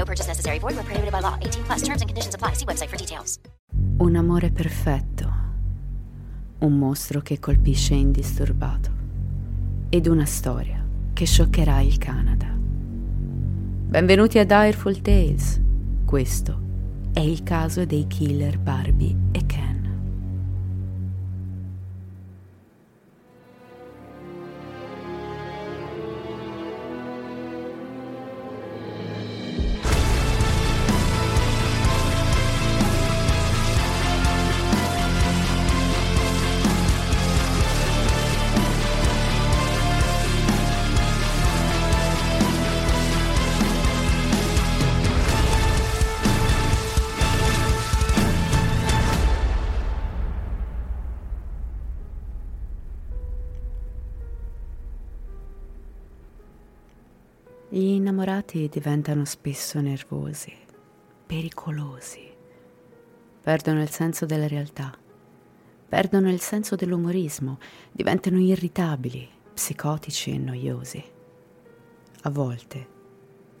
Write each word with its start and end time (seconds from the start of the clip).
No 0.00 0.06
purchase 0.06 0.26
necessary. 0.26 0.58
Void 0.58 0.76
where 0.76 0.84
prohibited 0.84 1.12
by 1.12 1.20
law. 1.20 1.36
18 1.42 1.64
plus. 1.64 1.82
Terms 1.82 2.00
and 2.00 2.08
conditions 2.08 2.34
apply. 2.34 2.54
See 2.54 2.64
website 2.64 2.88
for 2.88 2.96
details. 2.96 3.38
Un 3.98 4.16
amore 4.16 4.50
perfetto. 4.50 5.30
Un 6.60 6.78
mostro 6.78 7.20
che 7.20 7.38
colpisce 7.38 7.94
indisturbato. 7.94 8.90
Ed 9.90 10.06
una 10.06 10.24
storia 10.24 10.82
che 11.12 11.26
scioccherà 11.26 11.80
il 11.80 11.98
Canada. 11.98 12.46
Benvenuti 12.48 14.38
a 14.38 14.44
Direful 14.44 15.02
Tales. 15.02 15.60
Questo 16.06 16.58
è 17.12 17.20
il 17.20 17.42
caso 17.42 17.84
dei 17.84 18.06
killer 18.06 18.58
Barbie 18.58 19.16
e 19.32 19.44
Ken. 19.44 19.79
Gli 57.72 57.84
innamorati 57.84 58.68
diventano 58.68 59.24
spesso 59.24 59.80
nervosi, 59.80 60.52
pericolosi, 61.24 62.28
perdono 63.42 63.80
il 63.80 63.90
senso 63.90 64.26
della 64.26 64.48
realtà, 64.48 64.92
perdono 65.88 66.28
il 66.30 66.40
senso 66.40 66.74
dell'umorismo, 66.74 67.60
diventano 67.92 68.40
irritabili, 68.40 69.28
psicotici 69.54 70.32
e 70.32 70.38
noiosi. 70.38 71.04
A 72.22 72.30
volte 72.30 72.88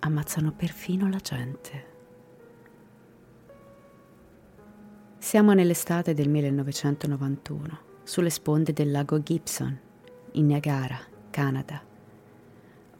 ammazzano 0.00 0.54
perfino 0.54 1.08
la 1.08 1.18
gente. 1.18 1.84
Siamo 5.18 5.52
nell'estate 5.52 6.14
del 6.14 6.28
1991, 6.28 7.78
sulle 8.02 8.30
sponde 8.30 8.72
del 8.72 8.90
lago 8.90 9.22
Gibson, 9.22 9.78
in 10.32 10.46
Niagara, 10.46 10.98
Canada. 11.30 11.89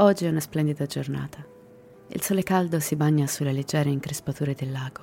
Oggi 0.01 0.25
è 0.25 0.31
una 0.31 0.41
splendida 0.41 0.87
giornata. 0.87 1.45
Il 2.07 2.23
sole 2.23 2.43
caldo 2.43 2.81
si 2.81 2.97
bagna 2.97 3.27
sulle 3.27 3.53
leggere 3.53 3.91
increspature 3.91 4.55
del 4.55 4.73
lago. 4.73 5.03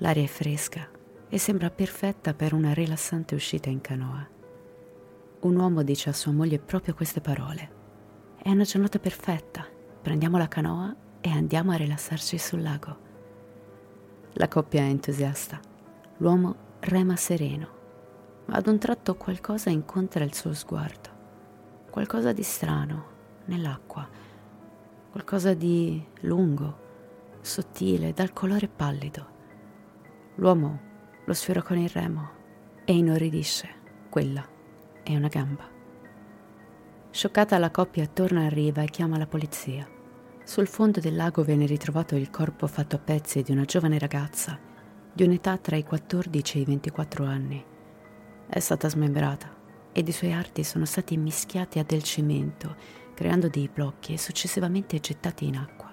L'aria 0.00 0.22
è 0.22 0.26
fresca 0.26 0.86
e 1.30 1.38
sembra 1.38 1.70
perfetta 1.70 2.34
per 2.34 2.52
una 2.52 2.74
rilassante 2.74 3.34
uscita 3.34 3.70
in 3.70 3.80
canoa. 3.80 4.28
Un 5.40 5.56
uomo 5.56 5.82
dice 5.82 6.10
a 6.10 6.12
sua 6.12 6.32
moglie 6.32 6.58
proprio 6.58 6.92
queste 6.92 7.22
parole. 7.22 7.70
È 8.42 8.50
una 8.50 8.64
giornata 8.64 8.98
perfetta. 8.98 9.66
Prendiamo 10.02 10.36
la 10.36 10.48
canoa 10.48 10.94
e 11.22 11.30
andiamo 11.30 11.72
a 11.72 11.76
rilassarci 11.76 12.36
sul 12.36 12.60
lago. 12.60 12.98
La 14.34 14.48
coppia 14.48 14.82
è 14.82 14.88
entusiasta. 14.88 15.58
L'uomo 16.18 16.54
rema 16.80 17.16
sereno, 17.16 17.68
ma 18.44 18.56
ad 18.56 18.66
un 18.66 18.78
tratto 18.78 19.16
qualcosa 19.16 19.70
incontra 19.70 20.22
il 20.22 20.34
suo 20.34 20.52
sguardo. 20.52 21.16
Qualcosa 21.88 22.34
di 22.34 22.42
strano 22.42 23.16
nell'acqua, 23.48 24.08
qualcosa 25.10 25.54
di 25.54 26.04
lungo, 26.20 26.86
sottile, 27.40 28.12
dal 28.12 28.32
colore 28.32 28.68
pallido. 28.68 29.26
L'uomo 30.36 30.80
lo 31.24 31.32
sfiora 31.32 31.62
con 31.62 31.78
il 31.78 31.88
remo 31.88 32.30
e 32.84 32.94
inorridisce. 32.94 33.68
Quella 34.08 34.46
è 35.02 35.16
una 35.16 35.28
gamba. 35.28 35.68
Scioccata 37.10 37.58
la 37.58 37.70
coppia 37.70 38.06
torna 38.06 38.44
a 38.44 38.48
riva 38.48 38.82
e 38.82 38.90
chiama 38.90 39.18
la 39.18 39.26
polizia. 39.26 39.88
Sul 40.44 40.66
fondo 40.66 41.00
del 41.00 41.16
lago 41.16 41.42
viene 41.42 41.66
ritrovato 41.66 42.16
il 42.16 42.30
corpo 42.30 42.66
fatto 42.66 42.96
a 42.96 43.00
pezzi 43.00 43.42
di 43.42 43.52
una 43.52 43.64
giovane 43.64 43.98
ragazza 43.98 44.58
di 45.18 45.24
un'età 45.24 45.58
tra 45.58 45.74
i 45.74 45.82
14 45.82 46.58
e 46.58 46.60
i 46.60 46.64
24 46.64 47.24
anni. 47.24 47.64
È 48.46 48.58
stata 48.60 48.88
smembrata 48.88 49.52
ed 49.92 50.06
i 50.06 50.12
suoi 50.12 50.32
arti 50.32 50.62
sono 50.62 50.84
stati 50.84 51.16
mischiati 51.16 51.80
a 51.80 51.82
del 51.82 52.04
cemento 52.04 52.76
creando 53.18 53.48
dei 53.48 53.68
blocchi 53.68 54.12
e 54.12 54.16
successivamente 54.16 55.00
gettati 55.00 55.44
in 55.44 55.56
acqua. 55.56 55.92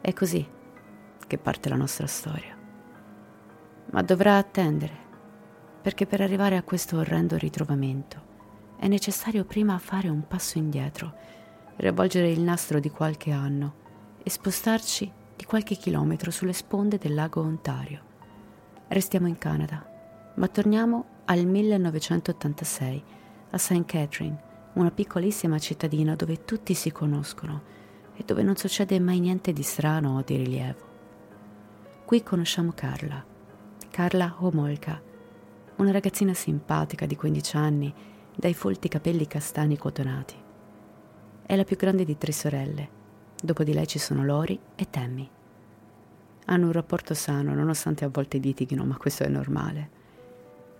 È 0.00 0.10
così 0.14 0.48
che 1.26 1.36
parte 1.36 1.68
la 1.68 1.76
nostra 1.76 2.06
storia. 2.06 2.56
Ma 3.90 4.00
dovrà 4.00 4.38
attendere, 4.38 4.96
perché 5.82 6.06
per 6.06 6.22
arrivare 6.22 6.56
a 6.56 6.62
questo 6.62 6.96
orrendo 6.96 7.36
ritrovamento 7.36 8.22
è 8.78 8.88
necessario 8.88 9.44
prima 9.44 9.76
fare 9.76 10.08
un 10.08 10.26
passo 10.26 10.56
indietro, 10.56 11.12
riavvolgere 11.76 12.30
il 12.30 12.40
nastro 12.40 12.80
di 12.80 12.88
qualche 12.88 13.30
anno 13.30 13.74
e 14.22 14.30
spostarci 14.30 15.12
di 15.36 15.44
qualche 15.44 15.74
chilometro 15.74 16.30
sulle 16.30 16.54
sponde 16.54 16.96
del 16.96 17.12
lago 17.12 17.42
Ontario. 17.42 18.02
Restiamo 18.88 19.26
in 19.26 19.36
Canada, 19.36 20.32
ma 20.36 20.48
torniamo 20.48 21.04
al 21.26 21.44
1986 21.44 23.04
a 23.50 23.58
St. 23.58 23.84
Catherine, 23.84 24.46
una 24.78 24.92
piccolissima 24.92 25.58
cittadina 25.58 26.14
dove 26.14 26.44
tutti 26.44 26.72
si 26.72 26.92
conoscono 26.92 27.76
e 28.14 28.22
dove 28.24 28.44
non 28.44 28.56
succede 28.56 29.00
mai 29.00 29.18
niente 29.18 29.52
di 29.52 29.62
strano 29.62 30.16
o 30.16 30.22
di 30.22 30.36
rilievo. 30.36 30.86
Qui 32.04 32.22
conosciamo 32.22 32.72
Carla, 32.74 33.24
Carla 33.90 34.36
Homolka, 34.38 35.02
una 35.76 35.90
ragazzina 35.90 36.32
simpatica 36.32 37.06
di 37.06 37.16
15 37.16 37.56
anni, 37.56 37.92
dai 38.34 38.54
folti 38.54 38.86
capelli 38.88 39.26
castani 39.26 39.76
cotonati. 39.76 40.36
È 41.42 41.56
la 41.56 41.64
più 41.64 41.76
grande 41.76 42.04
di 42.04 42.16
tre 42.16 42.30
sorelle. 42.30 42.96
Dopo 43.40 43.64
di 43.64 43.72
lei 43.72 43.86
ci 43.86 43.98
sono 43.98 44.24
Lori 44.24 44.58
e 44.76 44.90
Tammy. 44.90 45.28
Hanno 46.46 46.66
un 46.66 46.72
rapporto 46.72 47.14
sano, 47.14 47.52
nonostante 47.52 48.04
a 48.04 48.08
volte 48.08 48.38
litighino, 48.38 48.84
ma 48.84 48.96
questo 48.96 49.24
è 49.24 49.28
normale. 49.28 49.90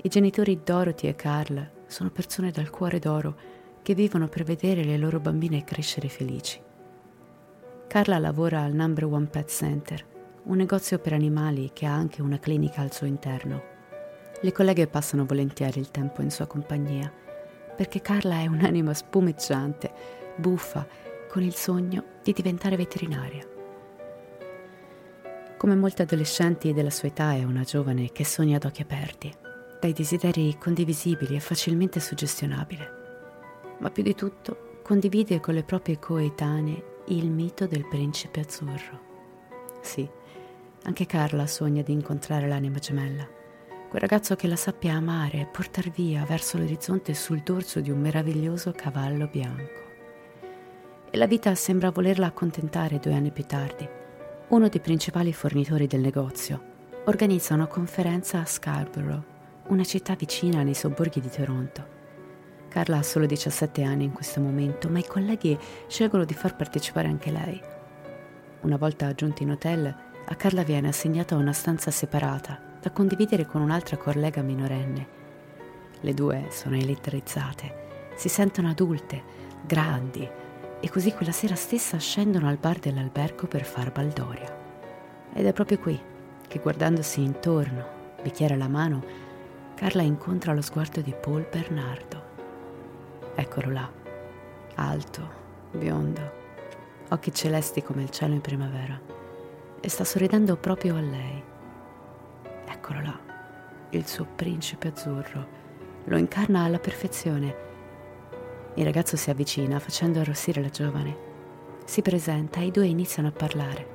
I 0.03 0.09
genitori 0.09 0.61
Dorothy 0.63 1.09
e 1.09 1.17
Carl 1.17 1.71
sono 1.87 2.11
persone 2.11 2.53
dal 2.53 2.71
cuore 2.71 3.01
d'oro 3.01 3.58
che 3.88 3.94
vivono 3.94 4.28
per 4.28 4.44
vedere 4.44 4.84
le 4.84 4.99
loro 4.99 5.19
bambine 5.19 5.65
crescere 5.65 6.10
felici. 6.10 6.60
Carla 7.87 8.19
lavora 8.19 8.60
al 8.60 8.75
Number 8.75 9.06
One 9.06 9.25
Pet 9.25 9.49
Center, 9.49 10.04
un 10.43 10.59
negozio 10.59 10.99
per 10.99 11.15
animali 11.15 11.71
che 11.72 11.87
ha 11.87 11.94
anche 11.94 12.21
una 12.21 12.38
clinica 12.38 12.82
al 12.82 12.93
suo 12.93 13.06
interno. 13.06 13.62
Le 14.43 14.53
colleghe 14.53 14.88
passano 14.88 15.25
volentieri 15.25 15.81
il 15.81 15.91
tempo 15.91 16.21
in 16.21 16.31
sua 16.31 16.44
compagnia, 16.44 17.10
perché 17.75 18.03
Carla 18.03 18.41
è 18.41 18.47
un'anima 18.47 18.93
spumeggiante, 18.93 19.91
buffa, 20.37 20.87
con 21.26 21.43
il 21.43 21.55
sogno 21.55 22.19
di 22.22 22.34
diventare 22.34 22.76
veterinaria. 22.76 23.43
Come 25.56 25.75
molti 25.75 26.03
adolescenti 26.03 26.75
della 26.75 26.91
sua 26.91 27.09
età 27.09 27.32
è 27.32 27.43
una 27.43 27.62
giovane 27.62 28.12
che 28.12 28.26
sogna 28.26 28.56
ad 28.56 28.66
occhi 28.66 28.82
aperti, 28.82 29.34
dai 29.81 29.94
desideri 29.94 30.58
condivisibili 30.58 31.37
e 31.37 31.41
facilmente 31.41 32.00
suggestionabile 32.00 32.98
ma 33.79 33.91
più 33.91 34.03
di 34.03 34.15
tutto 34.15 34.81
condivide 34.83 35.41
con 35.41 35.55
le 35.55 35.65
proprie 35.65 35.99
coetanee 35.99 36.97
il 37.09 37.31
mito 37.31 37.67
del 37.67 37.87
principe 37.87 38.41
azzurro. 38.41 39.07
Sì, 39.81 40.09
anche 40.85 41.07
Carla 41.07 41.47
sogna 41.47 41.83
di 41.83 41.93
incontrare 41.93 42.49
l'anima 42.49 42.79
gemella, 42.79 43.27
quel 43.89 44.01
ragazzo 44.01 44.37
che 44.37 44.47
la 44.47 44.57
sappia 44.57 44.95
amare 44.95 45.41
e 45.41 45.47
portar 45.47 45.91
via 45.91 46.25
verso 46.25 46.59
l'orizzonte 46.59 47.15
sul 47.15 47.41
dorso 47.41 47.81
di 47.81 47.91
un 47.91 48.01
meraviglioso 48.01 48.73
cavallo 48.73 49.27
bianco. 49.27 49.87
E 51.11 51.17
la 51.17 51.27
vita 51.27 51.55
sembra 51.55 51.91
volerla 51.91 52.27
accontentare 52.27 52.99
due 52.99 53.15
anni 53.15 53.31
più 53.31 53.45
tardi. 53.45 53.89
Uno 54.49 54.69
dei 54.69 54.81
principali 54.81 55.33
fornitori 55.33 55.87
del 55.87 56.01
negozio 56.01 56.77
organizza 57.05 57.55
una 57.55 57.67
conferenza 57.67 58.41
a 58.41 58.45
Scarborough, 58.45 59.25
una 59.69 59.85
città 59.85 60.15
vicina 60.15 60.63
nei 60.63 60.75
sobborghi 60.75 61.21
di 61.21 61.31
Toronto. 61.31 61.97
Carla 62.69 62.99
ha 62.99 63.03
solo 63.03 63.26
17 63.26 63.82
anni 63.82 64.05
in 64.05 64.12
questo 64.12 64.41
momento, 64.41 64.88
ma 64.88 64.99
i 64.99 65.06
colleghi 65.06 65.59
scelgono 65.87 66.25
di 66.25 66.35
far 66.35 66.55
partecipare 66.55 67.09
anche 67.09 67.31
lei. 67.31 67.61
Una 68.61 68.76
volta 68.76 69.12
giunti 69.15 69.43
in 69.43 69.50
hotel, 69.50 69.94
a 70.31 70.35
Carla 70.35 70.62
viene 70.62 70.88
assegnata 70.88 71.35
una 71.37 71.53
stanza 71.53 71.91
separata 71.91 72.61
da 72.81 72.91
condividere 72.91 73.47
con 73.47 73.62
un'altra 73.62 73.97
collega 73.97 74.43
minorenne. 74.43 75.17
Le 76.00 76.15
due 76.15 76.49
sono 76.50 76.76
elettrizzate, 76.76 78.11
si 78.15 78.29
sentono 78.29 78.69
adulte, 78.69 79.23
grandi, 79.65 80.29
e 80.81 80.91
così 80.91 81.12
quella 81.12 81.32
sera 81.32 81.55
stessa 81.55 81.99
scendono 81.99 82.49
al 82.49 82.59
bar 82.59 82.79
dell'albergo 82.79 83.47
per 83.47 83.65
far 83.65 83.91
baldoria. 83.91 84.56
Ed 85.32 85.47
è 85.47 85.53
proprio 85.53 85.79
qui 85.79 86.00
che 86.47 86.59
guardandosi 86.59 87.23
intorno, 87.23 87.97
bicchiere 88.23 88.55
alla 88.55 88.69
mano, 88.69 89.05
Carla 89.75 90.03
incontra 90.03 90.53
lo 90.53 90.62
sguardo 90.62 91.00
di 91.00 91.15
Paul 91.19 91.47
Bernardo. 91.50 92.18
Eccolo 93.40 93.70
là, 93.70 93.88
alto, 94.75 95.31
biondo, 95.70 96.32
occhi 97.11 97.32
celesti 97.32 97.85
come 97.85 98.02
il 98.02 98.11
cielo 98.11 98.35
in 98.35 98.40
primavera, 98.40 99.00
e 99.79 99.88
sta 99.88 100.02
sorridendo 100.02 100.56
proprio 100.56 100.96
a 100.96 101.00
lei. 101.00 101.40
Eccolo 102.67 103.00
là, 103.00 103.17
il 103.90 104.05
suo 104.08 104.26
principe 104.35 104.88
azzurro, 104.88 105.46
lo 106.06 106.17
incarna 106.17 106.64
alla 106.64 106.81
perfezione. 106.81 107.55
Il 108.75 108.85
ragazzo 108.85 109.17
si 109.17 109.31
avvicina 109.31 109.79
facendo 109.79 110.19
arrossire 110.19 110.61
la 110.61 110.70
giovane. 110.70 111.17
Si 111.84 112.02
presenta 112.02 112.58
e 112.58 112.67
i 112.67 112.70
due 112.73 112.87
iniziano 112.87 113.29
a 113.29 113.32
parlare. 113.32 113.87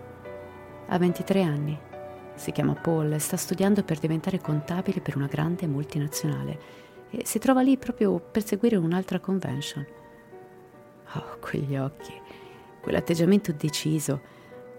Ha 0.88 0.98
23 0.98 1.42
anni 1.42 1.78
si 2.36 2.52
chiama 2.52 2.76
Paul 2.76 3.12
e 3.12 3.20
sta 3.20 3.36
studiando 3.36 3.84
per 3.84 4.00
diventare 4.00 4.40
contabile 4.40 5.02
per 5.02 5.18
una 5.18 5.28
grande 5.28 5.68
multinazionale 5.68 6.84
e 7.16 7.26
si 7.28 7.38
trova 7.38 7.62
lì 7.62 7.78
proprio 7.78 8.20
per 8.20 8.44
seguire 8.44 8.76
un'altra 8.76 9.20
convention. 9.20 9.86
Oh, 11.14 11.38
quegli 11.40 11.78
occhi, 11.78 12.14
quell'atteggiamento 12.82 13.52
deciso, 13.52 14.20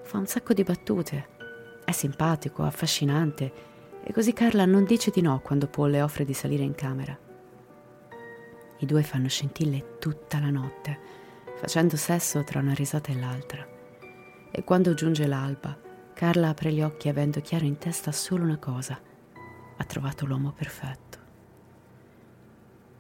fa 0.02 0.19
un 0.19 0.26
sacco 0.26 0.52
di 0.52 0.64
battute. 0.64 1.28
È 1.84 1.92
simpatico, 1.92 2.64
affascinante 2.64 3.52
e 4.02 4.12
così 4.12 4.32
Carla 4.32 4.64
non 4.64 4.84
dice 4.84 5.12
di 5.12 5.20
no 5.20 5.40
quando 5.40 5.69
Paul 5.69 5.90
le 5.90 6.02
offre 6.02 6.25
di 6.25 6.34
salire 6.34 6.64
in 6.64 6.75
camera. 6.75 7.16
I 8.78 8.86
due 8.86 9.02
fanno 9.04 9.28
scintille 9.28 9.98
tutta 9.98 10.40
la 10.40 10.50
notte, 10.50 10.98
facendo 11.54 11.96
sesso 11.96 12.42
tra 12.42 12.58
una 12.58 12.75
risata 12.75 13.12
e 13.12 13.14
l'altra. 13.14 13.66
E 14.50 14.64
quando 14.64 14.94
giunge 14.94 15.26
l'alba, 15.26 15.78
Carla 16.12 16.48
apre 16.48 16.72
gli 16.72 16.82
occhi 16.82 17.08
avendo 17.08 17.40
chiaro 17.40 17.64
in 17.64 17.78
testa 17.78 18.10
solo 18.10 18.42
una 18.42 18.58
cosa. 18.58 19.00
Ha 19.76 19.84
trovato 19.84 20.26
l'uomo 20.26 20.52
perfetto. 20.52 21.24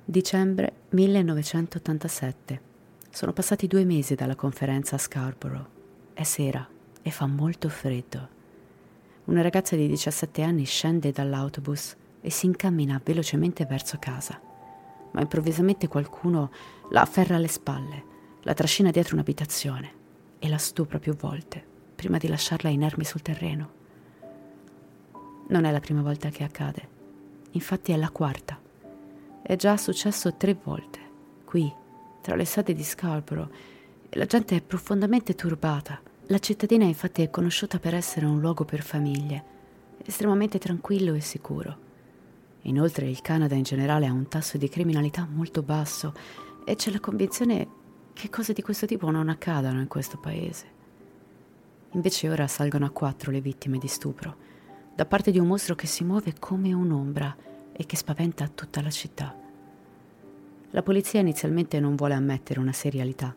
Dicembre 0.06 0.72
1987. 0.90 2.60
Sono 3.08 3.32
passati 3.32 3.66
due 3.66 3.86
mesi 3.86 4.14
dalla 4.14 4.34
conferenza 4.34 4.96
a 4.96 4.98
Scarborough. 4.98 5.66
È 6.12 6.22
sera 6.24 6.68
e 7.00 7.10
fa 7.10 7.26
molto 7.26 7.70
freddo. 7.70 8.28
Una 9.24 9.40
ragazza 9.40 9.76
di 9.76 9.88
17 9.88 10.42
anni 10.42 10.66
scende 10.66 11.10
dall'autobus 11.10 11.96
e 12.20 12.28
si 12.28 12.44
incammina 12.44 13.00
velocemente 13.02 13.64
verso 13.64 13.96
casa. 13.98 14.38
Ma 15.12 15.22
improvvisamente 15.22 15.88
qualcuno 15.88 16.50
la 16.90 17.00
afferra 17.00 17.36
alle 17.36 17.48
spalle, 17.48 18.04
la 18.42 18.52
trascina 18.52 18.90
dietro 18.90 19.14
un'abitazione 19.14 19.90
e 20.38 20.48
la 20.50 20.58
stupra 20.58 20.98
più 20.98 21.16
volte 21.16 21.64
prima 21.94 22.18
di 22.18 22.28
lasciarla 22.28 22.68
inerme 22.68 23.04
sul 23.04 23.22
terreno. 23.22 23.72
Non 25.48 25.64
è 25.64 25.72
la 25.72 25.80
prima 25.80 26.02
volta 26.02 26.28
che 26.28 26.44
accade, 26.44 26.88
infatti 27.52 27.92
è 27.92 27.96
la 27.96 28.10
quarta. 28.10 28.63
È 29.46 29.56
già 29.56 29.76
successo 29.76 30.36
tre 30.36 30.54
volte, 30.54 30.98
qui, 31.44 31.70
tra 32.22 32.34
le 32.34 32.46
sade 32.46 32.72
di 32.72 32.82
Scarborough, 32.82 33.52
e 34.08 34.16
la 34.16 34.24
gente 34.24 34.56
è 34.56 34.62
profondamente 34.62 35.34
turbata. 35.34 36.00
La 36.28 36.38
cittadina 36.38 36.84
infatti 36.84 37.20
è 37.20 37.28
conosciuta 37.28 37.78
per 37.78 37.94
essere 37.94 38.24
un 38.24 38.40
luogo 38.40 38.64
per 38.64 38.80
famiglie, 38.80 39.44
estremamente 40.02 40.58
tranquillo 40.58 41.12
e 41.12 41.20
sicuro. 41.20 41.76
Inoltre 42.62 43.06
il 43.06 43.20
Canada 43.20 43.54
in 43.54 43.64
generale 43.64 44.06
ha 44.06 44.12
un 44.12 44.28
tasso 44.28 44.56
di 44.56 44.70
criminalità 44.70 45.28
molto 45.30 45.62
basso 45.62 46.14
e 46.64 46.74
c'è 46.74 46.90
la 46.90 47.00
convinzione 47.00 47.68
che 48.14 48.30
cose 48.30 48.54
di 48.54 48.62
questo 48.62 48.86
tipo 48.86 49.10
non 49.10 49.28
accadano 49.28 49.78
in 49.80 49.88
questo 49.88 50.16
paese. 50.16 50.66
Invece 51.90 52.30
ora 52.30 52.46
salgono 52.46 52.86
a 52.86 52.90
quattro 52.90 53.30
le 53.30 53.42
vittime 53.42 53.76
di 53.76 53.88
stupro, 53.88 54.36
da 54.94 55.04
parte 55.04 55.30
di 55.30 55.38
un 55.38 55.48
mostro 55.48 55.74
che 55.74 55.86
si 55.86 56.02
muove 56.02 56.32
come 56.38 56.72
un'ombra 56.72 57.52
e 57.76 57.86
che 57.86 57.96
spaventa 57.96 58.48
tutta 58.48 58.80
la 58.80 58.90
città. 58.90 59.34
La 60.70 60.82
polizia 60.82 61.20
inizialmente 61.20 61.78
non 61.80 61.96
vuole 61.96 62.14
ammettere 62.14 62.60
una 62.60 62.72
serialità, 62.72 63.34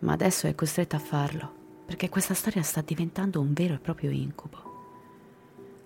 ma 0.00 0.12
adesso 0.12 0.46
è 0.46 0.54
costretta 0.54 0.96
a 0.96 1.00
farlo, 1.00 1.52
perché 1.86 2.08
questa 2.08 2.34
storia 2.34 2.62
sta 2.62 2.82
diventando 2.82 3.40
un 3.40 3.52
vero 3.52 3.74
e 3.74 3.78
proprio 3.78 4.10
incubo. 4.10 4.74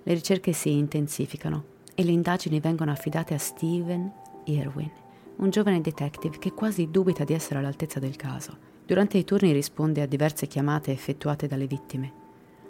Le 0.02 0.14
ricerche 0.14 0.52
si 0.52 0.72
intensificano 0.72 1.64
e 1.94 2.04
le 2.04 2.10
indagini 2.10 2.60
vengono 2.60 2.90
affidate 2.90 3.34
a 3.34 3.38
Steven 3.38 4.12
Irwin, 4.44 4.90
un 5.36 5.50
giovane 5.50 5.80
detective 5.80 6.38
che 6.38 6.52
quasi 6.52 6.90
dubita 6.90 7.24
di 7.24 7.34
essere 7.34 7.58
all'altezza 7.58 7.98
del 7.98 8.16
caso 8.16 8.68
Durante 8.90 9.18
i 9.18 9.24
turni 9.24 9.52
risponde 9.52 10.02
a 10.02 10.06
diverse 10.06 10.48
chiamate 10.48 10.90
effettuate 10.90 11.46
dalle 11.46 11.68
vittime. 11.68 12.12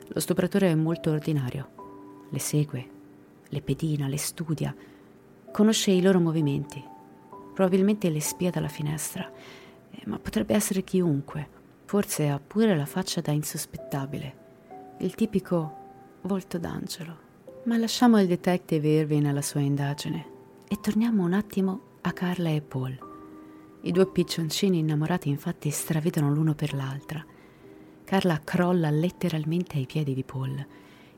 Lo 0.09 0.21
stupratore 0.21 0.71
è 0.71 0.75
molto 0.75 1.11
ordinario. 1.11 2.27
Le 2.29 2.39
segue, 2.39 2.91
le 3.49 3.63
pedina, 3.63 4.07
le 4.07 4.19
studia, 4.19 4.77
conosce 5.53 5.91
i 5.91 6.01
loro 6.01 6.21
movimenti. 6.21 6.83
Probabilmente 7.53 8.09
le 8.11 8.21
spia 8.21 8.51
dalla 8.51 8.69
finestra, 8.69 9.31
eh, 9.91 10.03
ma 10.07 10.19
potrebbe 10.19 10.55
essere 10.55 10.83
chiunque. 10.83 11.59
Forse 11.85 12.29
ha 12.29 12.41
pure 12.41 12.77
la 12.77 12.87
faccia 12.87 13.21
da 13.21 13.33
insospettabile. 13.33 14.37
Il 14.99 15.15
tipico 15.15 15.79
volto 16.23 16.59
d'angelo. 16.59 17.29
Ma 17.65 17.77
lasciamo 17.77 18.21
il 18.21 18.27
detective 18.27 18.89
Irving 18.89 19.27
alla 19.27 19.43
sua 19.43 19.61
indagine 19.61 20.39
e 20.69 20.79
torniamo 20.81 21.25
un 21.25 21.33
attimo 21.33 21.81
a 22.03 22.13
Carla 22.13 22.49
e 22.49 22.61
Paul. 22.63 22.99
I 23.83 23.93
due 23.93 24.07
piccioncini 24.07 24.79
innamorati 24.79 25.29
infatti 25.29 25.71
stravedono 25.71 26.33
l'uno 26.33 26.55
per 26.55 26.75
l'altra. 26.75 27.25
Carla 28.05 28.41
crolla 28.43 28.91
letteralmente 28.91 29.77
ai 29.77 29.87
piedi 29.87 30.15
di 30.15 30.25
Paul. 30.25 30.67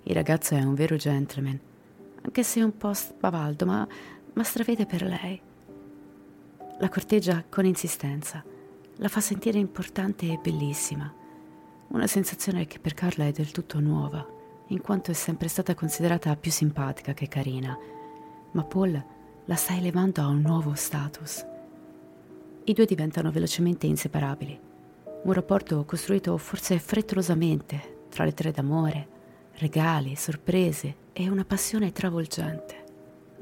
Il 0.05 0.15
ragazzo 0.15 0.55
è 0.55 0.63
un 0.63 0.75
vero 0.75 0.97
gentleman, 0.97 1.59
anche 2.23 2.43
se 2.43 2.63
un 2.63 2.77
po' 2.77 2.93
spavaldo, 2.93 3.67
ma, 3.67 3.87
ma 4.35 4.43
stravede 4.43 4.87
per 4.87 5.03
lei. 5.03 5.41
La 6.79 6.89
corteggia 6.89 7.45
con 7.49 7.65
insistenza, 7.65 8.43
la 8.97 9.09
fa 9.09 9.21
sentire 9.21 9.59
importante 9.59 10.27
e 10.27 10.39
bellissima. 10.43 11.13
Una 11.89 12.07
sensazione 12.07 12.67
che 12.67 12.79
per 12.79 12.95
Carla 12.95 13.27
è 13.27 13.33
del 13.33 13.51
tutto 13.51 13.81
nuova, 13.81 14.27
in 14.69 14.81
quanto 14.81 15.11
è 15.11 15.15
sempre 15.15 15.49
stata 15.49 15.75
considerata 15.75 16.35
più 16.37 16.51
simpatica 16.51 17.13
che 17.13 17.29
carina. 17.29 17.77
Ma 18.53 18.65
Paul 18.65 19.05
la 19.45 19.55
sta 19.55 19.77
elevando 19.77 20.23
a 20.23 20.29
un 20.29 20.41
nuovo 20.41 20.75
status. 20.75 21.47
I 22.65 22.73
due 22.73 22.85
diventano 22.85 23.31
velocemente 23.31 23.87
inseparabili. 23.87 24.59
Un 25.25 25.33
rapporto 25.33 25.85
costruito 25.85 26.37
forse 26.39 26.79
frettolosamente 26.79 28.07
tra 28.09 28.25
le 28.25 28.35
tre 28.35 28.51
d'amore, 28.51 29.09
regali, 29.55 30.15
sorprese 30.17 30.97
e 31.13 31.29
una 31.29 31.45
passione 31.45 31.93
travolgente. 31.93 32.82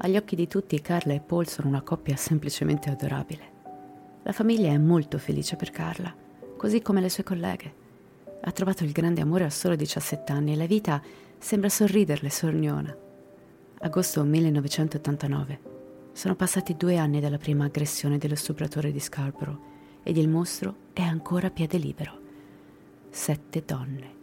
Agli 0.03 0.17
occhi 0.17 0.35
di 0.35 0.47
tutti 0.47 0.81
Carla 0.81 1.13
e 1.13 1.19
Paul 1.19 1.47
sono 1.47 1.67
una 1.67 1.83
coppia 1.83 2.15
semplicemente 2.15 2.89
adorabile. 2.89 3.59
La 4.23 4.31
famiglia 4.31 4.71
è 4.71 4.77
molto 4.77 5.19
felice 5.19 5.55
per 5.55 5.69
Carla, 5.69 6.11
così 6.57 6.81
come 6.81 7.01
le 7.01 7.09
sue 7.09 7.23
colleghe. 7.23 7.73
Ha 8.41 8.51
trovato 8.51 8.83
il 8.83 8.93
grande 8.93 9.21
amore 9.21 9.43
a 9.43 9.51
solo 9.51 9.75
17 9.75 10.31
anni 10.31 10.53
e 10.53 10.55
la 10.55 10.65
vita 10.65 10.99
sembra 11.37 11.69
sorriderle 11.69 12.31
sorniona. 12.31 12.97
Agosto 13.81 14.23
1989. 14.23 15.59
Sono 16.13 16.35
passati 16.35 16.75
due 16.75 16.97
anni 16.97 17.19
dalla 17.19 17.37
prima 17.37 17.65
aggressione 17.65 18.17
dello 18.17 18.35
stupratore 18.35 18.91
di 18.91 18.99
Scarborough 18.99 19.59
ed 20.01 20.17
il 20.17 20.29
mostro 20.29 20.75
è 20.93 21.03
ancora 21.03 21.47
a 21.47 21.51
piede 21.51 21.77
libero. 21.77 22.19
Sette 23.11 23.61
donne. 23.63 24.15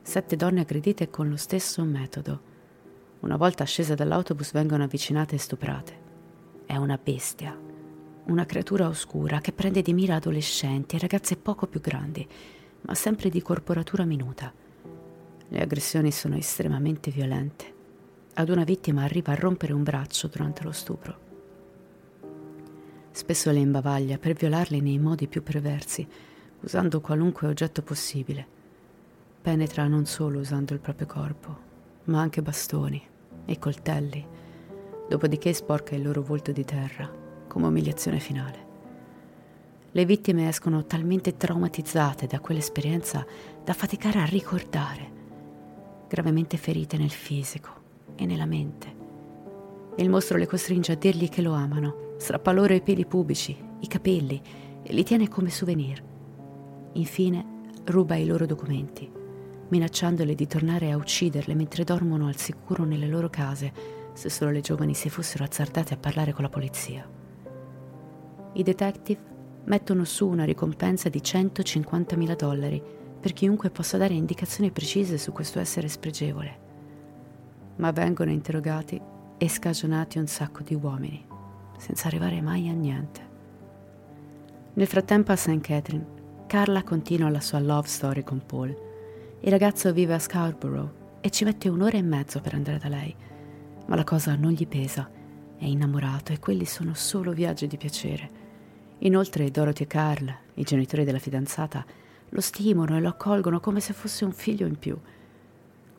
Sette 0.00 0.36
donne 0.36 0.60
aggredite 0.60 1.10
con 1.10 1.28
lo 1.28 1.36
stesso 1.36 1.84
metodo. 1.84 2.48
Una 3.20 3.36
volta 3.36 3.64
scese 3.64 3.94
dall'autobus 3.94 4.52
vengono 4.52 4.84
avvicinate 4.84 5.34
e 5.34 5.38
stuprate. 5.38 5.98
È 6.66 6.76
una 6.76 6.98
bestia, 7.02 7.58
una 8.26 8.46
creatura 8.46 8.88
oscura 8.88 9.40
che 9.40 9.52
prende 9.52 9.82
di 9.82 9.92
mira 9.92 10.16
adolescenti 10.16 10.96
e 10.96 10.98
ragazze 10.98 11.36
poco 11.36 11.66
più 11.66 11.80
grandi, 11.80 12.26
ma 12.82 12.94
sempre 12.94 13.28
di 13.28 13.42
corporatura 13.42 14.04
minuta. 14.04 14.52
Le 15.48 15.60
aggressioni 15.60 16.10
sono 16.12 16.36
estremamente 16.36 17.10
violente 17.10 17.78
ad 18.34 18.48
una 18.48 18.64
vittima 18.64 19.02
arriva 19.02 19.32
a 19.32 19.36
rompere 19.36 19.72
un 19.72 19.82
braccio 19.82 20.28
durante 20.28 20.62
lo 20.62 20.72
stupro. 20.72 21.28
Spesso 23.10 23.50
le 23.50 23.58
imbavaglia 23.58 24.18
per 24.18 24.34
violarle 24.34 24.80
nei 24.80 24.98
modi 24.98 25.26
più 25.26 25.42
perversi, 25.42 26.06
usando 26.60 27.00
qualunque 27.00 27.48
oggetto 27.48 27.82
possibile. 27.82 28.58
Penetra 29.42 29.86
non 29.88 30.06
solo 30.06 30.38
usando 30.38 30.72
il 30.72 30.80
proprio 30.80 31.06
corpo, 31.06 31.58
ma 32.04 32.20
anche 32.20 32.40
bastoni 32.40 33.09
e 33.44 33.58
coltelli, 33.58 34.26
dopodiché 35.08 35.52
sporca 35.52 35.94
il 35.94 36.02
loro 36.02 36.22
volto 36.22 36.52
di 36.52 36.64
terra 36.64 37.10
come 37.48 37.66
umiliazione 37.66 38.20
finale. 38.20 38.68
Le 39.90 40.04
vittime 40.04 40.48
escono 40.48 40.84
talmente 40.84 41.36
traumatizzate 41.36 42.26
da 42.26 42.38
quell'esperienza 42.38 43.26
da 43.64 43.72
faticare 43.72 44.20
a 44.20 44.24
ricordare, 44.24 45.10
gravemente 46.06 46.56
ferite 46.56 46.96
nel 46.96 47.10
fisico 47.10 47.70
e 48.14 48.24
nella 48.24 48.46
mente, 48.46 48.94
e 49.96 50.02
il 50.02 50.08
mostro 50.08 50.38
le 50.38 50.46
costringe 50.46 50.92
a 50.92 50.96
dirgli 50.96 51.28
che 51.28 51.42
lo 51.42 51.52
amano, 51.52 52.14
strappa 52.18 52.52
loro 52.52 52.72
i 52.72 52.82
peli 52.82 53.04
pubici, 53.04 53.56
i 53.80 53.86
capelli 53.88 54.40
e 54.82 54.92
li 54.92 55.02
tiene 55.02 55.28
come 55.28 55.50
souvenir. 55.50 56.02
Infine 56.92 57.58
ruba 57.86 58.14
i 58.14 58.26
loro 58.26 58.46
documenti, 58.46 59.10
minacciandole 59.70 60.34
di 60.34 60.46
tornare 60.46 60.90
a 60.90 60.96
ucciderle 60.96 61.54
mentre 61.54 61.82
dormono 61.82 62.28
al 62.28 62.36
sicuro 62.36 62.84
nelle 62.84 63.06
loro 63.06 63.28
case 63.28 63.72
se 64.12 64.28
solo 64.28 64.50
le 64.50 64.60
giovani 64.60 64.94
si 64.94 65.08
fossero 65.08 65.44
azzardate 65.44 65.94
a 65.94 65.96
parlare 65.96 66.32
con 66.32 66.42
la 66.42 66.50
polizia. 66.50 67.08
I 68.52 68.62
detective 68.62 69.20
mettono 69.64 70.04
su 70.04 70.28
una 70.28 70.44
ricompensa 70.44 71.08
di 71.08 71.20
150.000 71.20 72.36
dollari 72.36 72.82
per 73.20 73.32
chiunque 73.32 73.70
possa 73.70 73.96
dare 73.96 74.14
indicazioni 74.14 74.70
precise 74.70 75.18
su 75.18 75.32
questo 75.32 75.58
essere 75.58 75.88
spregevole. 75.88 76.68
Ma 77.76 77.92
vengono 77.92 78.30
interrogati 78.30 79.00
e 79.38 79.48
scagionati 79.48 80.18
un 80.18 80.26
sacco 80.26 80.62
di 80.62 80.74
uomini, 80.74 81.24
senza 81.78 82.08
arrivare 82.08 82.40
mai 82.40 82.68
a 82.68 82.72
niente. 82.72 83.28
Nel 84.74 84.86
frattempo 84.86 85.32
a 85.32 85.36
St. 85.36 85.60
Catherine, 85.60 86.18
Carla 86.46 86.82
continua 86.82 87.30
la 87.30 87.40
sua 87.40 87.60
love 87.60 87.86
story 87.86 88.22
con 88.22 88.42
Paul. 88.44 88.89
Il 89.42 89.50
ragazzo 89.50 89.90
vive 89.94 90.12
a 90.12 90.18
Scarborough 90.18 91.18
e 91.22 91.30
ci 91.30 91.44
mette 91.44 91.70
un'ora 91.70 91.96
e 91.96 92.02
mezzo 92.02 92.42
per 92.42 92.52
andare 92.52 92.76
da 92.76 92.88
lei, 92.88 93.14
ma 93.86 93.96
la 93.96 94.04
cosa 94.04 94.34
non 94.34 94.50
gli 94.50 94.66
pesa, 94.66 95.10
è 95.56 95.64
innamorato 95.64 96.34
e 96.34 96.38
quelli 96.38 96.66
sono 96.66 96.92
solo 96.92 97.32
viaggi 97.32 97.66
di 97.66 97.78
piacere. 97.78 98.30
Inoltre 98.98 99.50
Dorothy 99.50 99.84
e 99.84 99.86
Carl, 99.86 100.36
i 100.54 100.62
genitori 100.62 101.04
della 101.04 101.18
fidanzata, 101.18 101.82
lo 102.28 102.40
stimano 102.42 102.94
e 102.94 103.00
lo 103.00 103.08
accolgono 103.08 103.60
come 103.60 103.80
se 103.80 103.94
fosse 103.94 104.26
un 104.26 104.32
figlio 104.32 104.66
in 104.66 104.78
più. 104.78 104.94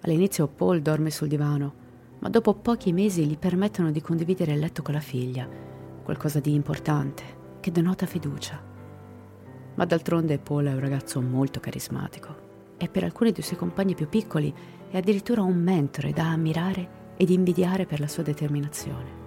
All'inizio 0.02 0.48
Paul 0.48 0.84
dorme 0.84 1.10
sul 1.10 1.28
divano, 1.28 1.74
ma 2.20 2.30
dopo 2.30 2.54
pochi 2.54 2.94
mesi 2.94 3.26
gli 3.26 3.40
permettono 3.40 3.90
di 3.90 4.02
condividere 4.02 4.52
il 4.52 4.60
letto 4.60 4.84
con 4.84 4.94
la 4.94 5.00
figlia, 5.00 5.50
qualcosa 6.04 6.40
di 6.40 6.54
importante, 6.54 7.24
che 7.60 7.72
denota 7.72 8.06
fiducia. 8.06 8.62
Ma 9.74 9.86
d'altronde 9.86 10.38
Paul 10.38 10.66
è 10.66 10.74
un 10.74 10.80
ragazzo 10.80 11.20
molto 11.22 11.60
carismatico 11.60 12.50
e 12.82 12.90
per 12.90 13.04
alcuni 13.04 13.32
dei 13.32 13.44
suoi 13.44 13.60
compagni 13.60 13.94
più 13.94 14.10
piccoli 14.10 14.52
è 14.90 14.98
addirittura 14.98 15.44
un 15.44 15.56
mentore 15.56 16.14
da 16.14 16.32
ammirare 16.32 17.14
ed 17.16 17.30
invidiare 17.30 17.86
per 17.86 18.00
la 18.00 18.08
sua 18.08 18.24
determinazione. 18.24 19.20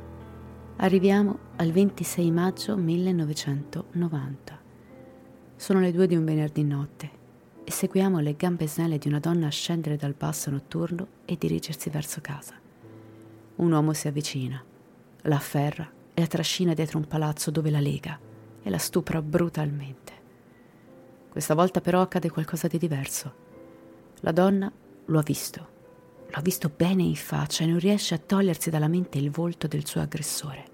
Arriviamo 0.78 1.38
al 1.56 1.70
26 1.70 2.32
maggio 2.32 2.76
1990. 2.76 4.60
Sono 5.54 5.78
le 5.78 5.92
due 5.92 6.08
di 6.08 6.16
un 6.16 6.24
venerdì 6.24 6.64
notte 6.64 7.10
e 7.62 7.70
seguiamo 7.70 8.18
le 8.18 8.34
gambe 8.34 8.66
snelle 8.66 8.98
di 8.98 9.06
una 9.06 9.20
donna 9.20 9.48
scendere 9.50 9.96
dal 9.96 10.16
basso 10.18 10.50
notturno 10.50 11.06
e 11.24 11.36
dirigersi 11.38 11.90
verso 11.90 12.20
casa. 12.20 12.54
Un 13.56 13.70
uomo 13.70 13.92
si 13.92 14.08
avvicina, 14.08 14.60
la 15.22 15.36
afferra 15.36 15.88
e 16.12 16.20
la 16.20 16.26
trascina 16.26 16.74
dietro 16.74 16.98
un 16.98 17.06
palazzo 17.06 17.52
dove 17.52 17.70
la 17.70 17.78
lega 17.78 18.18
e 18.60 18.68
la 18.68 18.78
stupra 18.78 19.22
brutalmente. 19.22 20.12
Questa 21.30 21.54
volta 21.54 21.80
però 21.80 22.00
accade 22.00 22.30
qualcosa 22.30 22.66
di 22.66 22.78
diverso. 22.78 23.43
La 24.24 24.32
donna 24.32 24.72
lo 25.04 25.18
ha 25.18 25.22
visto, 25.22 25.68
lo 26.28 26.38
ha 26.38 26.40
visto 26.40 26.72
bene 26.74 27.02
in 27.02 27.14
faccia 27.14 27.62
e 27.62 27.66
non 27.66 27.78
riesce 27.78 28.14
a 28.14 28.18
togliersi 28.18 28.70
dalla 28.70 28.88
mente 28.88 29.18
il 29.18 29.30
volto 29.30 29.66
del 29.66 29.84
suo 29.84 30.00
aggressore. 30.00 30.64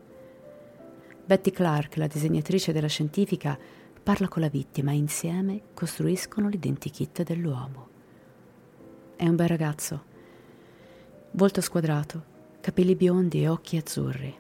Betty 1.25 1.51
Clark, 1.51 1.97
la 1.97 2.07
disegnatrice 2.07 2.71
della 2.73 2.87
scientifica, 2.87 3.59
parla 4.01 4.29
con 4.29 4.43
la 4.43 4.49
vittima 4.49 4.93
e 4.93 4.99
insieme 4.99 5.63
costruiscono 5.75 6.49
l'identikit 6.49 7.25
dell'uomo. 7.25 7.89
È 9.17 9.27
un 9.27 9.35
bel 9.35 9.49
ragazzo, 9.49 10.05
volto 11.33 11.61
squadrato, 11.61 12.23
capelli 12.61 12.95
biondi 12.95 13.43
e 13.43 13.49
occhi 13.49 13.77
azzurri. 13.77 14.33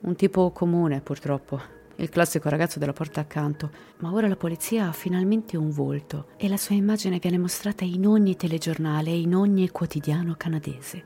Un 0.00 0.16
tipo 0.16 0.50
comune, 0.50 1.02
purtroppo, 1.02 1.60
il 1.96 2.08
classico 2.08 2.48
ragazzo 2.48 2.78
della 2.78 2.92
porta 2.92 3.20
accanto, 3.20 3.70
ma 3.98 4.12
ora 4.12 4.28
la 4.28 4.36
polizia 4.36 4.88
ha 4.88 4.92
finalmente 4.92 5.56
un 5.56 5.70
volto 5.70 6.28
e 6.36 6.48
la 6.48 6.56
sua 6.56 6.74
immagine 6.74 7.18
viene 7.18 7.38
mostrata 7.38 7.84
in 7.84 8.06
ogni 8.06 8.36
telegiornale 8.36 9.10
e 9.10 9.20
in 9.20 9.34
ogni 9.34 9.70
quotidiano 9.70 10.34
canadese. 10.36 11.02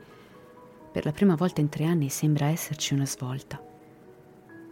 Per 0.91 1.05
la 1.05 1.11
prima 1.11 1.35
volta 1.35 1.61
in 1.61 1.69
tre 1.69 1.85
anni 1.85 2.09
sembra 2.09 2.47
esserci 2.47 2.93
una 2.93 3.05
svolta. 3.05 3.61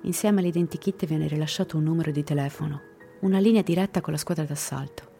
Insieme 0.01 0.39
all'identikit 0.39 1.05
viene 1.05 1.27
rilasciato 1.27 1.77
un 1.77 1.83
numero 1.83 2.11
di 2.11 2.23
telefono, 2.23 2.81
una 3.21 3.39
linea 3.39 3.61
diretta 3.61 4.01
con 4.01 4.13
la 4.13 4.19
squadra 4.19 4.45
d'assalto. 4.45 5.15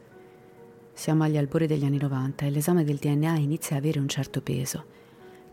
Siamo 0.94 1.24
agli 1.24 1.38
albori 1.38 1.68
degli 1.68 1.86
anni 1.86 2.00
90 2.00 2.46
e 2.46 2.50
l'esame 2.50 2.84
del 2.84 2.98
DNA 2.98 3.38
inizia 3.38 3.76
a 3.76 3.80
avere 3.80 4.00
un 4.00 4.08
certo 4.08 4.42
peso 4.42 4.98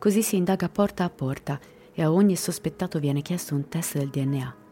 Così 0.05 0.23
si 0.23 0.37
indaga 0.37 0.69
porta 0.69 1.05
a 1.05 1.09
porta 1.09 1.59
e 1.95 2.03
a 2.03 2.13
ogni 2.13 2.37
sospettato 2.37 2.99
viene 2.99 3.23
chiesto 3.23 3.55
un 3.55 3.69
test 3.69 3.97
del 3.97 4.11
DNA. 4.11 4.64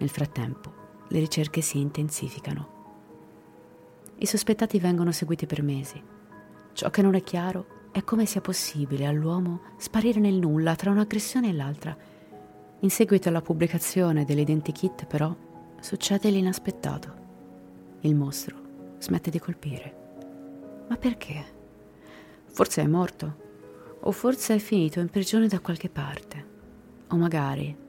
Nel 0.00 0.08
frattempo, 0.08 0.72
le 1.08 1.18
ricerche 1.18 1.60
si 1.60 1.78
intensificano. 1.78 2.78
I 4.16 4.24
sospettati 4.24 4.78
vengono 4.78 5.12
seguiti 5.12 5.44
per 5.44 5.62
mesi. 5.62 6.02
Ciò 6.72 6.88
che 6.88 7.02
non 7.02 7.14
è 7.14 7.22
chiaro 7.22 7.88
è 7.92 8.02
come 8.02 8.24
sia 8.24 8.40
possibile 8.40 9.04
all'uomo 9.04 9.60
sparire 9.76 10.18
nel 10.18 10.36
nulla 10.36 10.74
tra 10.74 10.90
un'aggressione 10.90 11.50
e 11.50 11.52
l'altra. 11.52 11.94
In 12.80 12.90
seguito 12.90 13.28
alla 13.28 13.42
pubblicazione 13.42 14.24
dell'identikit, 14.24 15.04
però, 15.04 15.36
succede 15.80 16.30
l'inaspettato. 16.30 17.14
Il 18.00 18.14
mostro 18.14 18.56
smette 18.98 19.30
di 19.30 19.38
colpire. 19.38 19.96
Ma 20.88 20.96
perché? 20.96 21.44
Forse 22.46 22.80
è 22.80 22.86
morto 22.86 23.48
o 24.00 24.12
forse 24.12 24.54
è 24.54 24.58
finito 24.58 24.98
in 24.98 25.10
prigione 25.10 25.46
da 25.46 25.60
qualche 25.60 25.90
parte. 25.90 26.46
O 27.08 27.16
magari 27.16 27.88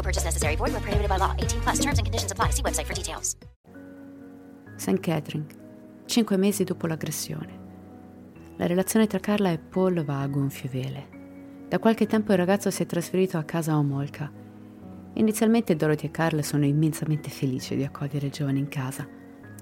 No 0.00 0.02
purchase 0.02 0.24
necessary. 0.24 0.56
Void 0.56 0.72
where 0.72 0.80
prohibited 0.80 1.08
by 1.08 1.18
law. 1.18 1.34
18 1.36 1.60
plus 1.60 1.78
terms 1.78 1.98
and 1.98 2.06
conditions 2.06 2.32
apply. 2.32 2.50
See 2.52 2.62
website 2.62 2.86
for 2.86 2.94
details. 2.94 3.36
St. 4.76 4.98
Catherine, 4.98 5.44
cinque 6.06 6.38
mesi 6.38 6.64
dopo 6.64 6.86
l'aggressione. 6.86 7.58
La 8.56 8.66
relazione 8.66 9.06
tra 9.06 9.18
Carla 9.18 9.50
e 9.50 9.58
Paul 9.58 10.02
va 10.04 10.22
a 10.22 10.26
gonfie 10.26 10.70
vele. 10.70 11.18
Da 11.68 11.78
qualche 11.78 12.06
tempo 12.06 12.32
il 12.32 12.38
ragazzo 12.38 12.70
si 12.70 12.82
è 12.82 12.86
trasferito 12.86 13.36
a 13.36 13.44
casa 13.44 13.72
a 13.72 13.78
Omolka 13.78 14.32
Inizialmente 15.14 15.76
Dorothy 15.76 16.06
e 16.06 16.10
Carl 16.10 16.42
sono 16.42 16.64
immensamente 16.64 17.28
felici 17.30 17.76
di 17.76 17.84
accogliere 17.84 18.26
il 18.26 18.32
giovane 18.32 18.58
in 18.58 18.68
casa. 18.68 19.06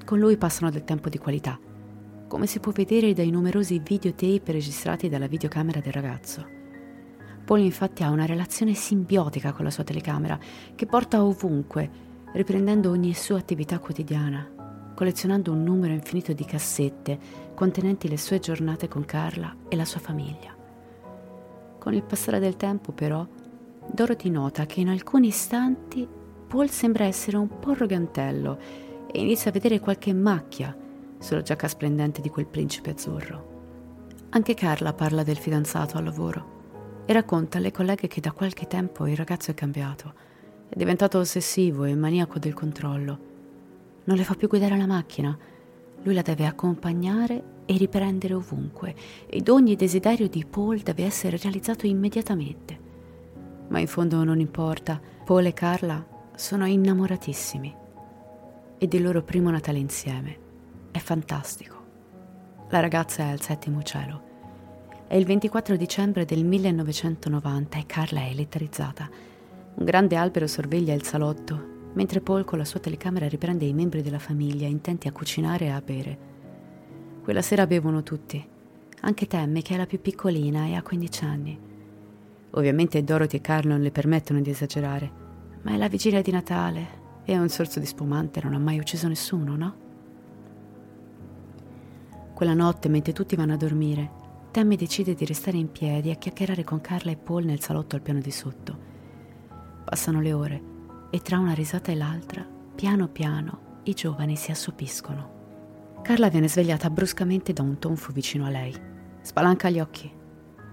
Con 0.04 0.18
lui 0.18 0.36
passano 0.36 0.70
del 0.70 0.84
tempo 0.84 1.08
di 1.08 1.18
qualità, 1.18 1.58
come 2.28 2.46
si 2.46 2.60
può 2.60 2.70
vedere 2.72 3.12
dai 3.12 3.30
numerosi 3.30 3.80
videotape 3.84 4.52
registrati 4.52 5.08
dalla 5.08 5.26
videocamera 5.26 5.80
del 5.80 5.92
ragazzo. 5.92 6.57
Paul 7.48 7.60
infatti 7.60 8.02
ha 8.02 8.10
una 8.10 8.26
relazione 8.26 8.74
simbiotica 8.74 9.52
con 9.52 9.64
la 9.64 9.70
sua 9.70 9.82
telecamera 9.82 10.38
che 10.74 10.84
porta 10.84 11.24
ovunque, 11.24 11.90
riprendendo 12.34 12.90
ogni 12.90 13.14
sua 13.14 13.38
attività 13.38 13.78
quotidiana, 13.78 14.46
collezionando 14.94 15.52
un 15.52 15.62
numero 15.62 15.94
infinito 15.94 16.34
di 16.34 16.44
cassette 16.44 17.18
contenenti 17.54 18.06
le 18.06 18.18
sue 18.18 18.38
giornate 18.38 18.86
con 18.86 19.06
Carla 19.06 19.56
e 19.66 19.76
la 19.76 19.86
sua 19.86 19.98
famiglia. 19.98 20.54
Con 21.78 21.94
il 21.94 22.02
passare 22.02 22.38
del 22.38 22.58
tempo, 22.58 22.92
però, 22.92 23.26
Dorothy 23.86 24.28
nota 24.28 24.66
che 24.66 24.80
in 24.80 24.90
alcuni 24.90 25.28
istanti 25.28 26.06
Paul 26.46 26.68
sembra 26.68 27.06
essere 27.06 27.38
un 27.38 27.58
po' 27.60 27.70
arrogantello 27.70 28.58
e 29.10 29.22
inizia 29.22 29.48
a 29.48 29.54
vedere 29.54 29.80
qualche 29.80 30.12
macchia 30.12 30.76
sulla 31.16 31.40
giacca 31.40 31.66
splendente 31.66 32.20
di 32.20 32.28
quel 32.28 32.46
principe 32.46 32.90
azzurro. 32.90 33.56
Anche 34.28 34.52
Carla 34.52 34.92
parla 34.92 35.22
del 35.22 35.38
fidanzato 35.38 35.96
al 35.96 36.04
lavoro 36.04 36.56
e 37.08 37.12
racconta 37.14 37.56
alle 37.56 37.72
colleghe 37.72 38.06
che 38.06 38.20
da 38.20 38.32
qualche 38.32 38.66
tempo 38.66 39.06
il 39.06 39.16
ragazzo 39.16 39.50
è 39.50 39.54
cambiato, 39.54 40.12
è 40.68 40.76
diventato 40.76 41.18
ossessivo 41.18 41.84
e 41.84 41.94
maniaco 41.94 42.38
del 42.38 42.52
controllo. 42.52 43.18
Non 44.04 44.18
le 44.18 44.24
fa 44.24 44.34
più 44.34 44.46
guidare 44.46 44.76
la 44.76 44.84
macchina, 44.84 45.34
lui 46.02 46.12
la 46.12 46.20
deve 46.20 46.44
accompagnare 46.44 47.42
e 47.64 47.76
riprendere 47.78 48.34
ovunque 48.34 48.94
ed 49.26 49.48
ogni 49.48 49.74
desiderio 49.74 50.28
di 50.28 50.44
Paul 50.44 50.80
deve 50.80 51.04
essere 51.04 51.38
realizzato 51.38 51.86
immediatamente 51.86 52.88
ma 53.68 53.78
in 53.78 53.86
fondo 53.86 54.22
non 54.24 54.40
importa. 54.40 55.00
Paul 55.24 55.46
e 55.46 55.52
Carla 55.52 56.04
sono 56.34 56.66
innamoratissimi 56.66 57.74
ed 58.78 58.94
il 58.94 59.02
loro 59.02 59.22
primo 59.22 59.50
Natale 59.50 59.78
insieme 59.78 60.46
è 60.90 60.98
fantastico. 60.98 61.76
La 62.70 62.80
ragazza 62.80 63.22
è 63.24 63.30
al 63.30 63.40
settimo 63.40 63.82
cielo. 63.82 64.27
È 65.08 65.16
il 65.16 65.24
24 65.24 65.76
dicembre 65.76 66.26
del 66.26 66.44
1990 66.44 67.78
e 67.78 67.86
Carla 67.86 68.20
è 68.20 68.28
elettrizzata. 68.28 69.08
Un 69.76 69.84
grande 69.86 70.16
albero 70.16 70.46
sorveglia 70.46 70.92
il 70.92 71.02
salotto, 71.02 71.88
mentre 71.94 72.20
Paul 72.20 72.44
con 72.44 72.58
la 72.58 72.66
sua 72.66 72.78
telecamera 72.78 73.26
riprende 73.26 73.64
i 73.64 73.72
membri 73.72 74.02
della 74.02 74.18
famiglia 74.18 74.66
intenti 74.66 75.08
a 75.08 75.12
cucinare 75.12 75.64
e 75.64 75.70
a 75.70 75.80
bere. 75.80 76.18
Quella 77.22 77.40
sera 77.40 77.66
bevono 77.66 78.02
tutti, 78.02 78.46
anche 79.00 79.26
Tammy 79.26 79.62
che 79.62 79.72
è 79.72 79.76
la 79.78 79.86
più 79.86 79.98
piccolina 79.98 80.66
e 80.66 80.74
ha 80.74 80.82
15 80.82 81.24
anni. 81.24 81.58
Ovviamente 82.50 83.02
Dorothy 83.02 83.38
e 83.38 83.40
Carl 83.40 83.66
non 83.66 83.80
le 83.80 83.90
permettono 83.90 84.42
di 84.42 84.50
esagerare, 84.50 85.10
ma 85.62 85.72
è 85.72 85.78
la 85.78 85.88
vigilia 85.88 86.20
di 86.20 86.32
Natale 86.32 86.86
e 87.24 87.38
un 87.38 87.48
sorso 87.48 87.80
di 87.80 87.86
spumante 87.86 88.42
non 88.42 88.52
ha 88.52 88.58
mai 88.58 88.78
ucciso 88.78 89.08
nessuno, 89.08 89.56
no? 89.56 89.74
Quella 92.34 92.52
notte, 92.52 92.90
mentre 92.90 93.14
tutti 93.14 93.36
vanno 93.36 93.54
a 93.54 93.56
dormire, 93.56 94.17
Tammy 94.58 94.74
decide 94.74 95.14
di 95.14 95.24
restare 95.24 95.56
in 95.56 95.70
piedi 95.70 96.10
a 96.10 96.16
chiacchierare 96.16 96.64
con 96.64 96.80
Carla 96.80 97.12
e 97.12 97.16
Paul 97.16 97.44
nel 97.44 97.60
salotto 97.60 97.94
al 97.94 98.02
piano 98.02 98.18
di 98.18 98.32
sotto. 98.32 98.76
Passano 99.84 100.20
le 100.20 100.32
ore 100.32 100.62
e 101.10 101.20
tra 101.20 101.38
una 101.38 101.52
risata 101.52 101.92
e 101.92 101.94
l'altra, 101.94 102.44
piano 102.74 103.06
piano, 103.06 103.82
i 103.84 103.94
giovani 103.94 104.34
si 104.34 104.50
assopiscono. 104.50 106.00
Carla 106.02 106.28
viene 106.28 106.48
svegliata 106.48 106.90
bruscamente 106.90 107.52
da 107.52 107.62
un 107.62 107.78
tonfo 107.78 108.10
vicino 108.10 108.46
a 108.46 108.50
lei. 108.50 108.74
Spalanca 109.20 109.70
gli 109.70 109.78
occhi 109.78 110.12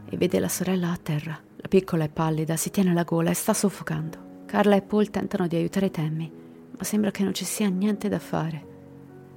e 0.09 0.17
vede 0.17 0.39
la 0.39 0.49
sorella 0.49 0.89
a 0.89 0.97
terra. 0.97 1.39
La 1.57 1.67
piccola 1.67 2.05
è 2.05 2.09
pallida, 2.09 2.55
si 2.55 2.71
tiene 2.71 2.91
la 2.91 3.03
gola 3.03 3.29
e 3.29 3.35
sta 3.35 3.53
soffocando. 3.53 4.45
Carla 4.47 4.77
e 4.77 4.81
Paul 4.81 5.11
tentano 5.11 5.45
di 5.45 5.57
aiutare 5.57 5.91
Tammy, 5.91 6.31
ma 6.75 6.83
sembra 6.83 7.11
che 7.11 7.21
non 7.21 7.35
ci 7.35 7.45
sia 7.45 7.69
niente 7.69 8.09
da 8.09 8.17
fare. 8.17 8.65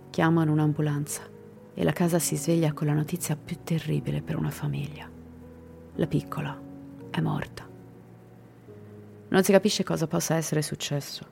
Chiamano 0.09 0.53
un'ambulanza 0.53 1.37
e 1.79 1.85
la 1.85 1.93
casa 1.93 2.19
si 2.19 2.35
sveglia 2.37 2.73
con 2.73 2.89
la 2.89 2.93
notizia 2.93 3.37
più 3.37 3.59
terribile 3.63 4.21
per 4.21 4.35
una 4.35 4.51
famiglia. 4.51 5.09
La 5.95 6.07
piccola 6.09 6.61
è 7.09 7.21
morta. 7.21 7.69
Non 9.29 9.45
si 9.45 9.53
capisce 9.53 9.85
cosa 9.85 10.09
possa 10.09 10.35
essere 10.35 10.61
successo. 10.61 11.25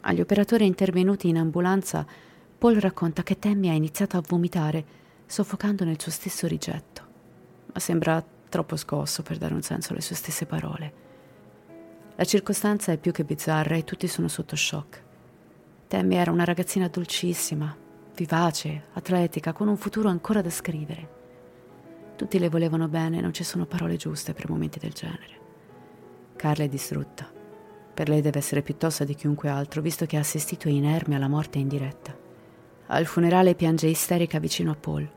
Agli 0.00 0.20
operatori 0.20 0.66
intervenuti 0.66 1.28
in 1.30 1.38
ambulanza 1.38 2.06
Paul 2.58 2.74
racconta 2.74 3.22
che 3.22 3.38
Tammy 3.38 3.70
ha 3.70 3.72
iniziato 3.72 4.18
a 4.18 4.22
vomitare, 4.28 4.84
soffocando 5.24 5.84
nel 5.84 5.98
suo 5.98 6.12
stesso 6.12 6.46
rigetto, 6.46 7.02
ma 7.72 7.80
sembra 7.80 8.22
troppo 8.50 8.76
scosso 8.76 9.22
per 9.22 9.38
dare 9.38 9.54
un 9.54 9.62
senso 9.62 9.92
alle 9.92 10.02
sue 10.02 10.16
stesse 10.16 10.44
parole. 10.44 10.92
La 12.14 12.24
circostanza 12.24 12.92
è 12.92 12.98
più 12.98 13.10
che 13.10 13.24
bizzarra 13.24 13.76
e 13.76 13.84
tutti 13.84 14.06
sono 14.06 14.28
sotto 14.28 14.54
shock. 14.54 15.02
Tammy 15.88 16.16
era 16.16 16.30
una 16.30 16.44
ragazzina 16.44 16.88
dolcissima, 16.88 17.74
vivace, 18.18 18.86
atletica, 18.94 19.52
con 19.52 19.68
un 19.68 19.76
futuro 19.76 20.08
ancora 20.08 20.42
da 20.42 20.50
scrivere. 20.50 21.16
Tutti 22.16 22.40
le 22.40 22.48
volevano 22.48 22.88
bene, 22.88 23.20
non 23.20 23.32
ci 23.32 23.44
sono 23.44 23.64
parole 23.64 23.94
giuste 23.94 24.34
per 24.34 24.50
momenti 24.50 24.80
del 24.80 24.92
genere. 24.92 25.46
Carla 26.34 26.64
è 26.64 26.68
distrutta. 26.68 27.30
Per 27.94 28.08
lei 28.08 28.20
deve 28.20 28.38
essere 28.38 28.62
piuttosto 28.62 29.04
di 29.04 29.14
chiunque 29.14 29.48
altro, 29.48 29.82
visto 29.82 30.04
che 30.04 30.16
ha 30.16 30.20
assistito 30.20 30.68
inerme 30.68 31.14
alla 31.14 31.28
morte 31.28 31.58
in 31.58 31.68
diretta. 31.68 32.16
Al 32.88 33.06
funerale 33.06 33.54
piange 33.54 33.86
isterica 33.86 34.40
vicino 34.40 34.72
a 34.72 34.76
Paul, 34.76 35.08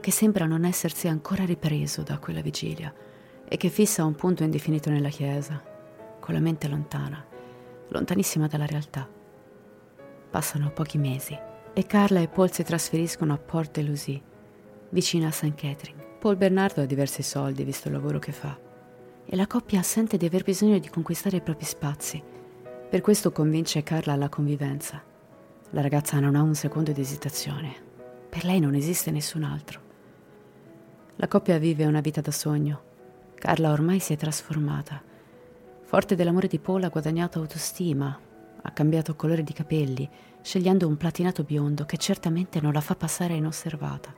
che 0.00 0.10
sembra 0.10 0.46
non 0.46 0.64
essersi 0.64 1.06
ancora 1.06 1.44
ripreso 1.44 2.02
da 2.02 2.18
quella 2.18 2.40
vigilia 2.40 2.94
e 3.46 3.56
che 3.58 3.68
fissa 3.68 4.06
un 4.06 4.14
punto 4.14 4.42
indefinito 4.42 4.88
nella 4.88 5.10
chiesa, 5.10 5.62
con 6.18 6.32
la 6.32 6.40
mente 6.40 6.66
lontana, 6.66 7.22
lontanissima 7.88 8.46
dalla 8.46 8.66
realtà. 8.66 9.06
Passano 10.30 10.70
pochi 10.70 10.96
mesi 10.96 11.47
e 11.78 11.86
Carla 11.86 12.18
e 12.18 12.26
Paul 12.26 12.50
si 12.50 12.64
trasferiscono 12.64 13.32
a 13.32 13.38
Port 13.38 13.70
de 13.70 13.82
Lucy, 13.82 14.20
vicino 14.88 15.28
a 15.28 15.30
St. 15.30 15.54
Catherine. 15.54 16.16
Paul 16.18 16.34
Bernardo 16.34 16.80
ha 16.80 16.86
diversi 16.86 17.22
soldi, 17.22 17.62
visto 17.62 17.86
il 17.86 17.94
lavoro 17.94 18.18
che 18.18 18.32
fa, 18.32 18.58
e 19.24 19.36
la 19.36 19.46
coppia 19.46 19.80
sente 19.82 20.16
di 20.16 20.26
aver 20.26 20.42
bisogno 20.42 20.80
di 20.80 20.88
conquistare 20.88 21.36
i 21.36 21.40
propri 21.40 21.64
spazi. 21.64 22.20
Per 22.90 23.00
questo 23.00 23.30
convince 23.30 23.84
Carla 23.84 24.14
alla 24.14 24.28
convivenza 24.28 25.00
la 25.70 25.80
ragazza 25.80 26.18
non 26.18 26.34
ha 26.34 26.42
un 26.42 26.56
secondo 26.56 26.90
di 26.90 27.00
esitazione. 27.00 27.72
Per 28.28 28.44
lei 28.44 28.58
non 28.58 28.74
esiste 28.74 29.12
nessun 29.12 29.44
altro. 29.44 29.80
La 31.14 31.28
coppia 31.28 31.58
vive 31.58 31.84
una 31.84 32.00
vita 32.00 32.20
da 32.20 32.32
sogno. 32.32 32.82
Carla 33.36 33.70
ormai 33.70 34.00
si 34.00 34.12
è 34.14 34.16
trasformata. 34.16 35.00
Forte 35.82 36.16
dell'amore 36.16 36.48
di 36.48 36.58
Paul 36.58 36.82
ha 36.82 36.88
guadagnato 36.88 37.38
autostima, 37.38 38.18
ha 38.62 38.70
cambiato 38.72 39.14
colore 39.14 39.44
di 39.44 39.52
capelli, 39.52 40.08
scegliendo 40.48 40.88
un 40.88 40.96
platinato 40.96 41.42
biondo 41.42 41.84
che 41.84 41.98
certamente 41.98 42.58
non 42.62 42.72
la 42.72 42.80
fa 42.80 42.94
passare 42.94 43.34
inosservata. 43.34 44.14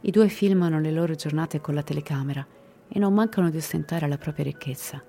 I 0.00 0.10
due 0.10 0.28
filmano 0.28 0.80
le 0.80 0.90
loro 0.90 1.14
giornate 1.14 1.60
con 1.60 1.74
la 1.74 1.82
telecamera 1.82 2.46
e 2.88 2.98
non 2.98 3.12
mancano 3.12 3.50
di 3.50 3.58
ostentare 3.58 4.08
la 4.08 4.16
propria 4.16 4.46
ricchezza. 4.46 5.04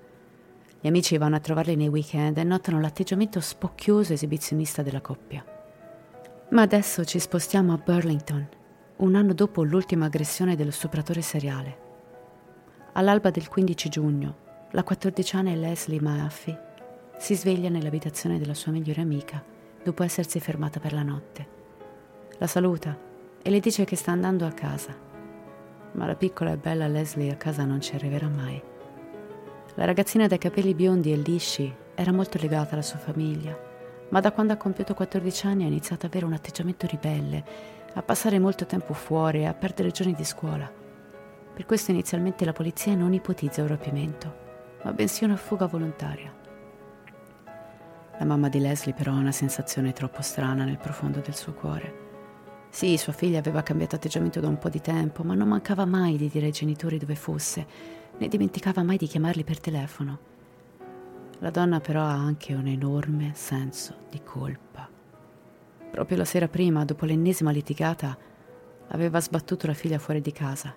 Gli 0.78 0.86
amici 0.86 1.16
vanno 1.16 1.36
a 1.36 1.40
trovarli 1.40 1.76
nei 1.76 1.88
weekend 1.88 2.36
e 2.36 2.44
notano 2.44 2.78
l'atteggiamento 2.78 3.40
spocchioso 3.40 4.12
esibizionista 4.12 4.82
della 4.82 5.00
coppia. 5.00 5.42
Ma 6.50 6.60
adesso 6.60 7.02
ci 7.06 7.18
spostiamo 7.18 7.72
a 7.72 7.80
Burlington, 7.82 8.46
un 8.96 9.14
anno 9.14 9.32
dopo 9.32 9.62
l'ultima 9.62 10.04
aggressione 10.04 10.56
dello 10.56 10.72
stupratore 10.72 11.22
seriale. 11.22 11.78
All'alba 12.92 13.30
del 13.30 13.48
15 13.48 13.88
giugno, 13.88 14.36
la 14.72 14.82
quattordicenne 14.82 15.56
Leslie 15.56 16.02
Maffey 16.02 16.54
si 17.16 17.34
sveglia 17.34 17.70
nell'abitazione 17.70 18.38
della 18.38 18.52
sua 18.52 18.72
migliore 18.72 19.00
amica 19.00 19.54
dopo 19.86 20.02
essersi 20.02 20.40
fermata 20.40 20.80
per 20.80 20.92
la 20.92 21.04
notte. 21.04 21.46
La 22.38 22.48
saluta 22.48 22.98
e 23.40 23.50
le 23.50 23.60
dice 23.60 23.84
che 23.84 23.94
sta 23.94 24.10
andando 24.10 24.44
a 24.44 24.50
casa. 24.50 24.92
Ma 25.92 26.06
la 26.06 26.16
piccola 26.16 26.50
e 26.50 26.56
bella 26.56 26.88
Leslie 26.88 27.30
a 27.30 27.36
casa 27.36 27.64
non 27.64 27.80
ci 27.80 27.94
arriverà 27.94 28.28
mai. 28.28 28.60
La 29.76 29.84
ragazzina 29.84 30.26
dai 30.26 30.38
capelli 30.38 30.74
biondi 30.74 31.12
e 31.12 31.16
lisci 31.16 31.72
era 31.94 32.10
molto 32.10 32.36
legata 32.40 32.72
alla 32.72 32.82
sua 32.82 32.98
famiglia, 32.98 33.56
ma 34.08 34.18
da 34.18 34.32
quando 34.32 34.54
ha 34.54 34.56
compiuto 34.56 34.92
14 34.92 35.46
anni 35.46 35.62
ha 35.62 35.68
iniziato 35.68 36.06
ad 36.06 36.12
avere 36.12 36.26
un 36.26 36.32
atteggiamento 36.32 36.88
ribelle, 36.88 37.44
a 37.94 38.02
passare 38.02 38.40
molto 38.40 38.66
tempo 38.66 38.92
fuori 38.92 39.42
e 39.42 39.46
a 39.46 39.54
perdere 39.54 39.92
giorni 39.92 40.14
di 40.14 40.24
scuola. 40.24 40.68
Per 41.54 41.64
questo 41.64 41.92
inizialmente 41.92 42.44
la 42.44 42.52
polizia 42.52 42.96
non 42.96 43.12
ipotizza 43.12 43.62
un 43.62 43.68
rapimento, 43.68 44.34
ma 44.82 44.92
bensì 44.92 45.22
una 45.22 45.36
fuga 45.36 45.66
volontaria. 45.66 46.45
La 48.18 48.24
mamma 48.24 48.48
di 48.48 48.60
Leslie 48.60 48.94
però 48.94 49.12
ha 49.12 49.18
una 49.18 49.32
sensazione 49.32 49.92
troppo 49.92 50.22
strana 50.22 50.64
nel 50.64 50.78
profondo 50.78 51.20
del 51.20 51.34
suo 51.34 51.52
cuore. 51.52 52.04
Sì, 52.70 52.96
sua 52.96 53.12
figlia 53.12 53.38
aveva 53.38 53.62
cambiato 53.62 53.96
atteggiamento 53.96 54.40
da 54.40 54.48
un 54.48 54.58
po' 54.58 54.68
di 54.68 54.80
tempo, 54.80 55.22
ma 55.22 55.34
non 55.34 55.48
mancava 55.48 55.84
mai 55.84 56.16
di 56.16 56.28
dire 56.28 56.46
ai 56.46 56.52
genitori 56.52 56.98
dove 56.98 57.14
fosse 57.14 57.66
né 58.18 58.28
dimenticava 58.28 58.82
mai 58.82 58.96
di 58.96 59.06
chiamarli 59.06 59.44
per 59.44 59.60
telefono. 59.60 60.18
La 61.40 61.50
donna 61.50 61.80
però 61.80 62.02
ha 62.02 62.14
anche 62.14 62.54
un 62.54 62.66
enorme 62.66 63.32
senso 63.34 63.94
di 64.10 64.22
colpa. 64.22 64.88
Proprio 65.90 66.16
la 66.16 66.24
sera 66.24 66.48
prima, 66.48 66.84
dopo 66.84 67.04
l'ennesima 67.04 67.50
litigata, 67.50 68.16
aveva 68.88 69.20
sbattuto 69.20 69.66
la 69.66 69.74
figlia 69.74 69.98
fuori 69.98 70.20
di 70.20 70.32
casa. 70.32 70.74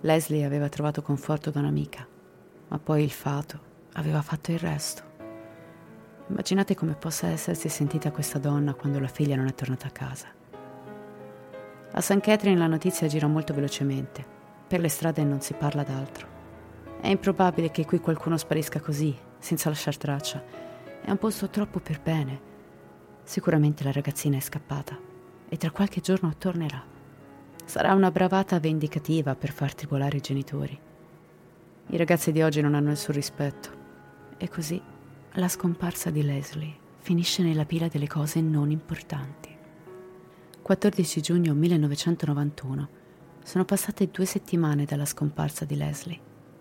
Leslie 0.00 0.44
aveva 0.44 0.68
trovato 0.68 1.02
conforto 1.02 1.50
da 1.50 1.60
un'amica, 1.60 2.06
ma 2.68 2.78
poi 2.78 3.02
il 3.02 3.10
fato 3.10 3.72
aveva 3.92 4.22
fatto 4.22 4.52
il 4.52 4.58
resto. 4.58 5.13
Immaginate 6.26 6.74
come 6.74 6.94
possa 6.94 7.26
essersi 7.26 7.68
sentita 7.68 8.10
questa 8.10 8.38
donna 8.38 8.72
quando 8.72 8.98
la 8.98 9.08
figlia 9.08 9.36
non 9.36 9.46
è 9.46 9.54
tornata 9.54 9.88
a 9.88 9.90
casa. 9.90 10.26
A 11.92 12.00
St. 12.00 12.20
Catherine 12.20 12.58
la 12.58 12.66
notizia 12.66 13.06
gira 13.06 13.26
molto 13.26 13.52
velocemente. 13.52 14.24
Per 14.66 14.80
le 14.80 14.88
strade 14.88 15.22
non 15.22 15.42
si 15.42 15.52
parla 15.52 15.82
d'altro. 15.82 16.26
È 16.98 17.08
improbabile 17.08 17.70
che 17.70 17.84
qui 17.84 18.00
qualcuno 18.00 18.38
sparisca 18.38 18.80
così, 18.80 19.14
senza 19.38 19.68
lasciar 19.68 19.98
traccia. 19.98 20.42
È 21.02 21.10
un 21.10 21.18
posto 21.18 21.50
troppo 21.50 21.78
per 21.78 22.00
bene. 22.00 22.40
Sicuramente 23.22 23.84
la 23.84 23.92
ragazzina 23.92 24.38
è 24.38 24.40
scappata 24.40 24.98
e 25.46 25.56
tra 25.58 25.70
qualche 25.70 26.00
giorno 26.00 26.34
tornerà. 26.38 26.82
Sarà 27.66 27.92
una 27.92 28.10
bravata 28.10 28.58
vendicativa 28.58 29.34
per 29.34 29.52
far 29.52 29.74
tribolare 29.74 30.16
i 30.16 30.22
genitori. 30.22 30.78
I 31.88 31.96
ragazzi 31.98 32.32
di 32.32 32.40
oggi 32.40 32.62
non 32.62 32.74
hanno 32.74 32.88
nessun 32.88 33.14
rispetto. 33.14 33.82
E 34.38 34.48
così 34.48 34.82
la 35.36 35.48
scomparsa 35.48 36.10
di 36.10 36.22
Leslie 36.22 36.82
finisce 36.98 37.42
nella 37.42 37.64
pila 37.64 37.88
delle 37.88 38.06
cose 38.06 38.40
non 38.40 38.70
importanti. 38.70 39.52
14 40.62 41.20
giugno 41.20 41.54
1991 41.54 42.88
sono 43.42 43.64
passate 43.64 44.10
due 44.12 44.26
settimane 44.26 44.84
dalla 44.84 45.04
scomparsa 45.04 45.64
di 45.64 45.74
Leslie 45.74 46.20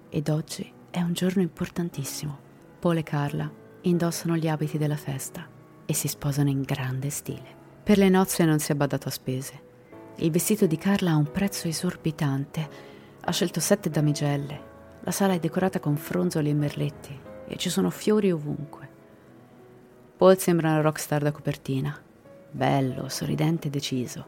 ed 0.09 0.27
oggi 0.29 0.71
è 0.89 1.01
un 1.01 1.13
giorno 1.13 1.43
importantissimo. 1.43 2.35
Paul 2.79 2.97
e 2.97 3.03
Carla 3.03 3.51
indossano 3.81 4.35
gli 4.37 4.47
abiti 4.47 4.79
della 4.79 4.97
festa 4.97 5.47
e 5.85 5.93
si 5.93 6.07
sposano 6.07 6.49
in 6.49 6.63
grande 6.63 7.11
stile. 7.11 7.61
Per 7.83 7.99
le 7.99 8.09
nozze 8.09 8.43
non 8.43 8.57
si 8.57 8.71
è 8.71 8.75
badato 8.75 9.07
a 9.07 9.11
spese. 9.11 9.61
Il 10.15 10.31
vestito 10.31 10.65
di 10.65 10.77
Carla 10.77 11.11
ha 11.11 11.15
un 11.15 11.31
prezzo 11.31 11.67
esorbitante. 11.67 12.69
Ha 13.21 13.31
scelto 13.31 13.59
sette 13.59 13.91
damigelle. 13.91 14.71
La 15.01 15.11
sala 15.11 15.33
è 15.33 15.39
decorata 15.39 15.79
con 15.79 15.95
fronzoli 15.95 16.49
e 16.49 16.53
merletti 16.53 17.31
e 17.47 17.57
ci 17.57 17.69
sono 17.69 17.89
fiori 17.89 18.31
ovunque. 18.31 18.89
Paul 20.17 20.37
sembra 20.37 20.69
una 20.69 20.81
rockstar 20.81 21.21
da 21.21 21.31
copertina. 21.31 21.99
Bello, 22.51 23.09
sorridente 23.09 23.67
e 23.67 23.71
deciso. 23.71 24.25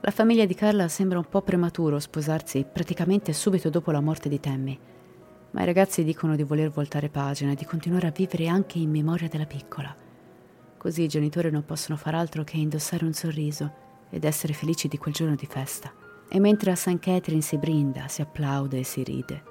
La 0.00 0.10
famiglia 0.10 0.44
di 0.44 0.54
Carla 0.54 0.88
sembra 0.88 1.18
un 1.18 1.28
po' 1.28 1.42
prematuro 1.42 1.98
sposarsi 1.98 2.64
praticamente 2.70 3.32
subito 3.32 3.70
dopo 3.70 3.90
la 3.90 4.00
morte 4.00 4.28
di 4.28 4.38
Tammy. 4.38 4.78
Ma 5.50 5.62
i 5.62 5.64
ragazzi 5.64 6.04
dicono 6.04 6.36
di 6.36 6.42
voler 6.42 6.70
voltare 6.70 7.08
pagina 7.08 7.52
e 7.52 7.54
di 7.54 7.64
continuare 7.64 8.06
a 8.06 8.12
vivere 8.14 8.46
anche 8.46 8.78
in 8.78 8.90
memoria 8.90 9.28
della 9.28 9.46
piccola. 9.46 9.94
Così 10.76 11.02
i 11.02 11.08
genitori 11.08 11.50
non 11.50 11.64
possono 11.64 11.96
far 11.96 12.14
altro 12.14 12.44
che 12.44 12.58
indossare 12.58 13.04
un 13.04 13.14
sorriso 13.14 13.72
ed 14.10 14.24
essere 14.24 14.52
felici 14.52 14.86
di 14.86 14.98
quel 14.98 15.14
giorno 15.14 15.34
di 15.34 15.46
festa. 15.46 15.92
E 16.28 16.38
mentre 16.38 16.70
a 16.70 16.76
St. 16.76 16.98
Catherine 16.98 17.42
si 17.42 17.56
brinda, 17.56 18.06
si 18.08 18.20
applaude 18.20 18.78
e 18.78 18.84
si 18.84 19.02
ride, 19.02 19.42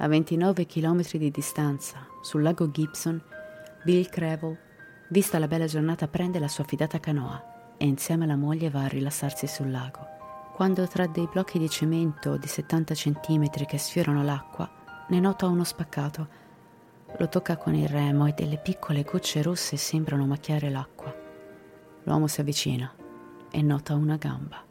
a 0.00 0.06
29 0.06 0.66
km 0.66 1.02
di 1.12 1.30
distanza, 1.30 2.06
sul 2.22 2.42
lago 2.42 2.70
Gibson, 2.70 3.20
Bill 3.82 4.08
Crevel, 4.08 4.56
vista 5.08 5.38
la 5.38 5.48
bella 5.48 5.66
giornata, 5.66 6.06
prende 6.06 6.38
la 6.38 6.46
sua 6.46 6.62
fidata 6.64 7.00
canoa 7.00 7.74
e 7.76 7.86
insieme 7.86 8.24
alla 8.24 8.36
moglie 8.36 8.70
va 8.70 8.84
a 8.84 8.88
rilassarsi 8.88 9.48
sul 9.48 9.70
lago. 9.70 10.06
Quando 10.54 10.86
tra 10.86 11.06
dei 11.06 11.28
blocchi 11.30 11.58
di 11.58 11.68
cemento 11.68 12.36
di 12.36 12.46
70 12.46 12.94
cm 12.94 13.48
che 13.66 13.78
sfiorano 13.78 14.22
l'acqua, 14.22 14.70
ne 15.08 15.20
nota 15.20 15.46
uno 15.46 15.64
spaccato. 15.64 16.28
Lo 17.16 17.28
tocca 17.28 17.56
con 17.56 17.74
il 17.74 17.88
remo 17.88 18.26
e 18.26 18.34
delle 18.36 18.58
piccole 18.58 19.02
gocce 19.02 19.42
rosse 19.42 19.76
sembrano 19.76 20.26
macchiare 20.26 20.70
l'acqua. 20.70 21.14
L'uomo 22.04 22.26
si 22.28 22.40
avvicina 22.40 22.92
e 23.50 23.62
nota 23.62 23.94
una 23.94 24.16
gamba. 24.16 24.62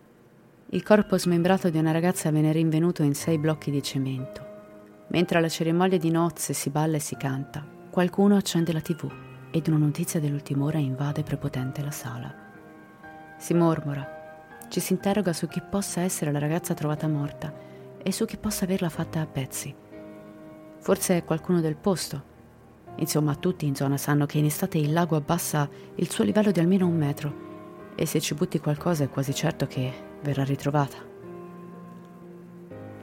Il 0.69 0.83
corpo 0.83 1.17
smembrato 1.17 1.69
di 1.69 1.77
una 1.77 1.91
ragazza 1.91 2.31
viene 2.31 2.51
rinvenuto 2.51 3.03
in 3.03 3.15
sei 3.15 3.37
blocchi 3.37 3.71
di 3.71 3.81
cemento. 3.81 4.46
Mentre 5.10 5.38
alla 5.38 5.50
cerimonia 5.50 5.98
di 5.98 6.12
nozze 6.12 6.54
si 6.54 6.70
balla 6.70 6.98
e 6.98 7.00
si 7.00 7.15
canta, 7.15 7.65
qualcuno 7.89 8.36
accende 8.36 8.74
la 8.74 8.82
tv 8.82 9.10
ed 9.52 9.67
una 9.67 9.78
notizia 9.78 10.20
dell'ultima 10.20 10.65
ora 10.65 10.78
invade 10.78 11.24
prepotente 11.24 11.82
la 11.82 11.91
sala. 11.91 12.36
Si 13.38 13.54
mormora, 13.54 14.06
ci 14.70 14.80
si 14.80 14.93
interroga 14.93 15.32
su 15.32 15.48
chi 15.48 15.62
possa 15.62 16.02
essere 16.02 16.32
la 16.32 16.39
ragazza 16.39 16.74
trovata 16.74 17.08
morta 17.08 17.54
e 18.04 18.12
su 18.12 18.26
chi 18.26 18.38
possa 18.38 18.65
averla 18.65 18.89
fatta 18.89 19.22
a 19.22 19.26
pezzi. 19.26 19.74
Forse 20.80 21.17
è 21.17 21.24
qualcuno 21.24 21.62
del 21.62 21.76
posto. 21.76 22.36
Insomma, 22.98 23.36
tutti 23.36 23.65
in 23.65 23.76
zona 23.76 23.98
sanno 23.98 24.26
che 24.26 24.39
in 24.39 24.46
estate 24.46 24.78
il 24.78 24.91
lago 24.91 25.15
abbassa 25.15 25.70
il 25.96 26.10
suo 26.10 26.24
livello 26.24 26.52
di 26.52 26.60
almeno 26.60 26.88
un 26.88 26.98
metro 26.98 27.46
e 27.96 28.06
se 28.06 28.20
ci 28.20 28.34
butti 28.34 28.60
qualcosa 28.60 29.06
è 29.06 29.10
quasi 29.10 29.34
certo 29.34 29.67
che 29.67 29.91
verrà 30.22 30.43
ritrovata. 30.43 31.07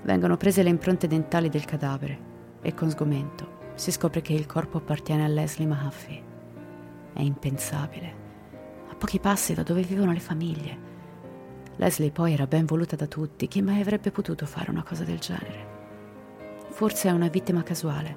Vengono 0.05 0.37
prese 0.37 0.63
le 0.63 0.69
impronte 0.69 1.07
dentali 1.07 1.49
del 1.49 1.65
cadavere 1.65 2.33
e 2.61 2.75
con 2.75 2.91
sgomento 2.91 3.63
si 3.75 3.91
scopre 3.91 4.21
che 4.21 4.33
il 4.33 4.47
corpo 4.47 4.79
appartiene 4.79 5.25
a 5.25 5.29
Leslie 5.29 5.67
Mahaffey. 5.67 6.23
È 7.13 7.21
impensabile. 7.21 8.23
A 8.91 8.95
pochi 8.95 9.19
passi 9.19 9.55
da 9.55 9.63
dove 9.63 9.83
vivono 9.83 10.13
le 10.13 10.21
famiglie. 10.21 10.93
Leslie 11.77 12.11
poi 12.11 12.35
era 12.35 12.47
ben 12.47 12.67
voluta 12.67 12.97
da 12.97 13.07
tutti, 13.07 13.49
chi 13.49 13.63
mai 13.63 13.81
avrebbe 13.81 14.11
potuto 14.11 14.47
fare 14.47 14.71
una 14.71 14.85
cosa 14.85 15.05
del 15.05 15.19
genere? 15.19 15.73
Forse 16.69 17.09
è 17.09 17.13
una 17.13 17.29
vittima 17.29 17.63
casuale, 17.63 18.17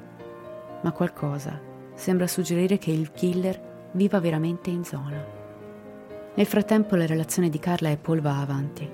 ma 0.81 0.91
qualcosa 0.91 1.59
sembra 1.95 2.27
suggerire 2.27 2.77
che 2.77 2.91
il 2.91 3.11
killer 3.11 3.89
viva 3.93 4.19
veramente 4.19 4.69
in 4.69 4.83
zona. 4.83 5.25
Nel 6.35 6.45
frattempo 6.45 6.95
la 6.95 7.07
relazione 7.07 7.49
di 7.49 7.57
Carla 7.57 7.89
e 7.89 7.97
Paul 7.97 8.21
va 8.21 8.39
avanti. 8.39 8.87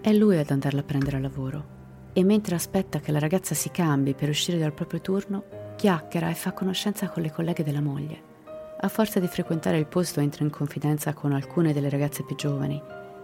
È 0.00 0.12
lui 0.12 0.38
ad 0.38 0.50
andarla 0.50 0.80
a 0.80 0.84
prendere 0.84 1.16
a 1.16 1.20
lavoro. 1.20 1.73
E 2.16 2.22
mentre 2.22 2.54
aspetta 2.54 3.00
che 3.00 3.10
la 3.10 3.18
ragazza 3.18 3.56
si 3.56 3.72
cambi 3.72 4.14
per 4.14 4.28
uscire 4.28 4.56
dal 4.56 4.72
proprio 4.72 5.00
turno, 5.00 5.44
chiacchiera 5.74 6.30
e 6.30 6.34
fa 6.34 6.52
conoscenza 6.52 7.08
con 7.08 7.24
le 7.24 7.32
colleghe 7.32 7.64
della 7.64 7.80
moglie. 7.80 8.32
A 8.80 8.86
forza 8.88 9.18
di 9.18 9.26
frequentare 9.26 9.78
il 9.78 9.86
posto 9.86 10.20
entra 10.20 10.44
in 10.44 10.50
confidenza 10.50 11.12
con 11.12 11.32
alcune 11.32 11.72
delle 11.72 11.88
ragazze 11.88 12.22
più 12.22 12.36
giovani 12.36 12.80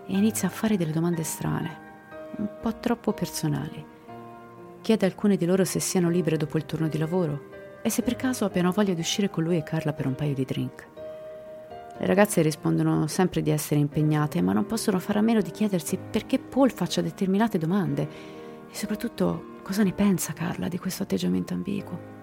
e 0.09 0.17
inizia 0.17 0.49
a 0.49 0.51
fare 0.51 0.77
delle 0.77 0.91
domande 0.91 1.23
strane, 1.23 1.79
un 2.39 2.49
po' 2.61 2.81
troppo 2.81 3.13
personali. 3.13 3.85
Chiede 4.81 5.07
a 5.07 5.09
alcune 5.09 5.37
di 5.37 5.47
loro 5.47 5.65
se 5.65 5.79
siano 5.79 6.11
libere 6.11 6.37
dopo 6.37 6.57
il 6.57 6.67
turno 6.67 6.89
di 6.89 6.99
lavoro 6.99 7.79
e 7.83 7.91
se 7.91 8.03
per 8.03 8.17
caso 8.17 8.45
abbiano 8.45 8.73
voglia 8.73 8.95
di 8.95 9.01
uscire 9.01 9.31
con 9.31 9.45
lui 9.45 9.57
e 9.57 9.63
Carla 9.63 9.93
per 9.93 10.07
un 10.07 10.17
paio 10.17 10.35
di 10.35 10.45
drink. 10.45 10.89
Le 11.97 12.07
ragazze 12.07 12.43
rispondono 12.43 13.07
sempre 13.07 13.41
di 13.41 13.51
essere 13.51 13.79
impegnate, 13.79 14.41
ma 14.43 14.53
non 14.53 14.67
possono 14.67 14.99
fare 14.99 15.21
a 15.21 15.23
meno 15.23 15.43
di 15.43 15.53
chiedersi 15.53 15.97
perché 15.97 16.41
Paul 16.41 16.73
faccia 16.73 17.03
determinate 17.03 17.57
domande 17.57 18.39
e 18.71 18.75
soprattutto 18.75 19.59
cosa 19.63 19.83
ne 19.83 19.93
pensa 19.93 20.33
Carla 20.33 20.69
di 20.69 20.79
questo 20.79 21.03
atteggiamento 21.03 21.55
ambiguo. 21.55 22.19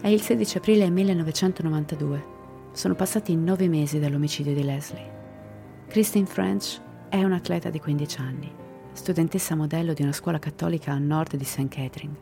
È 0.00 0.08
il 0.08 0.20
16 0.20 0.58
aprile 0.58 0.90
1992. 0.90 2.32
Sono 2.72 2.94
passati 2.94 3.36
nove 3.36 3.68
mesi 3.68 3.98
dall'omicidio 3.98 4.52
di 4.52 4.64
Leslie. 4.64 5.12
Christine 5.88 6.26
French 6.26 6.80
è 7.08 7.22
un'atleta 7.22 7.70
di 7.70 7.78
15 7.78 8.18
anni, 8.20 8.52
studentessa 8.92 9.54
modello 9.54 9.92
di 9.92 10.02
una 10.02 10.12
scuola 10.12 10.38
cattolica 10.38 10.92
a 10.92 10.98
nord 10.98 11.36
di 11.36 11.44
St. 11.44 11.68
Catherine. 11.68 12.16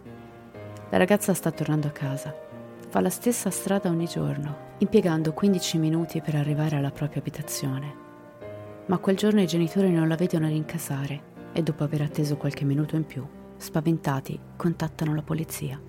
La 0.90 0.98
ragazza 0.98 1.34
sta 1.34 1.50
tornando 1.50 1.86
a 1.88 1.90
casa 1.90 2.50
fa 2.92 3.00
la 3.00 3.08
stessa 3.08 3.48
strada 3.48 3.88
ogni 3.88 4.04
giorno, 4.04 4.74
impiegando 4.76 5.32
15 5.32 5.78
minuti 5.78 6.20
per 6.20 6.34
arrivare 6.34 6.76
alla 6.76 6.90
propria 6.90 7.20
abitazione. 7.22 7.94
Ma 8.84 8.98
quel 8.98 9.16
giorno 9.16 9.40
i 9.40 9.46
genitori 9.46 9.90
non 9.90 10.08
la 10.08 10.14
vedono 10.14 10.46
rincasare 10.46 11.31
e 11.52 11.62
dopo 11.62 11.84
aver 11.84 12.02
atteso 12.02 12.36
qualche 12.36 12.64
minuto 12.64 12.96
in 12.96 13.04
più, 13.04 13.24
spaventati, 13.56 14.38
contattano 14.56 15.14
la 15.14 15.22
polizia. 15.22 15.80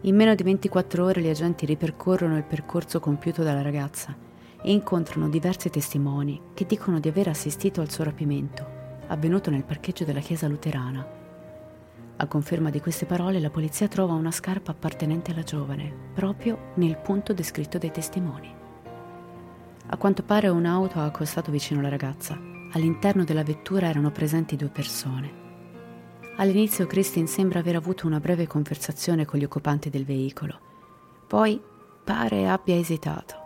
In 0.00 0.16
meno 0.16 0.34
di 0.34 0.42
24 0.42 1.04
ore 1.04 1.20
gli 1.20 1.28
agenti 1.28 1.64
ripercorrono 1.64 2.36
il 2.36 2.44
percorso 2.44 3.00
compiuto 3.00 3.42
dalla 3.42 3.62
ragazza 3.62 4.16
e 4.60 4.72
incontrano 4.72 5.28
diversi 5.28 5.70
testimoni 5.70 6.40
che 6.54 6.66
dicono 6.66 7.00
di 7.00 7.08
aver 7.08 7.28
assistito 7.28 7.80
al 7.80 7.90
suo 7.90 8.04
rapimento, 8.04 8.66
avvenuto 9.06 9.50
nel 9.50 9.64
parcheggio 9.64 10.04
della 10.04 10.20
chiesa 10.20 10.48
luterana 10.48 11.20
a 12.22 12.26
conferma 12.28 12.70
di 12.70 12.80
queste 12.80 13.04
parole, 13.04 13.40
la 13.40 13.50
polizia 13.50 13.88
trova 13.88 14.12
una 14.12 14.30
scarpa 14.30 14.70
appartenente 14.70 15.32
alla 15.32 15.42
giovane, 15.42 15.92
proprio 16.14 16.70
nel 16.74 16.96
punto 16.96 17.32
descritto 17.32 17.78
dai 17.78 17.90
testimoni. 17.90 18.54
A 19.86 19.96
quanto 19.96 20.22
pare 20.22 20.46
un'auto 20.46 21.00
ha 21.00 21.04
accostato 21.04 21.50
vicino 21.50 21.80
alla 21.80 21.88
ragazza. 21.88 22.51
All'interno 22.74 23.24
della 23.24 23.42
vettura 23.42 23.88
erano 23.88 24.10
presenti 24.10 24.56
due 24.56 24.68
persone. 24.68 25.40
All'inizio 26.36 26.86
Christine 26.86 27.26
sembra 27.26 27.58
aver 27.58 27.76
avuto 27.76 28.06
una 28.06 28.18
breve 28.18 28.46
conversazione 28.46 29.26
con 29.26 29.38
gli 29.38 29.44
occupanti 29.44 29.90
del 29.90 30.06
veicolo. 30.06 30.58
Poi 31.26 31.60
pare 32.02 32.48
abbia 32.48 32.76
esitato. 32.76 33.40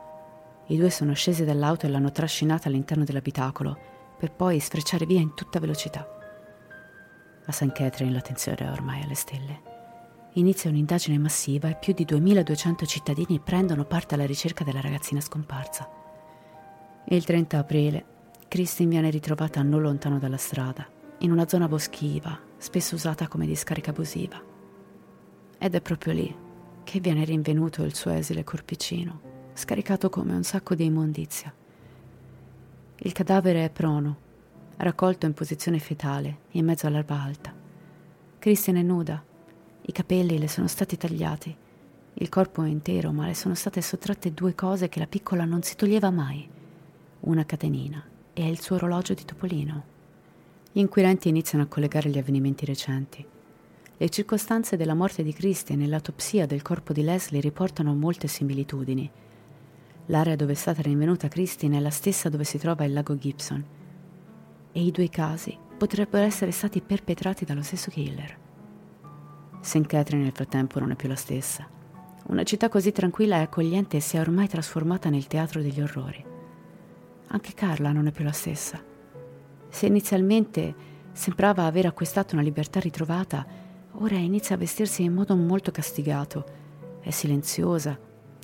I 0.68 0.76
due 0.76 0.90
sono 0.90 1.12
scesi 1.14 1.44
dall'auto 1.44 1.86
e 1.86 1.88
l'hanno 1.88 2.12
trascinata 2.12 2.68
all'interno 2.68 3.02
dell'abitacolo, 3.02 3.76
per 4.16 4.32
poi 4.32 4.60
sfrecciare 4.60 5.06
via 5.06 5.20
in 5.20 5.34
tutta 5.34 5.58
velocità. 5.58 6.08
A 7.46 7.52
St. 7.52 7.72
Catherine 7.72 8.12
la 8.12 8.20
tensione 8.20 8.58
è 8.58 8.70
ormai 8.70 9.02
alle 9.02 9.14
stelle. 9.14 9.62
Inizia 10.34 10.70
un'indagine 10.70 11.18
massiva 11.18 11.68
e 11.68 11.76
più 11.76 11.92
di 11.94 12.04
2200 12.04 12.86
cittadini 12.86 13.40
prendono 13.40 13.84
parte 13.84 14.14
alla 14.14 14.26
ricerca 14.26 14.62
della 14.62 14.80
ragazzina 14.80 15.20
scomparsa. 15.20 15.88
Il 17.06 17.24
30 17.24 17.58
aprile, 17.58 18.04
Christine 18.48 18.90
viene 18.90 19.10
ritrovata 19.10 19.60
non 19.62 19.82
lontano 19.82 20.18
dalla 20.18 20.36
strada, 20.36 20.86
in 21.18 21.32
una 21.32 21.48
zona 21.48 21.66
boschiva, 21.66 22.38
spesso 22.56 22.94
usata 22.94 23.26
come 23.26 23.44
discarica 23.44 23.90
abusiva. 23.90 24.40
Ed 25.58 25.74
è 25.74 25.80
proprio 25.80 26.12
lì 26.12 26.34
che 26.84 27.00
viene 27.00 27.24
rinvenuto 27.24 27.82
il 27.82 27.94
suo 27.94 28.12
esile 28.12 28.44
corpicino, 28.44 29.20
scaricato 29.52 30.08
come 30.10 30.32
un 30.32 30.44
sacco 30.44 30.76
di 30.76 30.84
immondizia. 30.84 31.52
Il 32.98 33.12
cadavere 33.12 33.64
è 33.64 33.70
prono, 33.70 34.16
raccolto 34.76 35.26
in 35.26 35.34
posizione 35.34 35.80
fetale, 35.80 36.38
in 36.52 36.66
mezzo 36.66 36.86
all'erba 36.86 37.20
alta. 37.20 37.52
Christian 38.38 38.76
è 38.76 38.82
nuda, 38.82 39.22
i 39.82 39.92
capelli 39.92 40.38
le 40.38 40.48
sono 40.48 40.68
stati 40.68 40.96
tagliati, 40.96 41.54
il 42.14 42.28
corpo 42.28 42.62
è 42.62 42.68
intero, 42.68 43.10
ma 43.10 43.26
le 43.26 43.34
sono 43.34 43.56
state 43.56 43.82
sottratte 43.82 44.32
due 44.32 44.54
cose 44.54 44.88
che 44.88 45.00
la 45.00 45.08
piccola 45.08 45.44
non 45.44 45.62
si 45.62 45.74
toglieva 45.74 46.10
mai, 46.10 46.48
una 47.20 47.44
catenina 47.44 48.14
e 48.38 48.46
il 48.46 48.60
suo 48.60 48.76
orologio 48.76 49.14
di 49.14 49.24
topolino. 49.24 49.84
Gli 50.70 50.80
inquirenti 50.80 51.28
iniziano 51.28 51.64
a 51.64 51.68
collegare 51.68 52.10
gli 52.10 52.18
avvenimenti 52.18 52.66
recenti. 52.66 53.24
Le 53.96 54.08
circostanze 54.10 54.76
della 54.76 54.92
morte 54.92 55.22
di 55.22 55.32
Christian 55.32 55.80
e 55.80 55.86
l'autopsia 55.86 56.44
del 56.44 56.60
corpo 56.60 56.92
di 56.92 57.02
Leslie 57.02 57.40
riportano 57.40 57.94
molte 57.94 58.26
similitudini. 58.28 59.10
L'area 60.06 60.36
dove 60.36 60.52
è 60.52 60.54
stata 60.54 60.82
rinvenuta 60.82 61.28
Christine 61.28 61.78
è 61.78 61.80
la 61.80 61.88
stessa 61.88 62.28
dove 62.28 62.44
si 62.44 62.58
trova 62.58 62.84
il 62.84 62.92
lago 62.92 63.16
Gibson 63.16 63.64
e 64.70 64.82
i 64.82 64.90
due 64.90 65.08
casi 65.08 65.56
potrebbero 65.78 66.26
essere 66.26 66.50
stati 66.50 66.82
perpetrati 66.82 67.46
dallo 67.46 67.62
stesso 67.62 67.90
killer. 67.90 68.38
St. 69.62 69.86
Catherine 69.86 70.24
nel 70.24 70.32
frattempo 70.32 70.78
non 70.78 70.90
è 70.90 70.94
più 70.94 71.08
la 71.08 71.16
stessa. 71.16 71.66
Una 72.26 72.42
città 72.42 72.68
così 72.68 72.92
tranquilla 72.92 73.36
e 73.36 73.42
accogliente 73.44 73.98
si 74.00 74.18
è 74.18 74.20
ormai 74.20 74.46
trasformata 74.46 75.08
nel 75.08 75.26
teatro 75.26 75.62
degli 75.62 75.80
orrori. 75.80 76.25
Anche 77.28 77.54
Carla 77.54 77.92
non 77.92 78.06
è 78.06 78.12
più 78.12 78.24
la 78.24 78.32
stessa. 78.32 78.82
Se 79.68 79.86
inizialmente 79.86 80.74
sembrava 81.12 81.64
aver 81.64 81.86
acquistato 81.86 82.34
una 82.34 82.44
libertà 82.44 82.80
ritrovata, 82.80 83.46
ora 83.92 84.16
inizia 84.16 84.54
a 84.54 84.58
vestirsi 84.58 85.02
in 85.02 85.12
modo 85.12 85.34
molto 85.36 85.70
castigato. 85.70 86.44
È 87.00 87.10
silenziosa 87.10 87.98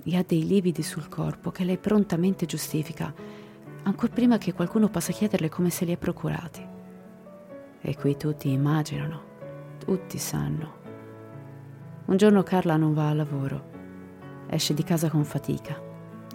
e 0.04 0.16
ha 0.16 0.24
dei 0.26 0.46
lividi 0.46 0.82
sul 0.82 1.08
corpo 1.08 1.50
che 1.50 1.64
lei 1.64 1.78
prontamente 1.78 2.46
giustifica 2.46 3.14
ancora 3.84 4.12
prima 4.12 4.38
che 4.38 4.52
qualcuno 4.52 4.88
possa 4.88 5.12
chiederle 5.12 5.48
come 5.48 5.70
se 5.70 5.84
li 5.84 5.92
è 5.92 5.96
procurati. 5.96 6.64
E 7.80 7.96
qui 7.96 8.16
tutti 8.16 8.50
immaginano, 8.50 9.30
Tutti 9.84 10.16
sanno. 10.16 10.80
Un 12.04 12.16
giorno 12.16 12.44
Carla 12.44 12.76
non 12.76 12.94
va 12.94 13.08
al 13.08 13.16
lavoro. 13.16 13.70
Esce 14.46 14.74
di 14.74 14.84
casa 14.84 15.10
con 15.10 15.24
fatica. 15.24 15.76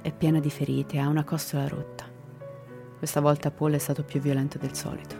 È 0.01 0.12
piena 0.12 0.41
di 0.41 0.49
ferite, 0.49 0.99
ha 0.99 1.07
una 1.07 1.23
costola 1.23 1.65
rotta. 1.65 1.96
Questa 2.97 3.21
volta 3.21 3.51
Paul 3.51 3.73
è 3.73 3.77
stato 3.77 4.03
più 4.03 4.19
violento 4.19 4.57
del 4.57 4.73
solito. 4.73 5.15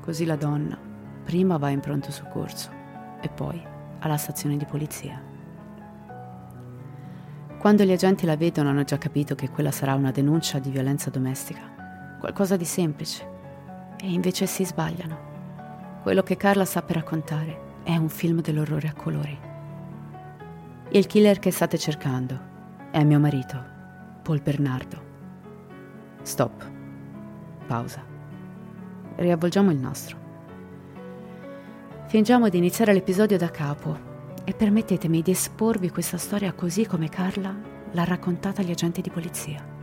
Così 0.00 0.24
la 0.24 0.36
donna 0.36 0.78
prima 1.24 1.56
va 1.56 1.70
in 1.70 1.80
pronto 1.80 2.12
soccorso 2.12 2.70
e 3.20 3.28
poi 3.28 3.60
alla 3.98 4.16
stazione 4.16 4.56
di 4.56 4.64
polizia. 4.64 5.20
Quando 7.58 7.82
gli 7.82 7.90
agenti 7.90 8.26
la 8.26 8.36
vedono 8.36 8.68
hanno 8.68 8.84
già 8.84 8.96
capito 8.96 9.34
che 9.34 9.50
quella 9.50 9.72
sarà 9.72 9.94
una 9.94 10.12
denuncia 10.12 10.60
di 10.60 10.70
violenza 10.70 11.10
domestica, 11.10 12.16
qualcosa 12.20 12.56
di 12.56 12.64
semplice, 12.64 13.34
e 13.98 14.12
invece 14.12 14.46
si 14.46 14.64
sbagliano. 14.64 15.98
Quello 16.02 16.22
che 16.22 16.36
Carla 16.36 16.64
sa 16.64 16.82
per 16.82 16.96
raccontare 16.96 17.80
è 17.82 17.96
un 17.96 18.08
film 18.08 18.40
dell'orrore 18.40 18.86
a 18.86 18.94
colori. 18.94 19.36
Il 20.90 21.06
killer 21.06 21.40
che 21.40 21.50
state 21.50 21.76
cercando 21.76 22.38
è 22.92 23.02
mio 23.02 23.18
marito, 23.18 23.60
Paul 24.22 24.40
Bernardo. 24.40 25.02
Stop. 26.22 26.74
Pausa. 27.66 28.02
Riavvolgiamo 29.16 29.70
il 29.70 29.78
nastro. 29.78 30.24
Fingiamo 32.06 32.48
di 32.48 32.56
iniziare 32.56 32.92
l'episodio 32.92 33.36
da 33.36 33.50
capo 33.50 34.14
e 34.44 34.52
permettetemi 34.54 35.22
di 35.22 35.32
esporvi 35.32 35.90
questa 35.90 36.18
storia 36.18 36.52
così 36.52 36.86
come 36.86 37.08
Carla 37.08 37.54
l'ha 37.90 38.04
raccontata 38.04 38.60
agli 38.60 38.70
agenti 38.70 39.00
di 39.00 39.10
polizia. 39.10 39.74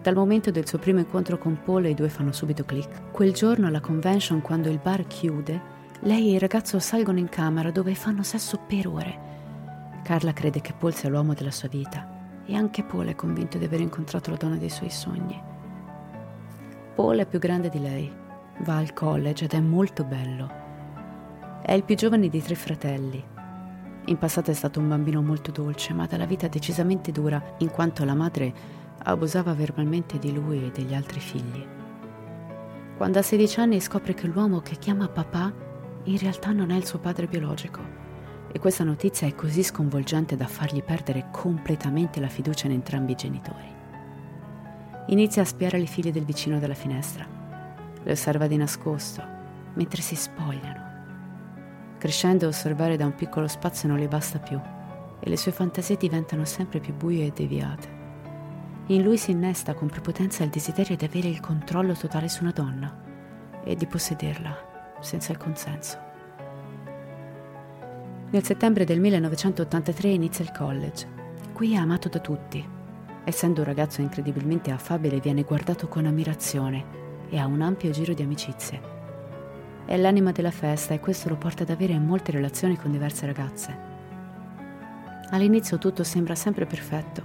Dal 0.00 0.14
momento 0.14 0.52
del 0.52 0.66
suo 0.66 0.78
primo 0.78 1.00
incontro 1.00 1.38
con 1.38 1.60
Paul 1.64 1.86
i 1.86 1.94
due 1.94 2.08
fanno 2.08 2.32
subito 2.32 2.64
click. 2.64 3.10
Quel 3.10 3.32
giorno 3.32 3.66
alla 3.66 3.80
convention, 3.80 4.40
quando 4.40 4.68
il 4.68 4.78
bar 4.78 5.06
chiude, 5.06 5.76
lei 6.02 6.30
e 6.30 6.34
il 6.34 6.40
ragazzo 6.40 6.78
salgono 6.78 7.18
in 7.18 7.28
camera 7.28 7.72
dove 7.72 7.94
fanno 7.96 8.22
sesso 8.22 8.60
per 8.66 8.86
ore. 8.86 9.26
Carla 10.04 10.32
crede 10.32 10.60
che 10.60 10.72
Paul 10.72 10.94
sia 10.94 11.08
l'uomo 11.08 11.34
della 11.34 11.50
sua 11.50 11.68
vita 11.68 12.08
e 12.46 12.54
anche 12.54 12.84
Paul 12.84 13.08
è 13.08 13.14
convinto 13.16 13.58
di 13.58 13.64
aver 13.64 13.80
incontrato 13.80 14.30
la 14.30 14.36
donna 14.36 14.56
dei 14.56 14.70
suoi 14.70 14.90
sogni. 14.90 15.56
Paul 16.98 17.18
è 17.18 17.26
più 17.26 17.38
grande 17.38 17.68
di 17.68 17.78
lei, 17.78 18.12
va 18.62 18.78
al 18.78 18.92
college 18.92 19.44
ed 19.44 19.52
è 19.52 19.60
molto 19.60 20.02
bello. 20.02 20.50
È 21.62 21.72
il 21.72 21.84
più 21.84 21.94
giovane 21.94 22.28
di 22.28 22.42
tre 22.42 22.56
fratelli. 22.56 23.24
In 24.06 24.18
passato 24.18 24.50
è 24.50 24.54
stato 24.54 24.80
un 24.80 24.88
bambino 24.88 25.22
molto 25.22 25.52
dolce, 25.52 25.94
ma 25.94 26.06
dalla 26.06 26.26
vita 26.26 26.48
decisamente 26.48 27.12
dura, 27.12 27.54
in 27.58 27.70
quanto 27.70 28.04
la 28.04 28.14
madre 28.14 28.52
abusava 29.04 29.54
verbalmente 29.54 30.18
di 30.18 30.34
lui 30.34 30.64
e 30.64 30.72
degli 30.72 30.92
altri 30.92 31.20
figli. 31.20 31.64
Quando 32.96 33.20
ha 33.20 33.22
16 33.22 33.60
anni 33.60 33.80
scopre 33.80 34.14
che 34.14 34.26
l'uomo 34.26 34.58
che 34.58 34.74
chiama 34.74 35.06
papà 35.06 35.52
in 36.02 36.18
realtà 36.18 36.50
non 36.50 36.72
è 36.72 36.76
il 36.76 36.84
suo 36.84 36.98
padre 36.98 37.28
biologico 37.28 37.80
e 38.50 38.58
questa 38.58 38.82
notizia 38.82 39.28
è 39.28 39.36
così 39.36 39.62
sconvolgente 39.62 40.34
da 40.34 40.48
fargli 40.48 40.82
perdere 40.82 41.28
completamente 41.30 42.18
la 42.18 42.26
fiducia 42.26 42.66
in 42.66 42.72
entrambi 42.72 43.12
i 43.12 43.14
genitori. 43.14 43.77
Inizia 45.10 45.40
a 45.40 45.46
spiare 45.46 45.78
le 45.78 45.86
figlie 45.86 46.12
del 46.12 46.26
vicino 46.26 46.58
dalla 46.58 46.74
finestra. 46.74 47.26
Le 48.02 48.12
osserva 48.12 48.46
di 48.46 48.58
nascosto, 48.58 49.22
mentre 49.72 50.02
si 50.02 50.14
spogliano. 50.14 50.86
Crescendo, 51.96 52.46
osservare 52.46 52.98
da 52.98 53.06
un 53.06 53.14
piccolo 53.14 53.48
spazio 53.48 53.88
non 53.88 53.98
le 53.98 54.06
basta 54.06 54.38
più 54.38 54.60
e 55.20 55.28
le 55.28 55.36
sue 55.38 55.50
fantasie 55.50 55.96
diventano 55.96 56.44
sempre 56.44 56.78
più 56.80 56.94
buie 56.94 57.24
e 57.24 57.32
deviate. 57.34 57.96
In 58.88 59.02
lui 59.02 59.16
si 59.16 59.30
innesta 59.30 59.72
con 59.72 59.88
prepotenza 59.88 60.44
il 60.44 60.50
desiderio 60.50 60.94
di 60.94 61.06
avere 61.06 61.28
il 61.28 61.40
controllo 61.40 61.94
totale 61.94 62.28
su 62.28 62.42
una 62.42 62.52
donna 62.52 62.94
e 63.64 63.74
di 63.76 63.86
possederla 63.86 64.96
senza 65.00 65.32
il 65.32 65.38
consenso. 65.38 65.98
Nel 68.30 68.44
settembre 68.44 68.84
del 68.84 69.00
1983 69.00 70.08
inizia 70.10 70.44
il 70.44 70.52
college. 70.52 71.08
Qui 71.54 71.72
è 71.72 71.76
amato 71.76 72.10
da 72.10 72.18
tutti. 72.18 72.76
Essendo 73.28 73.60
un 73.60 73.66
ragazzo 73.66 74.00
incredibilmente 74.00 74.70
affabile, 74.70 75.20
viene 75.20 75.42
guardato 75.42 75.86
con 75.86 76.06
ammirazione 76.06 77.26
e 77.28 77.36
ha 77.36 77.44
un 77.44 77.60
ampio 77.60 77.90
giro 77.90 78.14
di 78.14 78.22
amicizie. 78.22 78.80
È 79.84 79.98
l'anima 79.98 80.32
della 80.32 80.50
festa 80.50 80.94
e 80.94 80.98
questo 80.98 81.28
lo 81.28 81.36
porta 81.36 81.62
ad 81.64 81.68
avere 81.68 81.98
molte 81.98 82.32
relazioni 82.32 82.78
con 82.78 82.90
diverse 82.90 83.26
ragazze. 83.26 83.76
All'inizio 85.28 85.76
tutto 85.76 86.04
sembra 86.04 86.34
sempre 86.34 86.64
perfetto 86.64 87.22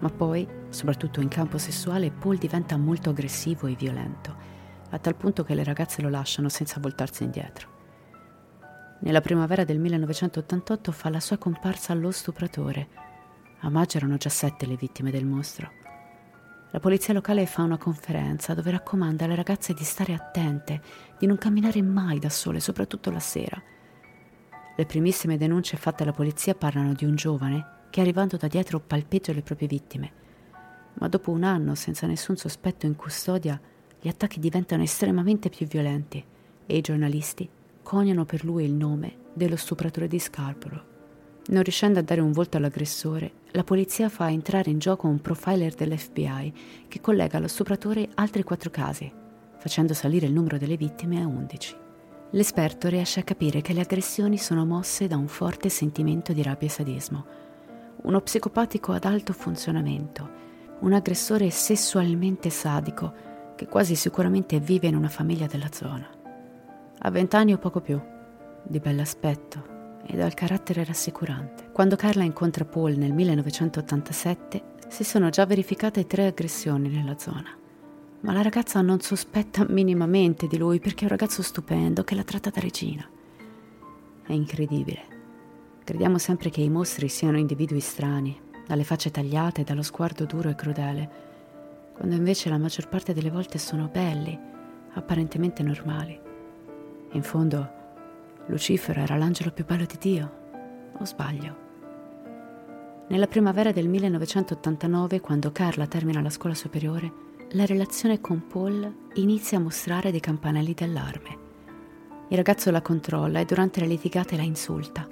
ma 0.00 0.08
poi, 0.08 0.44
soprattutto 0.70 1.20
in 1.20 1.28
campo 1.28 1.58
sessuale, 1.58 2.10
Paul 2.10 2.36
diventa 2.36 2.76
molto 2.76 3.10
aggressivo 3.10 3.68
e 3.68 3.76
violento, 3.76 4.34
a 4.90 4.98
tal 4.98 5.14
punto 5.14 5.44
che 5.44 5.54
le 5.54 5.62
ragazze 5.62 6.02
lo 6.02 6.08
lasciano 6.08 6.48
senza 6.48 6.80
voltarsi 6.80 7.22
indietro. 7.22 7.68
Nella 9.02 9.20
primavera 9.20 9.62
del 9.62 9.78
1988 9.78 10.90
fa 10.90 11.08
la 11.08 11.20
sua 11.20 11.38
comparsa 11.38 11.92
allo 11.92 12.10
stupratore. 12.10 13.09
A 13.60 13.68
maggio 13.68 13.98
erano 13.98 14.16
già 14.16 14.30
sette 14.30 14.66
le 14.66 14.76
vittime 14.76 15.10
del 15.10 15.26
mostro. 15.26 15.70
La 16.72 16.78
polizia 16.78 17.12
locale 17.12 17.46
fa 17.46 17.62
una 17.62 17.78
conferenza 17.78 18.54
dove 18.54 18.70
raccomanda 18.70 19.24
alle 19.24 19.34
ragazze 19.34 19.74
di 19.74 19.84
stare 19.84 20.14
attente, 20.14 20.80
di 21.18 21.26
non 21.26 21.36
camminare 21.36 21.82
mai 21.82 22.18
da 22.18 22.30
sole, 22.30 22.60
soprattutto 22.60 23.10
la 23.10 23.18
sera. 23.18 23.60
Le 24.76 24.86
primissime 24.86 25.36
denunce 25.36 25.76
fatte 25.76 26.04
alla 26.04 26.12
polizia 26.12 26.54
parlano 26.54 26.94
di 26.94 27.04
un 27.04 27.16
giovane 27.16 27.78
che 27.90 28.00
arrivando 28.00 28.36
da 28.36 28.46
dietro 28.46 28.80
palpeggia 28.80 29.32
le 29.32 29.42
proprie 29.42 29.68
vittime. 29.68 30.12
Ma 30.94 31.08
dopo 31.08 31.30
un 31.32 31.42
anno 31.42 31.74
senza 31.74 32.06
nessun 32.06 32.36
sospetto 32.36 32.86
in 32.86 32.96
custodia, 32.96 33.60
gli 34.00 34.08
attacchi 34.08 34.40
diventano 34.40 34.82
estremamente 34.82 35.50
più 35.50 35.66
violenti 35.66 36.24
e 36.64 36.76
i 36.76 36.80
giornalisti 36.80 37.48
coniano 37.82 38.24
per 38.24 38.44
lui 38.44 38.64
il 38.64 38.72
nome 38.72 39.16
dello 39.34 39.56
stupratore 39.56 40.06
di 40.06 40.18
Scarborough. 40.18 40.89
Non 41.50 41.64
riuscendo 41.64 41.98
a 41.98 42.02
dare 42.02 42.20
un 42.20 42.30
volto 42.30 42.56
all'aggressore, 42.56 43.32
la 43.52 43.64
polizia 43.64 44.08
fa 44.08 44.30
entrare 44.30 44.70
in 44.70 44.78
gioco 44.78 45.08
un 45.08 45.20
profiler 45.20 45.74
dell'FBI 45.74 46.52
che 46.86 47.00
collega 47.00 47.38
allo 47.38 47.48
stupratore 47.48 48.08
altri 48.14 48.44
quattro 48.44 48.70
casi, 48.70 49.12
facendo 49.58 49.92
salire 49.92 50.26
il 50.26 50.32
numero 50.32 50.58
delle 50.58 50.76
vittime 50.76 51.20
a 51.20 51.26
11. 51.26 51.76
L'esperto 52.30 52.88
riesce 52.88 53.18
a 53.18 53.24
capire 53.24 53.62
che 53.62 53.72
le 53.72 53.80
aggressioni 53.80 54.38
sono 54.38 54.64
mosse 54.64 55.08
da 55.08 55.16
un 55.16 55.26
forte 55.26 55.68
sentimento 55.70 56.32
di 56.32 56.44
rabbia 56.44 56.68
e 56.68 56.70
sadismo, 56.70 57.26
uno 58.02 58.20
psicopatico 58.20 58.92
ad 58.92 59.04
alto 59.04 59.32
funzionamento, 59.32 60.30
un 60.78 60.92
aggressore 60.92 61.50
sessualmente 61.50 62.48
sadico 62.48 63.12
che 63.56 63.66
quasi 63.66 63.96
sicuramente 63.96 64.60
vive 64.60 64.86
in 64.86 64.94
una 64.94 65.08
famiglia 65.08 65.46
della 65.46 65.68
zona. 65.72 66.08
Ha 67.00 67.10
vent'anni 67.10 67.52
o 67.52 67.58
poco 67.58 67.80
più, 67.80 68.00
di 68.62 68.78
bell'aspetto 68.78 69.78
e 70.10 70.16
dal 70.16 70.34
carattere 70.34 70.84
rassicurante. 70.84 71.70
Quando 71.72 71.96
Carla 71.96 72.24
incontra 72.24 72.64
Paul 72.64 72.96
nel 72.96 73.12
1987 73.12 74.62
si 74.88 75.04
sono 75.04 75.30
già 75.30 75.46
verificate 75.46 76.06
tre 76.06 76.26
aggressioni 76.26 76.88
nella 76.88 77.18
zona. 77.18 77.56
Ma 78.22 78.32
la 78.32 78.42
ragazza 78.42 78.80
non 78.80 79.00
sospetta 79.00 79.64
minimamente 79.68 80.46
di 80.46 80.58
lui 80.58 80.80
perché 80.80 81.02
è 81.02 81.04
un 81.04 81.10
ragazzo 81.10 81.42
stupendo 81.42 82.04
che 82.04 82.14
la 82.14 82.24
tratta 82.24 82.50
da 82.50 82.60
regina. 82.60 83.08
È 84.26 84.32
incredibile 84.32 85.18
Crediamo 85.90 86.18
sempre 86.18 86.50
che 86.50 86.60
i 86.60 86.68
mostri 86.68 87.08
siano 87.08 87.36
individui 87.36 87.80
strani, 87.80 88.40
dalle 88.64 88.84
facce 88.84 89.10
tagliate 89.10 89.64
dallo 89.64 89.82
sguardo 89.82 90.24
duro 90.24 90.48
e 90.48 90.54
crudele, 90.54 91.10
quando 91.94 92.14
invece 92.14 92.48
la 92.48 92.58
maggior 92.58 92.88
parte 92.88 93.12
delle 93.12 93.28
volte 93.28 93.58
sono 93.58 93.88
belli, 93.88 94.38
apparentemente 94.92 95.64
normali. 95.64 96.16
In 97.10 97.22
fondo, 97.24 97.72
Lucifero 98.46 99.00
era 99.00 99.16
l'angelo 99.16 99.50
più 99.52 99.64
bello 99.64 99.84
di 99.84 99.96
Dio, 99.98 100.32
o 100.98 101.04
sbaglio? 101.04 101.68
Nella 103.08 103.26
primavera 103.26 103.72
del 103.72 103.88
1989, 103.88 105.20
quando 105.20 105.50
Carla 105.50 105.86
termina 105.86 106.20
la 106.20 106.30
scuola 106.30 106.54
superiore, 106.54 107.12
la 107.52 107.66
relazione 107.66 108.20
con 108.20 108.46
Paul 108.46 109.08
inizia 109.14 109.58
a 109.58 109.60
mostrare 109.60 110.12
dei 110.12 110.20
campanelli 110.20 110.72
d'allarme. 110.74 111.38
Il 112.28 112.36
ragazzo 112.36 112.70
la 112.70 112.80
controlla 112.80 113.40
e 113.40 113.44
durante 113.44 113.80
le 113.80 113.88
litigate 113.88 114.36
la 114.36 114.42
insulta. 114.42 115.08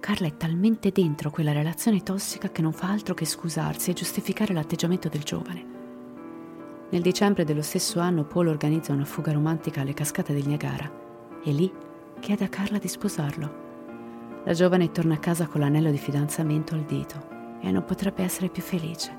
Carla 0.00 0.26
è 0.26 0.36
talmente 0.36 0.90
dentro 0.90 1.30
quella 1.30 1.52
relazione 1.52 2.02
tossica 2.02 2.50
che 2.50 2.62
non 2.62 2.72
fa 2.72 2.90
altro 2.90 3.14
che 3.14 3.24
scusarsi 3.24 3.90
e 3.90 3.94
giustificare 3.94 4.52
l'atteggiamento 4.52 5.08
del 5.08 5.22
giovane. 5.22 5.64
Nel 6.90 7.02
dicembre 7.02 7.44
dello 7.44 7.62
stesso 7.62 8.00
anno 8.00 8.24
Paul 8.24 8.48
organizza 8.48 8.92
una 8.92 9.04
fuga 9.04 9.30
romantica 9.30 9.82
alle 9.82 9.94
cascate 9.94 10.32
del 10.32 10.48
Niagara 10.48 10.90
e 11.44 11.52
lì 11.52 11.72
chiede 12.20 12.44
a 12.44 12.48
Carla 12.48 12.78
di 12.78 12.86
sposarlo. 12.86 13.68
La 14.44 14.52
giovane 14.52 14.92
torna 14.92 15.14
a 15.14 15.18
casa 15.18 15.46
con 15.46 15.60
l'anello 15.60 15.90
di 15.90 15.98
fidanzamento 15.98 16.74
al 16.74 16.82
dito 16.82 17.58
e 17.60 17.70
non 17.72 17.84
potrebbe 17.84 18.22
essere 18.22 18.48
più 18.48 18.62
felice. 18.62 19.18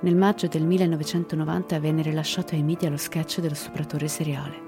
Nel 0.00 0.16
maggio 0.16 0.46
del 0.46 0.64
1990 0.64 1.80
venne 1.80 2.02
rilasciato 2.02 2.54
ai 2.54 2.62
media 2.62 2.90
lo 2.90 2.96
sketch 2.96 3.40
dello 3.40 3.54
stupratore 3.54 4.06
seriale. 4.06 4.62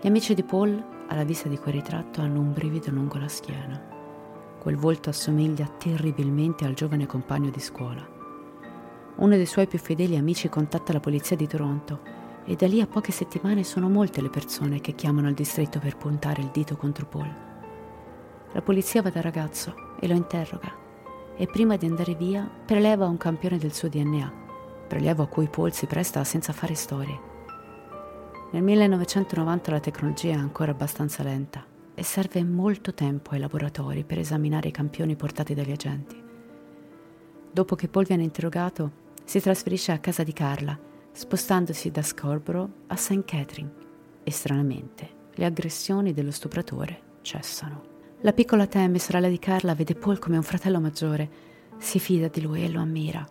Gli 0.00 0.06
amici 0.06 0.34
di 0.34 0.44
Paul, 0.44 0.82
alla 1.08 1.24
vista 1.24 1.48
di 1.48 1.58
quel 1.58 1.74
ritratto, 1.74 2.20
hanno 2.20 2.40
un 2.40 2.52
brivido 2.52 2.90
lungo 2.90 3.18
la 3.18 3.28
schiena. 3.28 3.80
Quel 4.58 4.76
volto 4.76 5.10
assomiglia 5.10 5.66
terribilmente 5.66 6.64
al 6.64 6.74
giovane 6.74 7.06
compagno 7.06 7.50
di 7.50 7.60
scuola. 7.60 8.06
Uno 9.16 9.34
dei 9.34 9.46
suoi 9.46 9.66
più 9.66 9.78
fedeli 9.78 10.16
amici 10.16 10.48
contatta 10.48 10.92
la 10.92 11.00
polizia 11.00 11.34
di 11.34 11.48
Toronto 11.48 12.17
e 12.48 12.56
da 12.56 12.66
lì 12.66 12.80
a 12.80 12.86
poche 12.86 13.12
settimane 13.12 13.62
sono 13.62 13.90
molte 13.90 14.22
le 14.22 14.30
persone 14.30 14.80
che 14.80 14.94
chiamano 14.94 15.28
al 15.28 15.34
distretto 15.34 15.78
per 15.78 15.98
puntare 15.98 16.40
il 16.40 16.48
dito 16.50 16.78
contro 16.78 17.04
Paul. 17.04 17.30
La 18.52 18.62
polizia 18.62 19.02
va 19.02 19.10
dal 19.10 19.22
ragazzo 19.22 19.74
e 20.00 20.08
lo 20.08 20.14
interroga 20.14 20.74
e 21.36 21.46
prima 21.46 21.76
di 21.76 21.84
andare 21.84 22.14
via 22.14 22.50
preleva 22.64 23.06
un 23.06 23.18
campione 23.18 23.58
del 23.58 23.74
suo 23.74 23.90
DNA, 23.90 24.32
prelievo 24.88 25.24
a 25.24 25.26
cui 25.26 25.46
Paul 25.48 25.74
si 25.74 25.84
presta 25.84 26.24
senza 26.24 26.54
fare 26.54 26.74
storie. 26.74 27.20
Nel 28.52 28.62
1990 28.62 29.70
la 29.70 29.80
tecnologia 29.80 30.32
è 30.32 30.38
ancora 30.38 30.70
abbastanza 30.70 31.22
lenta 31.22 31.62
e 31.94 32.02
serve 32.02 32.42
molto 32.44 32.94
tempo 32.94 33.32
ai 33.32 33.40
laboratori 33.40 34.04
per 34.04 34.20
esaminare 34.20 34.68
i 34.68 34.72
campioni 34.72 35.16
portati 35.16 35.52
dagli 35.52 35.72
agenti. 35.72 36.24
Dopo 37.52 37.74
che 37.74 37.88
Paul 37.88 38.06
viene 38.06 38.22
interrogato, 38.22 38.90
si 39.22 39.38
trasferisce 39.38 39.92
a 39.92 39.98
casa 39.98 40.22
di 40.22 40.32
Carla 40.32 40.86
spostandosi 41.18 41.90
da 41.90 42.00
Scarborough 42.00 42.70
a 42.86 42.94
St. 42.94 43.24
Catherine 43.24 43.72
e 44.22 44.30
stranamente 44.30 45.16
le 45.34 45.46
aggressioni 45.46 46.12
dello 46.12 46.30
stupratore 46.30 47.16
cessano. 47.22 47.96
La 48.20 48.32
piccola 48.32 48.68
Tammy, 48.68 49.00
sorella 49.00 49.26
di 49.26 49.40
Carla, 49.40 49.74
vede 49.74 49.96
Paul 49.96 50.20
come 50.20 50.36
un 50.36 50.44
fratello 50.44 50.78
maggiore, 50.78 51.28
si 51.76 51.98
fida 51.98 52.28
di 52.28 52.40
lui 52.40 52.62
e 52.62 52.70
lo 52.70 52.78
ammira, 52.78 53.26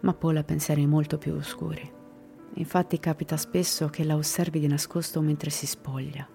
ma 0.00 0.14
Paul 0.14 0.38
ha 0.38 0.44
pensieri 0.44 0.86
molto 0.86 1.18
più 1.18 1.34
oscuri. 1.34 1.92
Infatti 2.54 2.98
capita 2.98 3.36
spesso 3.36 3.88
che 3.88 4.04
la 4.04 4.16
osservi 4.16 4.58
di 4.58 4.66
nascosto 4.66 5.20
mentre 5.20 5.50
si 5.50 5.66
spoglia. 5.66 6.26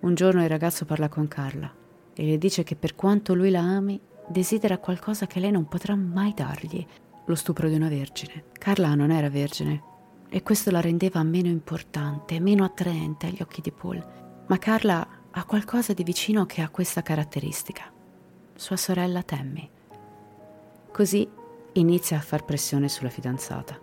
Un 0.00 0.14
giorno 0.14 0.42
il 0.42 0.50
ragazzo 0.50 0.84
parla 0.84 1.08
con 1.08 1.28
Carla 1.28 1.72
e 2.12 2.26
le 2.26 2.36
dice 2.36 2.62
che 2.62 2.76
per 2.76 2.94
quanto 2.94 3.32
lui 3.32 3.48
la 3.48 3.60
ami, 3.60 3.98
desidera 4.28 4.76
qualcosa 4.76 5.26
che 5.26 5.40
lei 5.40 5.50
non 5.50 5.66
potrà 5.66 5.94
mai 5.94 6.34
dargli, 6.34 6.86
lo 7.24 7.34
stupro 7.34 7.70
di 7.70 7.74
una 7.74 7.88
vergine. 7.88 8.44
Carla 8.52 8.94
non 8.94 9.10
era 9.10 9.30
vergine 9.30 9.92
e 10.34 10.42
questo 10.42 10.72
la 10.72 10.80
rendeva 10.80 11.22
meno 11.22 11.46
importante, 11.46 12.40
meno 12.40 12.64
attraente 12.64 13.28
agli 13.28 13.40
occhi 13.40 13.60
di 13.60 13.70
Paul. 13.70 14.04
Ma 14.48 14.58
Carla 14.58 15.06
ha 15.30 15.44
qualcosa 15.44 15.92
di 15.92 16.02
vicino 16.02 16.44
che 16.44 16.60
ha 16.60 16.70
questa 16.70 17.02
caratteristica. 17.02 17.84
Sua 18.52 18.74
sorella 18.74 19.22
Tammy. 19.22 19.70
Così 20.90 21.28
inizia 21.74 22.16
a 22.16 22.20
far 22.20 22.44
pressione 22.44 22.88
sulla 22.88 23.10
fidanzata. 23.10 23.78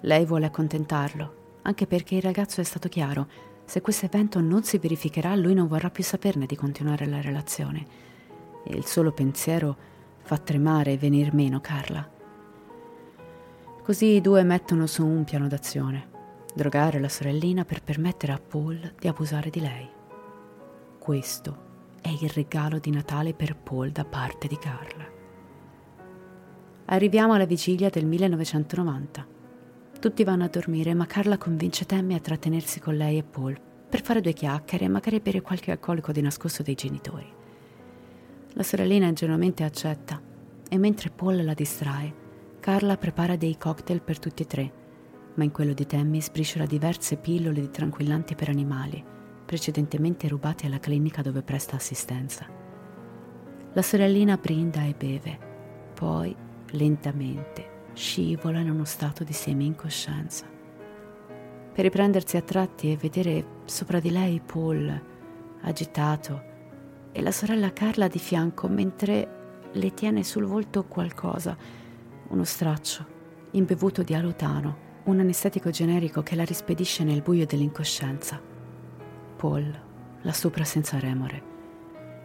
Lei 0.00 0.24
vuole 0.24 0.46
accontentarlo, 0.46 1.58
anche 1.60 1.86
perché 1.86 2.14
il 2.14 2.22
ragazzo 2.22 2.62
è 2.62 2.64
stato 2.64 2.88
chiaro. 2.88 3.28
Se 3.66 3.82
questo 3.82 4.06
evento 4.06 4.40
non 4.40 4.64
si 4.64 4.78
verificherà, 4.78 5.34
lui 5.34 5.52
non 5.52 5.66
vorrà 5.66 5.90
più 5.90 6.04
saperne 6.04 6.46
di 6.46 6.56
continuare 6.56 7.04
la 7.04 7.20
relazione. 7.20 7.86
E 8.64 8.74
il 8.74 8.86
solo 8.86 9.12
pensiero 9.12 9.76
fa 10.22 10.38
tremare 10.38 10.92
e 10.92 10.96
venir 10.96 11.34
meno 11.34 11.60
Carla. 11.60 12.11
Così 13.82 14.14
i 14.14 14.20
due 14.20 14.44
mettono 14.44 14.86
su 14.86 15.04
un 15.04 15.24
piano 15.24 15.48
d'azione, 15.48 16.08
drogare 16.54 17.00
la 17.00 17.08
sorellina 17.08 17.64
per 17.64 17.82
permettere 17.82 18.30
a 18.30 18.38
Paul 18.38 18.94
di 18.96 19.08
abusare 19.08 19.50
di 19.50 19.58
lei. 19.58 19.88
Questo 21.00 21.70
è 22.00 22.08
il 22.08 22.28
regalo 22.28 22.78
di 22.78 22.92
Natale 22.92 23.34
per 23.34 23.56
Paul 23.56 23.90
da 23.90 24.04
parte 24.04 24.46
di 24.46 24.56
Carla. 24.56 25.04
Arriviamo 26.84 27.32
alla 27.32 27.44
vigilia 27.44 27.90
del 27.90 28.06
1990. 28.06 29.26
Tutti 29.98 30.22
vanno 30.22 30.44
a 30.44 30.48
dormire, 30.48 30.94
ma 30.94 31.06
Carla 31.06 31.36
convince 31.36 31.84
Tammy 31.84 32.14
a 32.14 32.20
trattenersi 32.20 32.78
con 32.78 32.94
lei 32.94 33.18
e 33.18 33.24
Paul 33.24 33.58
per 33.88 34.00
fare 34.00 34.20
due 34.20 34.32
chiacchiere 34.32 34.84
e 34.84 34.88
magari 34.88 35.18
bere 35.18 35.40
qualche 35.40 35.72
alcolico 35.72 36.12
di 36.12 36.20
nascosto 36.20 36.62
dei 36.62 36.76
genitori. 36.76 37.26
La 38.52 38.62
sorellina 38.62 39.08
ingenuamente 39.08 39.64
accetta 39.64 40.20
e 40.68 40.78
mentre 40.78 41.10
Paul 41.10 41.44
la 41.44 41.54
distrae, 41.54 42.21
Carla 42.62 42.96
prepara 42.96 43.34
dei 43.34 43.58
cocktail 43.58 44.02
per 44.02 44.20
tutti 44.20 44.42
e 44.44 44.46
tre, 44.46 44.72
ma 45.34 45.42
in 45.42 45.50
quello 45.50 45.72
di 45.72 45.84
Tammy 45.84 46.22
sbriciola 46.22 46.64
diverse 46.64 47.16
pillole 47.16 47.60
di 47.60 47.70
tranquillanti 47.70 48.36
per 48.36 48.50
animali, 48.50 49.04
precedentemente 49.44 50.28
rubate 50.28 50.66
alla 50.66 50.78
clinica 50.78 51.22
dove 51.22 51.42
presta 51.42 51.74
assistenza. 51.74 52.46
La 53.72 53.82
sorellina 53.82 54.36
brinda 54.36 54.84
e 54.84 54.94
beve, 54.96 55.38
poi, 55.92 56.36
lentamente, 56.70 57.88
scivola 57.94 58.60
in 58.60 58.70
uno 58.70 58.84
stato 58.84 59.24
di 59.24 59.32
semi-incoscienza. 59.32 60.46
Per 61.72 61.84
riprendersi 61.84 62.36
a 62.36 62.42
tratti 62.42 62.92
e 62.92 62.96
vedere 62.96 63.44
sopra 63.64 63.98
di 63.98 64.12
lei 64.12 64.40
Paul, 64.40 65.02
agitato, 65.62 66.42
e 67.10 67.22
la 67.22 67.32
sorella 67.32 67.72
Carla 67.72 68.06
di 68.06 68.20
fianco 68.20 68.68
mentre 68.68 69.68
le 69.72 69.94
tiene 69.94 70.22
sul 70.22 70.44
volto 70.44 70.84
qualcosa, 70.84 71.80
uno 72.32 72.44
straccio, 72.44 73.06
imbevuto 73.52 74.02
di 74.02 74.14
alutano, 74.14 74.90
un 75.04 75.20
anestetico 75.20 75.70
generico 75.70 76.22
che 76.22 76.34
la 76.34 76.44
rispedisce 76.44 77.04
nel 77.04 77.20
buio 77.20 77.46
dell'incoscienza. 77.46 78.40
Paul 79.36 79.80
la 80.22 80.32
stupra 80.32 80.64
senza 80.64 80.98
remore. 80.98 81.50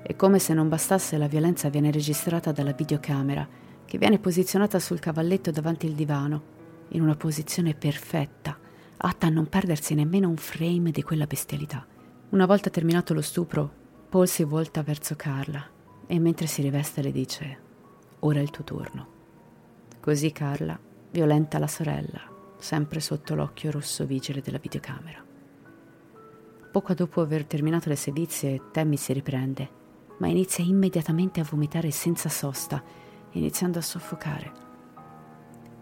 E 0.03 0.15
come 0.15 0.39
se 0.39 0.53
non 0.53 0.69
bastasse, 0.69 1.17
la 1.17 1.27
violenza 1.27 1.69
viene 1.69 1.91
registrata 1.91 2.51
dalla 2.51 2.71
videocamera, 2.71 3.47
che 3.83 3.97
viene 3.97 4.19
posizionata 4.19 4.79
sul 4.79 4.99
cavalletto 4.99 5.51
davanti 5.51 5.87
il 5.87 5.93
divano, 5.93 6.55
in 6.89 7.01
una 7.01 7.15
posizione 7.15 7.73
perfetta, 7.73 8.57
atta 8.97 9.27
a 9.27 9.31
non 9.31 9.47
perdersi 9.47 9.93
nemmeno 9.93 10.29
un 10.29 10.37
frame 10.37 10.91
di 10.91 11.03
quella 11.03 11.25
bestialità. 11.25 11.85
Una 12.29 12.45
volta 12.45 12.69
terminato 12.69 13.13
lo 13.13 13.21
stupro, 13.21 13.69
Paul 14.07 14.27
si 14.27 14.43
volta 14.43 14.83
verso 14.83 15.15
Carla 15.15 15.65
e 16.05 16.19
mentre 16.19 16.47
si 16.47 16.61
riveste 16.61 17.01
le 17.01 17.11
dice: 17.11 17.57
Ora 18.19 18.39
è 18.39 18.41
il 18.41 18.51
tuo 18.51 18.63
turno. 18.63 19.16
Così 20.07 20.31
Carla 20.31 20.79
violenta 21.11 21.59
la 21.59 21.67
sorella, 21.67 22.21
sempre 22.57 23.01
sotto 23.01 23.35
l'occhio 23.35 23.71
rosso 23.71 24.05
vigile 24.05 24.39
della 24.39 24.57
videocamera. 24.57 25.21
Poco 26.71 26.93
dopo 26.93 27.19
aver 27.19 27.43
terminato 27.43 27.89
le 27.89 27.97
sevizie, 27.97 28.69
Tammy 28.71 28.95
si 28.95 29.11
riprende, 29.11 29.69
ma 30.19 30.29
inizia 30.29 30.63
immediatamente 30.63 31.41
a 31.41 31.43
vomitare 31.43 31.91
senza 31.91 32.29
sosta, 32.29 32.81
iniziando 33.31 33.79
a 33.79 33.81
soffocare. 33.81 34.51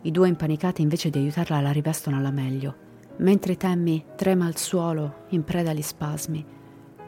I 0.02 0.10
due 0.10 0.28
impanicati 0.28 0.82
invece 0.82 1.12
di 1.12 1.20
aiutarla 1.20 1.62
la 1.62 1.72
rivestono 1.72 2.18
alla 2.18 2.32
meglio, 2.32 2.76
mentre 3.18 3.58
Tammy 3.58 4.04
trema 4.16 4.48
al 4.48 4.58
suolo 4.58 5.26
in 5.30 5.44
preda 5.44 5.70
agli 5.70 5.84
spasmi, 5.84 6.44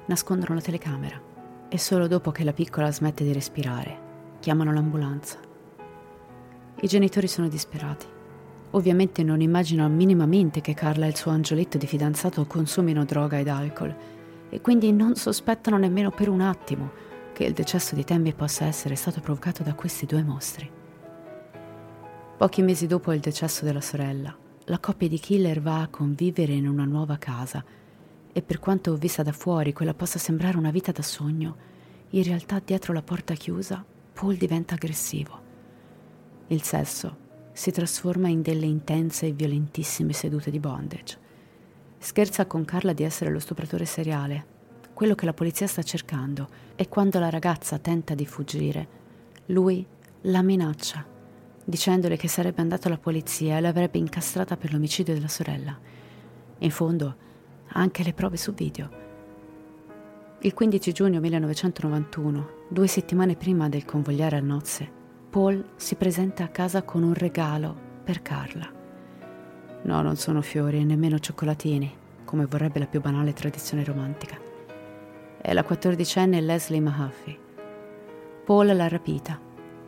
nascondono 0.06 0.54
la 0.54 0.62
telecamera 0.62 1.20
e 1.68 1.80
solo 1.80 2.06
dopo 2.06 2.30
che 2.30 2.44
la 2.44 2.54
piccola 2.54 2.92
smette 2.92 3.24
di 3.24 3.34
respirare 3.34 4.38
chiamano 4.40 4.72
l'ambulanza. 4.72 5.47
I 6.80 6.88
genitori 6.88 7.28
sono 7.28 7.48
disperati. 7.48 8.06
Ovviamente 8.72 9.24
non 9.24 9.42
immaginano 9.42 9.92
minimamente 9.92 10.62
che 10.62 10.76
Carla 10.76 11.06
e 11.06 11.10
il 11.10 11.16
suo 11.16 11.32
angioletto 11.32 11.80
di 11.80 11.88
fidanzato 11.88 12.46
consumino 12.46 13.04
droga 13.04 13.40
ed 13.40 13.48
alcol 13.48 13.96
e 14.50 14.62
quindi 14.62 14.92
non 14.92 15.16
sospettano 15.16 15.80
nemmeno 15.80 16.12
per 16.12 16.30
un 16.30 16.42
attimo 16.42 16.92
che 17.34 17.46
il 17.46 17.54
decesso 17.54 17.96
di 17.96 18.04
Tammy 18.04 18.32
possa 18.34 18.66
essere 18.66 18.94
stato 18.94 19.22
provocato 19.22 19.64
da 19.64 19.74
questi 19.74 20.06
due 20.06 20.22
mostri. 20.22 20.70
Pochi 22.38 22.62
mesi 22.62 22.86
dopo 22.86 23.12
il 23.12 23.22
decesso 23.22 23.66
della 23.66 23.82
sorella, 23.82 24.38
la 24.66 24.80
coppia 24.80 25.08
di 25.08 25.18
killer 25.18 25.60
va 25.60 25.82
a 25.82 25.88
convivere 25.88 26.54
in 26.54 26.68
una 26.68 26.86
nuova 26.86 27.18
casa 27.18 27.66
e 28.32 28.42
per 28.44 28.60
quanto 28.60 28.96
vista 28.98 29.24
da 29.24 29.32
fuori 29.32 29.74
quella 29.74 29.96
possa 29.96 30.20
sembrare 30.20 30.58
una 30.58 30.70
vita 30.70 30.92
da 30.92 31.02
sogno, 31.02 31.56
in 32.12 32.22
realtà 32.22 32.62
dietro 32.64 32.94
la 32.94 33.02
porta 33.02 33.34
chiusa 33.34 33.84
Paul 34.14 34.36
diventa 34.36 34.76
aggressivo. 34.76 35.47
Il 36.50 36.62
sesso 36.62 37.26
si 37.52 37.72
trasforma 37.72 38.30
in 38.30 38.42
delle 38.42 38.66
intense 38.66 39.28
e 39.28 39.32
violentissime 39.34 40.14
sedute 40.14 40.50
di 40.50 40.60
bondage. 40.60 41.18
Scherza 41.98 42.46
con 42.46 42.64
Carla 42.64 42.94
di 42.94 43.04
essere 43.04 43.32
lo 43.32 43.40
stupratore 43.40 43.84
seriale, 43.84 44.46
quello 44.94 45.14
che 45.14 45.26
la 45.26 45.34
polizia 45.34 45.68
sta 45.68 45.84
cercando, 45.84 46.48
e 46.76 46.88
quando 46.88 47.20
la 47.20 47.30
ragazza 47.30 47.80
tenta 47.80 48.16
di 48.16 48.26
fuggire, 48.26 48.88
lui 49.48 49.86
la 50.22 50.42
minaccia, 50.42 51.06
dicendole 51.66 52.16
che 52.16 52.30
sarebbe 52.30 52.62
andato 52.62 52.88
alla 52.88 52.98
polizia 52.98 53.58
e 53.58 53.62
l'avrebbe 53.62 53.98
incastrata 53.98 54.56
per 54.56 54.72
l'omicidio 54.72 55.14
della 55.14 55.28
sorella. 55.28 55.78
In 56.60 56.72
fondo, 56.72 57.16
ha 57.68 57.80
anche 57.80 58.04
le 58.04 58.14
prove 58.14 58.38
su 58.38 58.54
video. 58.54 58.90
Il 60.40 60.54
15 60.54 60.92
giugno 60.94 61.20
1991, 61.20 62.50
due 62.70 62.88
settimane 62.88 63.36
prima 63.36 63.68
del 63.68 63.84
convogliare 63.84 64.38
a 64.38 64.42
nozze, 64.42 64.97
Paul 65.30 65.72
si 65.76 65.96
presenta 65.96 66.46
a 66.46 66.48
casa 66.48 66.84
con 66.84 67.04
un 67.04 67.14
regalo 67.14 67.76
per 68.02 68.22
Carla. 68.22 68.72
No, 69.82 70.02
non 70.02 70.16
sono 70.16 70.42
fiori 70.42 70.80
e 70.80 70.86
nemmeno 70.86 71.20
cioccolatini, 71.20 71.94
come 72.24 72.46
vorrebbe 72.46 72.80
la 72.80 72.88
più 72.88 73.02
banale 73.02 73.34
tradizione 73.34 73.84
romantica. 73.84 74.38
È 75.42 75.52
la 75.52 75.66
quattordicenne 75.66 76.40
Leslie 76.40 76.80
Mahaffey. 76.80 77.38
Paul 78.46 78.68
l'ha 78.74 78.88
rapita 78.88 79.38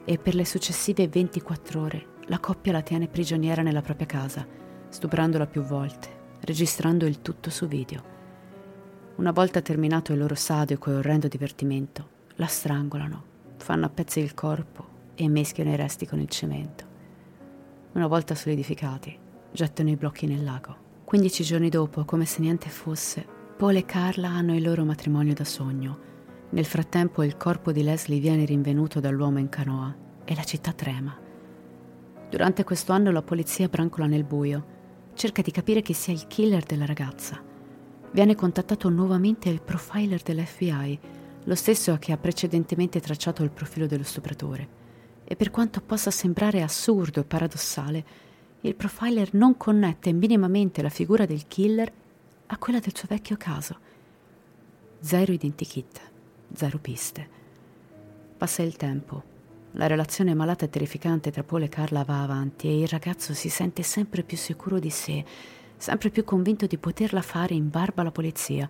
e 0.04 0.18
per 0.18 0.36
le 0.36 0.44
successive 0.44 1.08
24 1.08 1.82
ore 1.82 2.06
la 2.26 2.40
coppia 2.40 2.74
la 2.74 2.82
tiene 2.82 3.08
prigioniera 3.08 3.62
nella 3.62 3.82
propria 3.82 4.08
casa, 4.08 4.46
stuprandola 4.90 5.48
più 5.48 5.62
volte, 5.62 6.10
registrando 6.42 7.06
il 7.06 7.22
tutto 7.22 7.50
su 7.50 7.66
video. 7.66 8.18
Una 9.16 9.32
volta 9.32 9.62
terminato 9.62 10.12
il 10.12 10.20
loro 10.20 10.36
sadico 10.36 10.92
e 10.92 10.96
orrendo 10.96 11.30
divertimento, 11.30 12.08
la 12.36 12.46
strangolano, 12.46 13.24
fanno 13.56 13.86
a 13.86 13.90
pezzi 13.90 14.20
il 14.20 14.34
corpo 14.34 14.89
e 15.20 15.28
meschiano 15.28 15.72
i 15.72 15.76
resti 15.76 16.08
con 16.08 16.22
il 16.22 16.30
cemento. 16.30 16.86
Una 17.92 18.08
volta 18.08 18.36
solidificati, 18.36 19.18
gettano 19.52 19.90
i 19.90 19.98
blocchi 19.98 20.26
nel 20.26 20.44
lago, 20.46 20.88
15 21.04 21.44
giorni 21.44 21.70
dopo, 21.70 22.06
come 22.06 22.26
se 22.26 22.40
niente 22.40 22.70
fosse, 22.70 23.26
Paul 23.58 23.76
e 23.76 23.84
Carla 23.84 24.30
hanno 24.30 24.56
il 24.56 24.64
loro 24.64 24.86
matrimonio 24.86 25.34
da 25.34 25.44
sogno. 25.44 26.08
Nel 26.52 26.64
frattempo 26.64 27.24
il 27.24 27.36
corpo 27.36 27.74
di 27.74 27.84
Leslie 27.84 28.20
viene 28.20 28.46
rinvenuto 28.46 29.02
dall'uomo 29.02 29.40
in 29.40 29.50
canoa 29.50 29.94
e 30.24 30.36
la 30.36 30.44
città 30.44 30.72
trema. 30.72 31.18
Durante 32.30 32.64
questo 32.64 32.94
anno 32.94 33.12
la 33.12 33.22
polizia 33.22 33.68
brancola 33.68 34.06
nel 34.06 34.24
buio, 34.24 34.78
cerca 35.16 35.42
di 35.42 35.52
capire 35.52 35.82
chi 35.82 35.94
sia 35.94 36.14
il 36.14 36.28
killer 36.28 36.64
della 36.64 36.86
ragazza. 36.86 37.44
Viene 38.12 38.36
contattato 38.36 38.88
nuovamente 38.88 39.50
il 39.50 39.62
profiler 39.62 40.22
dell'FBI, 40.22 41.00
lo 41.44 41.56
stesso 41.56 41.98
che 42.00 42.14
ha 42.14 42.18
precedentemente 42.18 43.02
tracciato 43.02 43.44
il 43.44 43.52
profilo 43.52 43.86
dello 43.86 44.04
stupratore. 44.04 44.79
E 45.32 45.36
per 45.36 45.52
quanto 45.52 45.80
possa 45.80 46.10
sembrare 46.10 46.64
assurdo 46.64 47.20
e 47.20 47.24
paradossale, 47.24 48.04
il 48.62 48.74
profiler 48.74 49.36
non 49.36 49.58
connette 49.58 50.12
minimamente 50.12 50.82
la 50.82 50.90
figura 50.90 51.28
del 51.28 51.46
killer 51.46 51.92
a 52.48 52.58
quella 52.58 52.80
del 52.80 52.96
suo 52.96 53.08
vecchio 53.08 53.38
caso. 53.38 53.78
Zero 55.00 55.32
identikit, 55.32 56.02
zero 56.52 56.80
piste. 56.80 57.30
Passa 58.38 58.64
il 58.64 58.76
tempo. 58.76 59.22
La 59.74 59.86
relazione 59.86 60.34
malata 60.34 60.66
e 60.66 60.70
terrificante 60.72 61.30
tra 61.30 61.44
Paul 61.44 61.62
e 61.62 61.70
Carla 61.70 62.04
va 62.04 62.24
avanti 62.24 62.68
e 62.68 62.80
il 62.80 62.88
ragazzo 62.88 63.36
si 63.36 63.50
sente 63.50 63.84
sempre 63.84 64.24
più 64.24 64.36
sicuro 64.36 64.80
di 64.80 64.90
sé, 64.90 65.24
sempre 65.78 66.10
più 66.10 66.24
convinto 66.24 66.66
di 66.66 66.80
poterla 66.80 67.22
fare 67.22 67.54
in 67.54 67.70
barba 67.70 68.02
alla 68.02 68.10
polizia. 68.10 68.68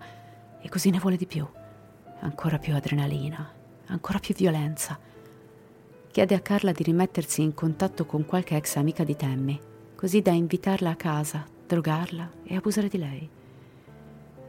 E 0.62 0.68
così 0.68 0.90
ne 0.90 1.00
vuole 1.00 1.16
di 1.16 1.26
più. 1.26 1.48
Ancora 2.20 2.60
più 2.60 2.76
adrenalina, 2.76 3.50
ancora 3.86 4.20
più 4.20 4.36
violenza. 4.36 5.00
Chiede 6.20 6.36
a 6.36 6.42
Carla 6.42 6.74
di 6.74 6.84
rimettersi 6.84 7.42
in 7.42 7.54
contatto 7.54 8.06
con 8.06 8.26
qualche 8.26 8.58
ex 8.58 8.76
amica 8.76 9.06
di 9.06 9.16
Tammy, 9.16 9.58
così 9.96 10.22
da 10.22 10.32
invitarla 10.32 10.90
a 10.90 10.96
casa, 10.98 11.46
drogarla 11.66 12.30
e 12.44 12.58
abusare 12.58 12.90
di 12.90 12.98
lei. 12.98 13.30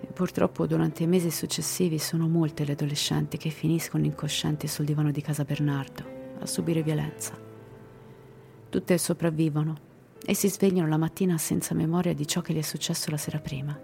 E 0.00 0.06
purtroppo 0.06 0.66
durante 0.66 1.04
i 1.04 1.06
mesi 1.06 1.30
successivi 1.30 2.00
sono 2.00 2.26
molte 2.26 2.64
le 2.64 2.72
adolescenti 2.72 3.36
che 3.36 3.50
finiscono 3.50 4.04
incoscienti 4.04 4.66
sul 4.66 4.84
divano 4.84 5.12
di 5.12 5.20
casa 5.20 5.44
Bernardo 5.44 6.02
a 6.40 6.46
subire 6.46 6.82
violenza. 6.82 7.38
Tutte 8.68 8.98
sopravvivono 8.98 9.76
e 10.26 10.34
si 10.34 10.50
svegliano 10.50 10.88
la 10.88 10.96
mattina 10.96 11.38
senza 11.38 11.72
memoria 11.72 12.14
di 12.14 12.26
ciò 12.26 12.40
che 12.40 12.52
gli 12.52 12.58
è 12.58 12.62
successo 12.62 13.12
la 13.12 13.16
sera 13.16 13.38
prima. 13.38 13.78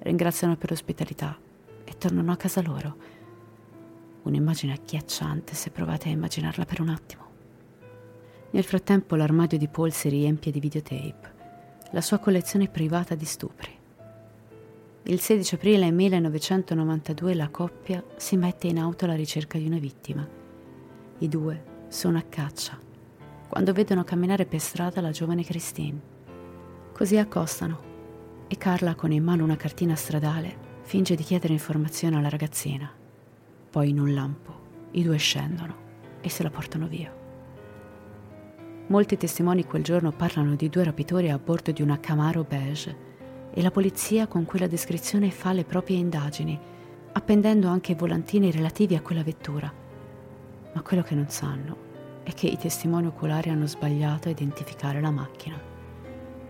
Ringraziano 0.00 0.58
per 0.58 0.68
l'ospitalità 0.68 1.38
e 1.84 1.92
tornano 1.96 2.32
a 2.32 2.36
casa 2.36 2.60
loro. 2.60 3.16
Un'immagine 4.28 4.74
agghiacciante 4.74 5.54
se 5.54 5.70
provate 5.70 6.08
a 6.08 6.12
immaginarla 6.12 6.66
per 6.66 6.82
un 6.82 6.90
attimo. 6.90 7.26
Nel 8.50 8.62
frattempo 8.62 9.16
l'armadio 9.16 9.56
di 9.56 9.68
Paul 9.68 9.90
si 9.90 10.10
riempie 10.10 10.52
di 10.52 10.60
videotape, 10.60 11.34
la 11.92 12.02
sua 12.02 12.18
collezione 12.18 12.68
privata 12.68 13.14
di 13.14 13.24
stupri. 13.24 13.70
Il 15.04 15.18
16 15.18 15.54
aprile 15.54 15.90
1992 15.90 17.34
la 17.34 17.48
coppia 17.48 18.04
si 18.16 18.36
mette 18.36 18.66
in 18.66 18.78
auto 18.78 19.06
alla 19.06 19.14
ricerca 19.14 19.56
di 19.56 19.64
una 19.64 19.78
vittima. 19.78 20.28
I 21.20 21.28
due 21.28 21.64
sono 21.88 22.18
a 22.18 22.24
caccia 22.28 22.78
quando 23.48 23.72
vedono 23.72 24.04
camminare 24.04 24.44
per 24.44 24.60
strada 24.60 25.00
la 25.00 25.10
giovane 25.10 25.42
Christine. 25.42 25.98
Così 26.92 27.16
accostano 27.16 27.80
e 28.46 28.58
Carla, 28.58 28.94
con 28.94 29.10
in 29.10 29.24
mano 29.24 29.44
una 29.44 29.56
cartina 29.56 29.94
stradale, 29.94 30.54
finge 30.82 31.14
di 31.14 31.22
chiedere 31.22 31.54
informazioni 31.54 32.16
alla 32.16 32.28
ragazzina. 32.28 32.97
Poi 33.78 33.90
in 33.90 34.00
un 34.00 34.12
lampo 34.12 34.88
i 34.90 35.04
due 35.04 35.18
scendono 35.18 35.76
e 36.20 36.28
se 36.28 36.42
la 36.42 36.50
portano 36.50 36.88
via. 36.88 37.14
Molti 38.88 39.16
testimoni 39.16 39.66
quel 39.66 39.84
giorno 39.84 40.10
parlano 40.10 40.56
di 40.56 40.68
due 40.68 40.82
rapitori 40.82 41.30
a 41.30 41.38
bordo 41.38 41.70
di 41.70 41.80
una 41.80 42.00
Camaro 42.00 42.42
beige 42.42 42.96
e 43.52 43.62
la 43.62 43.70
polizia 43.70 44.26
con 44.26 44.44
quella 44.46 44.66
descrizione 44.66 45.30
fa 45.30 45.52
le 45.52 45.62
proprie 45.62 45.96
indagini, 45.96 46.58
appendendo 47.12 47.68
anche 47.68 47.94
volantini 47.94 48.50
relativi 48.50 48.96
a 48.96 49.00
quella 49.00 49.22
vettura. 49.22 49.72
Ma 50.72 50.82
quello 50.82 51.04
che 51.04 51.14
non 51.14 51.28
sanno 51.28 51.76
è 52.24 52.32
che 52.32 52.48
i 52.48 52.58
testimoni 52.58 53.06
oculari 53.06 53.50
hanno 53.50 53.68
sbagliato 53.68 54.26
a 54.26 54.32
identificare 54.32 55.00
la 55.00 55.12
macchina. 55.12 55.56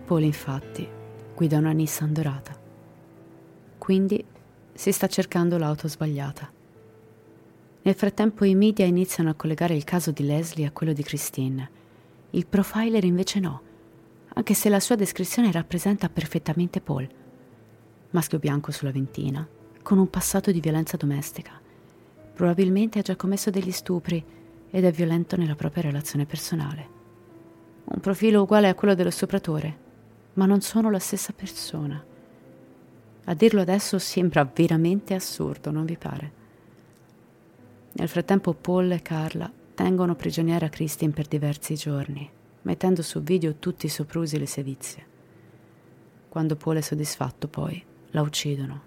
Paul 0.03 0.23
infatti 0.23 0.89
guida 1.35 1.59
una 1.59 1.73
Nissan 1.73 2.11
dorata. 2.11 2.59
Quindi 3.77 4.25
si 4.73 4.91
sta 4.91 5.05
cercando 5.05 5.59
l'auto 5.59 5.87
sbagliata. 5.87 6.57
Nel 7.81 7.95
frattempo 7.95 8.43
i 8.43 8.55
media 8.55 8.85
iniziano 8.85 9.29
a 9.29 9.35
collegare 9.35 9.73
il 9.73 9.85
caso 9.85 10.11
di 10.11 10.25
Leslie 10.25 10.65
a 10.65 10.71
quello 10.71 10.91
di 10.91 11.01
Christine. 11.01 11.69
Il 12.31 12.45
profiler 12.45 13.05
invece 13.05 13.39
no, 13.39 13.61
anche 14.33 14.53
se 14.53 14.67
la 14.67 14.81
sua 14.81 14.95
descrizione 14.95 15.51
rappresenta 15.51 16.09
perfettamente 16.09 16.81
Paul. 16.81 17.07
Maschio 18.09 18.37
bianco 18.37 18.71
sulla 18.71 18.91
ventina, 18.91 19.47
con 19.81 19.97
un 19.97 20.09
passato 20.09 20.51
di 20.51 20.59
violenza 20.59 20.97
domestica. 20.97 21.51
Probabilmente 22.33 22.99
ha 22.99 23.01
già 23.01 23.15
commesso 23.15 23.49
degli 23.49 23.71
stupri 23.71 24.23
ed 24.69 24.83
è 24.83 24.91
violento 24.91 25.37
nella 25.37 25.55
propria 25.55 25.83
relazione 25.83 26.25
personale. 26.25 26.97
Un 27.85 27.99
profilo 28.01 28.41
uguale 28.41 28.67
a 28.67 28.75
quello 28.75 28.93
dello 28.93 29.09
stupratore, 29.09 29.77
ma 30.33 30.45
non 30.45 30.59
sono 30.59 30.91
la 30.91 30.99
stessa 30.99 31.31
persona. 31.31 32.03
A 33.23 33.33
dirlo 33.33 33.61
adesso 33.61 33.97
sembra 33.99 34.49
veramente 34.53 35.13
assurdo, 35.13 35.71
non 35.71 35.85
vi 35.85 35.97
pare? 35.97 36.38
Nel 37.91 38.07
frattempo 38.07 38.53
Paul 38.53 38.91
e 38.91 39.01
Carla 39.01 39.51
tengono 39.73 40.15
prigioniera 40.15 40.69
Christine 40.69 41.13
per 41.13 41.27
diversi 41.27 41.75
giorni, 41.75 42.29
mettendo 42.63 43.01
su 43.01 43.21
video 43.21 43.55
tutti 43.55 43.85
i 43.85 43.89
soprusi 43.89 44.35
e 44.35 44.39
le 44.39 44.45
sevizie. 44.45 45.05
Quando 46.29 46.55
Paul 46.55 46.77
è 46.77 46.81
soddisfatto, 46.81 47.47
poi, 47.47 47.83
la 48.11 48.21
uccidono. 48.21 48.81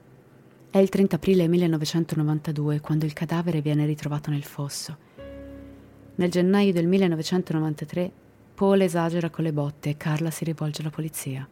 È 0.70 0.78
il 0.78 0.88
30 0.88 1.16
aprile 1.16 1.48
1992 1.48 2.80
quando 2.80 3.04
il 3.04 3.12
cadavere 3.12 3.60
viene 3.60 3.84
ritrovato 3.84 4.30
nel 4.30 4.44
fosso 4.44 5.10
nel 6.14 6.30
gennaio 6.30 6.72
del 6.72 6.86
1993 6.86 8.12
Paul 8.54 8.82
esagera 8.82 9.30
con 9.30 9.44
le 9.44 9.52
botte 9.52 9.88
e 9.88 9.96
Carla 9.96 10.30
si 10.30 10.44
rivolge 10.44 10.82
alla 10.82 10.90
polizia. 10.90 11.48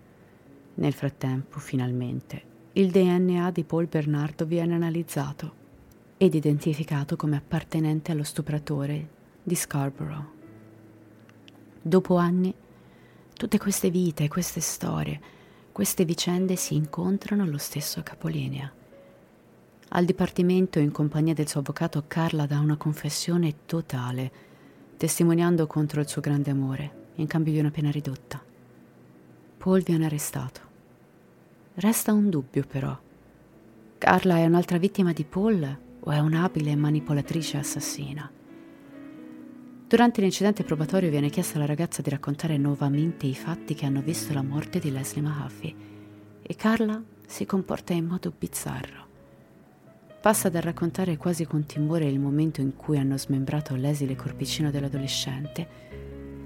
Nel 0.75 0.93
frattempo, 0.93 1.59
finalmente, 1.59 2.43
il 2.73 2.91
DNA 2.91 3.51
di 3.53 3.65
Paul 3.65 3.87
Bernardo 3.87 4.45
viene 4.45 4.75
analizzato 4.75 5.60
ed 6.23 6.35
identificato 6.35 7.17
come 7.17 7.37
appartenente 7.37 8.13
allo 8.13 8.25
stupratore 8.25 9.09
di 9.43 9.55
Scarborough. 9.55 10.27
Dopo 11.81 12.17
anni, 12.17 12.53
tutte 13.33 13.57
queste 13.57 13.89
vite, 13.89 14.29
queste 14.29 14.61
storie, 14.61 15.19
queste 15.73 16.05
vicende 16.05 16.57
si 16.57 16.75
incontrano 16.75 17.43
allo 17.43 17.57
stesso 17.57 18.03
capolinea. 18.03 18.71
Al 19.89 20.05
dipartimento, 20.05 20.79
in 20.79 20.91
compagnia 20.91 21.33
del 21.33 21.49
suo 21.49 21.61
avvocato, 21.61 22.05
Carla 22.07 22.45
dà 22.45 22.59
una 22.59 22.77
confessione 22.77 23.65
totale 23.65 24.31
testimoniando 24.99 25.67
contro 25.67 26.03
il 26.03 26.09
suo 26.09 26.21
grande 26.21 26.51
amore, 26.51 27.09
in 27.15 27.27
cambio 27.27 27.55
di 27.55 27.61
una 27.61 27.71
pena 27.71 27.91
ridotta. 27.91 28.45
Paul 29.57 29.81
viene 29.81 30.05
arrestato. 30.05 30.61
Resta 31.77 32.13
un 32.13 32.29
dubbio 32.29 32.67
però. 32.67 32.95
Carla 33.97 34.37
è 34.37 34.45
un'altra 34.45 34.77
vittima 34.77 35.15
di 35.15 35.25
Paul 35.25 35.89
o 36.01 36.11
è 36.11 36.19
un'abile 36.19 36.75
manipolatrice 36.77 37.59
assassina? 37.59 38.31
Durante 39.87 40.21
l'incidente 40.21 40.63
probatorio 40.63 41.11
viene 41.11 41.31
chiesto 41.31 41.57
alla 41.57 41.67
ragazza 41.67 42.01
di 42.01 42.11
raccontare 42.11 42.57
nuovamente 42.57 43.27
i 43.27 43.35
fatti 43.35 43.75
che 43.75 43.87
hanno 43.87 44.01
visto 44.01 44.33
la 44.33 44.43
morte 44.43 44.79
di 44.79 44.93
Leslie 44.93 45.23
Mahaffey 45.23 45.77
e 46.43 46.55
Carla 46.55 47.03
si 47.27 47.45
comporta 47.45 47.93
in 47.93 48.07
modo 48.07 48.33
bizzarro. 48.37 49.09
Passa 50.21 50.49
dal 50.49 50.63
raccontare 50.63 51.17
quasi 51.17 51.45
con 51.45 51.67
timore 51.67 52.05
il 52.05 52.21
momento 52.21 52.61
in 52.61 52.77
cui 52.77 52.99
hanno 52.99 53.19
smembrato 53.19 53.75
l'esile 53.75 54.15
corpicino 54.15 54.71
dell'adolescente 54.71 55.69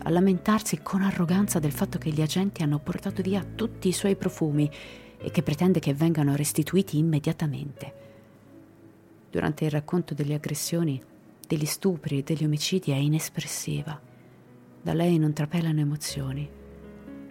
a 0.06 0.10
lamentarsi 0.10 0.80
con 0.82 1.02
arroganza 1.02 1.58
del 1.58 1.72
fatto 1.72 1.98
che 1.98 2.10
gli 2.10 2.20
agenti 2.20 2.62
hanno 2.62 2.78
portato 2.78 3.22
via 3.22 3.44
tutti 3.54 3.88
i 3.88 3.92
suoi 3.92 4.16
profumi 4.16 4.70
e 5.18 5.30
che 5.30 5.42
pretende 5.42 5.80
che 5.80 5.94
vengano 5.94 6.36
restituiti 6.36 6.98
immediatamente. 6.98 8.03
Durante 9.34 9.64
il 9.64 9.72
racconto 9.72 10.14
delle 10.14 10.34
aggressioni, 10.34 11.02
degli 11.44 11.64
stupri 11.64 12.18
e 12.18 12.22
degli 12.22 12.44
omicidi 12.44 12.92
è 12.92 12.94
inespressiva. 12.94 14.00
Da 14.80 14.92
lei 14.92 15.18
non 15.18 15.32
trapelano 15.32 15.80
emozioni, 15.80 16.48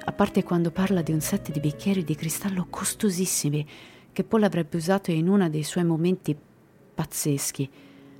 a 0.03 0.11
parte 0.11 0.43
quando 0.43 0.69
parla 0.69 1.01
di 1.01 1.13
un 1.13 1.21
set 1.21 1.49
di 1.49 1.61
bicchieri 1.61 2.03
di 2.03 2.13
cristallo 2.13 2.67
costosissimi 2.69 3.65
che 4.11 4.25
Paul 4.25 4.43
avrebbe 4.43 4.75
usato 4.75 5.11
in 5.11 5.29
uno 5.29 5.47
dei 5.47 5.63
suoi 5.63 5.85
momenti 5.85 6.35
pazzeschi, 6.93 7.69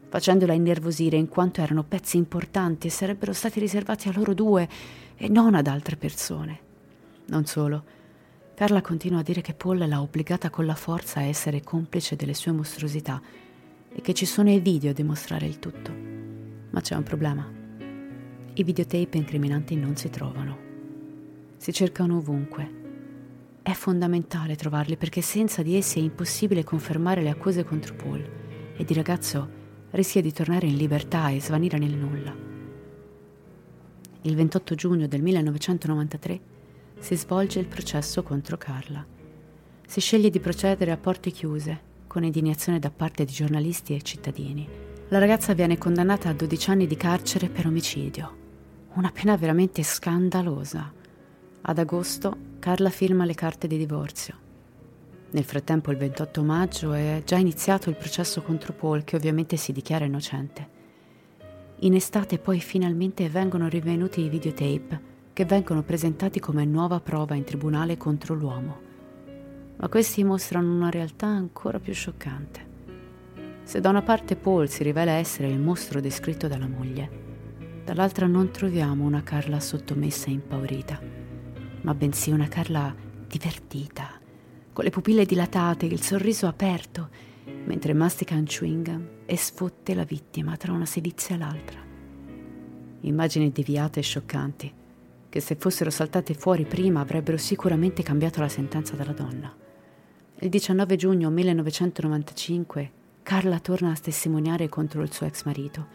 facendola 0.07 0.53
innervosire 0.53 1.17
in 1.17 1.27
quanto 1.27 1.59
erano 1.59 1.83
pezzi 1.83 2.15
importanti 2.15 2.87
e 2.87 2.89
sarebbero 2.89 3.33
stati 3.33 3.59
riservati 3.59 4.07
a 4.07 4.13
loro 4.15 4.33
due 4.33 4.65
e 5.17 5.27
non 5.27 5.55
ad 5.55 5.67
altre 5.67 5.97
persone. 5.97 6.59
Non 7.25 7.43
solo, 7.43 7.83
Carla 8.55 8.79
continua 8.79 9.19
a 9.19 9.23
dire 9.23 9.41
che 9.41 9.53
Paul 9.53 9.85
l'ha 9.85 9.99
obbligata 9.99 10.49
con 10.49 10.65
la 10.65 10.75
forza 10.75 11.19
a 11.19 11.23
essere 11.23 11.61
complice 11.61 12.15
delle 12.15 12.33
sue 12.33 12.53
mostruosità 12.53 13.21
e 13.93 14.01
che 14.01 14.13
ci 14.13 14.25
sono 14.25 14.51
i 14.51 14.59
video 14.59 14.91
a 14.91 14.93
dimostrare 14.93 15.45
il 15.45 15.59
tutto. 15.59 15.91
Ma 16.71 16.81
c'è 16.81 16.95
un 16.95 17.03
problema. 17.03 17.49
I 18.55 18.63
videotape 18.63 19.17
incriminanti 19.17 19.75
non 19.75 19.95
si 19.95 20.09
trovano. 20.09 20.57
Si 21.57 21.71
cercano 21.71 22.17
ovunque 22.17 22.81
È 23.61 23.71
fondamentale 23.71 24.55
trovarli 24.55 24.97
perché 24.97 25.21
senza 25.21 25.61
di 25.61 25.75
essi 25.75 25.99
è 25.99 26.01
impossibile 26.01 26.63
confermare 26.63 27.21
le 27.21 27.29
accuse 27.29 27.63
contro 27.63 27.95
Paul 27.95 28.29
ed 28.75 28.89
il 28.89 28.95
ragazzo 28.95 29.61
rischia 29.91 30.21
di 30.21 30.33
tornare 30.33 30.67
in 30.67 30.75
libertà 30.75 31.29
e 31.29 31.39
svanire 31.39 31.77
nel 31.77 31.95
nulla. 31.95 32.35
Il 34.23 34.35
28 34.35 34.75
giugno 34.75 35.07
del 35.07 35.21
1993 35.21 36.39
si 36.99 37.15
svolge 37.15 37.59
il 37.59 37.67
processo 37.67 38.23
contro 38.23 38.57
Carla. 38.57 39.05
Si 39.85 39.99
sceglie 39.99 40.29
di 40.29 40.39
procedere 40.39 40.91
a 40.91 40.97
porte 40.97 41.29
chiuse, 41.29 41.91
con 42.13 42.23
indignazione 42.23 42.77
da 42.77 42.91
parte 42.91 43.25
di 43.25 43.33
giornalisti 43.33 43.95
e 43.95 44.03
cittadini. 44.03 44.69
La 45.07 45.17
ragazza 45.17 45.55
viene 45.55 45.79
condannata 45.79 46.29
a 46.29 46.33
12 46.33 46.69
anni 46.69 46.85
di 46.85 46.95
carcere 46.95 47.49
per 47.49 47.65
omicidio. 47.65 48.37
Una 48.93 49.09
pena 49.11 49.35
veramente 49.35 49.81
scandalosa. 49.81 50.93
Ad 51.61 51.79
agosto 51.79 52.37
Carla 52.59 52.91
firma 52.91 53.25
le 53.25 53.33
carte 53.33 53.65
di 53.65 53.77
divorzio. 53.77 54.35
Nel 55.31 55.43
frattempo, 55.43 55.89
il 55.89 55.97
28 55.97 56.43
maggio, 56.43 56.93
è 56.93 57.23
già 57.25 57.37
iniziato 57.37 57.89
il 57.89 57.95
processo 57.95 58.43
contro 58.43 58.73
Paul, 58.73 59.03
che 59.03 59.15
ovviamente 59.15 59.57
si 59.57 59.71
dichiara 59.71 60.05
innocente. 60.05 60.69
In 61.79 61.95
estate 61.95 62.37
poi 62.37 62.59
finalmente 62.59 63.27
vengono 63.27 63.67
rinvenuti 63.67 64.21
i 64.21 64.29
videotape 64.29 65.01
che 65.33 65.45
vengono 65.45 65.81
presentati 65.81 66.39
come 66.39 66.63
nuova 66.63 66.99
prova 66.99 67.33
in 67.33 67.43
tribunale 67.43 67.97
contro 67.97 68.35
l'uomo. 68.35 68.91
Ma 69.77 69.89
questi 69.89 70.23
mostrano 70.23 70.73
una 70.73 70.89
realtà 70.89 71.27
ancora 71.27 71.79
più 71.79 71.93
scioccante. 71.93 72.71
Se 73.63 73.79
da 73.79 73.89
una 73.89 74.01
parte 74.01 74.35
Paul 74.35 74.69
si 74.69 74.83
rivela 74.83 75.11
essere 75.11 75.47
il 75.47 75.59
mostro 75.59 75.99
descritto 75.99 76.47
dalla 76.47 76.67
moglie, 76.67 77.21
dall'altra 77.83 78.27
non 78.27 78.51
troviamo 78.51 79.05
una 79.05 79.23
Carla 79.23 79.59
sottomessa 79.59 80.27
e 80.27 80.31
impaurita, 80.31 80.99
ma 81.81 81.93
bensì 81.93 82.31
una 82.31 82.47
Carla 82.47 82.93
divertita, 83.27 84.19
con 84.73 84.83
le 84.83 84.89
pupille 84.89 85.25
dilatate, 85.25 85.85
il 85.85 86.01
sorriso 86.01 86.47
aperto, 86.47 87.09
mentre 87.65 87.93
mastica 87.93 88.35
un 88.35 88.43
chewing 88.43 88.85
gum 88.85 89.07
e 89.25 89.37
sfotte 89.37 89.93
la 89.93 90.03
vittima 90.03 90.57
tra 90.57 90.71
una 90.71 90.85
sedizia 90.85 91.35
e 91.35 91.37
l'altra. 91.37 91.79
Immagini 93.01 93.51
deviate 93.51 93.99
e 93.99 94.03
scioccanti, 94.03 94.73
che 95.29 95.39
se 95.39 95.55
fossero 95.55 95.89
saltate 95.89 96.33
fuori 96.33 96.65
prima 96.65 97.01
avrebbero 97.01 97.37
sicuramente 97.37 98.03
cambiato 98.03 98.39
la 98.39 98.49
sentenza 98.49 98.95
della 98.95 99.13
donna. 99.13 99.62
Il 100.43 100.49
19 100.49 100.97
giugno 100.97 101.29
1995 101.29 102.91
Carla 103.23 103.61
torna 103.61 103.91
a 103.91 103.95
testimoniare 103.95 104.67
contro 104.67 105.01
il 105.01 105.13
suo 105.13 105.25
ex 105.25 105.45
marito, 105.45 105.87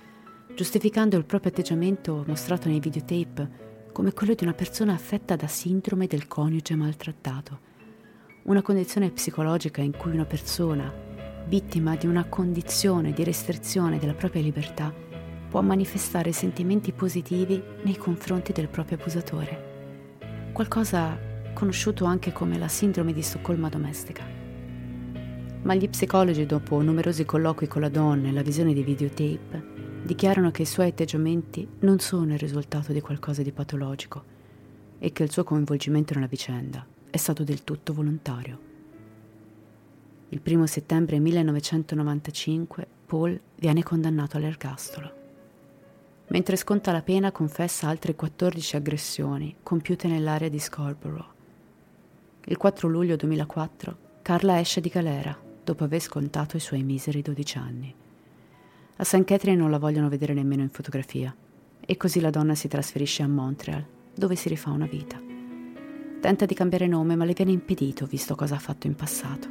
giustificando 0.55 1.18
il 1.18 1.26
proprio 1.26 1.53
atteggiamento 1.53 2.24
mostrato 2.26 2.66
nei 2.68 2.80
videotape 2.80 3.90
come 3.92 4.14
quello 4.14 4.32
di 4.32 4.44
una 4.44 4.55
persona 4.55 4.94
affetta 4.94 5.36
da 5.36 5.46
sindrome 5.49 6.07
del 6.07 6.26
coniuge 6.26 6.74
maltrattato 6.76 7.59
una 8.44 8.62
condizione 8.62 9.11
psicologica 9.11 9.82
in 9.82 9.94
cui 9.94 10.12
una 10.12 10.24
persona, 10.24 10.90
vittima 11.46 11.94
di 11.96 12.07
una 12.07 12.24
condizione 12.24 13.12
di 13.12 13.24
restrizione 13.24 13.99
della 13.99 14.14
propria 14.14 14.40
libertà, 14.40 14.90
può 15.51 15.61
manifestare 15.61 16.32
sentimenti 16.32 16.92
positivi 16.92 17.62
nei 17.82 17.99
confronti 17.99 18.53
del 18.53 18.68
proprio 18.68 18.96
abusatore. 18.96 20.16
Qualcosa 20.55 21.26
conosciuto 21.53 22.05
anche 22.05 22.32
come 22.32 22.57
la 22.57 22.68
sindrome 22.68 23.12
di 23.12 23.20
Stoccolma 23.20 23.68
domestica. 23.68 24.38
Ma 25.63 25.75
gli 25.75 25.89
psicologi, 25.89 26.47
dopo 26.47 26.81
numerosi 26.81 27.25
colloqui 27.25 27.67
con 27.67 27.83
la 27.83 27.89
donna 27.89 28.29
e 28.29 28.33
la 28.33 28.43
visione 28.43 28.73
di 28.73 28.83
videotape, 28.83 29.77
dichiarano 30.05 30.51
che 30.51 30.63
i 30.63 30.67
suoi 30.67 30.89
atteggiamenti 30.89 31.69
non 31.81 31.99
sono 31.99 32.33
il 32.33 32.39
risultato 32.39 32.93
di 32.93 33.01
qualcosa 33.01 33.43
di 33.43 33.53
patologico 33.53 34.37
e 34.99 35.13
che 35.13 35.25
il 35.25 35.31
suo 35.31 35.45
coinvolgimento 35.45 36.15
nella 36.15 36.27
vicenda 36.27 36.87
è 37.11 37.17
stato 37.17 37.45
del 37.45 37.65
tutto 37.65 37.93
volontario. 37.93 38.67
Il 40.31 40.41
primo 40.41 40.67
settembre 40.67 41.19
1995 41.19 42.87
Paul 43.07 43.39
viene 43.57 43.83
condannato 43.83 44.37
all'ergastolo. 44.37 45.13
Mentre 46.29 46.57
sconta 46.57 46.93
la 46.93 47.03
pena 47.03 47.33
confessa 47.33 47.89
altre 47.89 48.15
14 48.15 48.77
aggressioni 48.77 49.57
compiute 49.63 50.07
nell'area 50.09 50.49
di 50.49 50.59
Scarborough. 50.59 51.35
Il 52.45 52.57
4 52.57 52.89
luglio 52.89 53.17
2004 53.17 53.99
Carla 54.23 54.61
esce 54.61 54.81
di 54.81 54.89
galera 54.89 55.47
dopo 55.69 55.85
aver 55.85 56.01
scontato 56.01 56.57
i 56.57 56.61
suoi 56.61 56.83
miseri 56.83 57.21
12 57.21 57.59
anni. 57.59 57.95
A 58.97 59.05
St. 59.05 59.25
Catherine 59.25 59.61
non 59.61 59.71
la 59.71 59.79
vogliono 59.79 60.09
vedere 60.09 60.33
nemmeno 60.33 60.62
in 60.62 60.71
fotografia 60.71 61.35
e 61.79 61.97
così 61.99 62.21
la 62.21 62.31
donna 62.31 62.55
si 62.55 62.69
trasferisce 62.69 63.23
a 63.23 63.29
Montreal 63.29 63.85
dove 64.14 64.35
si 64.35 64.49
rifà 64.49 64.71
una 64.71 64.87
vita. 64.87 65.21
Tenta 66.21 66.47
di 66.47 66.55
cambiare 66.55 66.87
nome, 66.87 67.16
ma 67.16 67.27
le 67.27 67.35
viene 67.35 67.53
impedito 67.53 68.07
visto 68.07 68.35
cosa 68.35 68.55
ha 68.55 68.59
fatto 68.59 68.87
in 68.87 68.97
passato. 68.97 69.49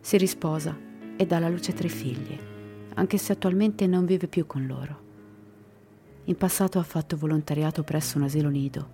Si 0.00 0.16
risposa 0.16 0.74
e 1.14 1.26
dà 1.26 1.36
alla 1.36 1.50
luce 1.50 1.74
tre 1.74 1.88
figli, 1.88 2.36
anche 2.94 3.18
se 3.18 3.32
attualmente 3.32 3.86
non 3.86 4.06
vive 4.06 4.28
più 4.28 4.46
con 4.46 4.66
loro. 4.66 5.08
In 6.24 6.36
passato 6.36 6.78
ha 6.78 6.84
fatto 6.84 7.18
volontariato 7.18 7.82
presso 7.82 8.16
un 8.16 8.24
asilo 8.24 8.48
nido, 8.48 8.88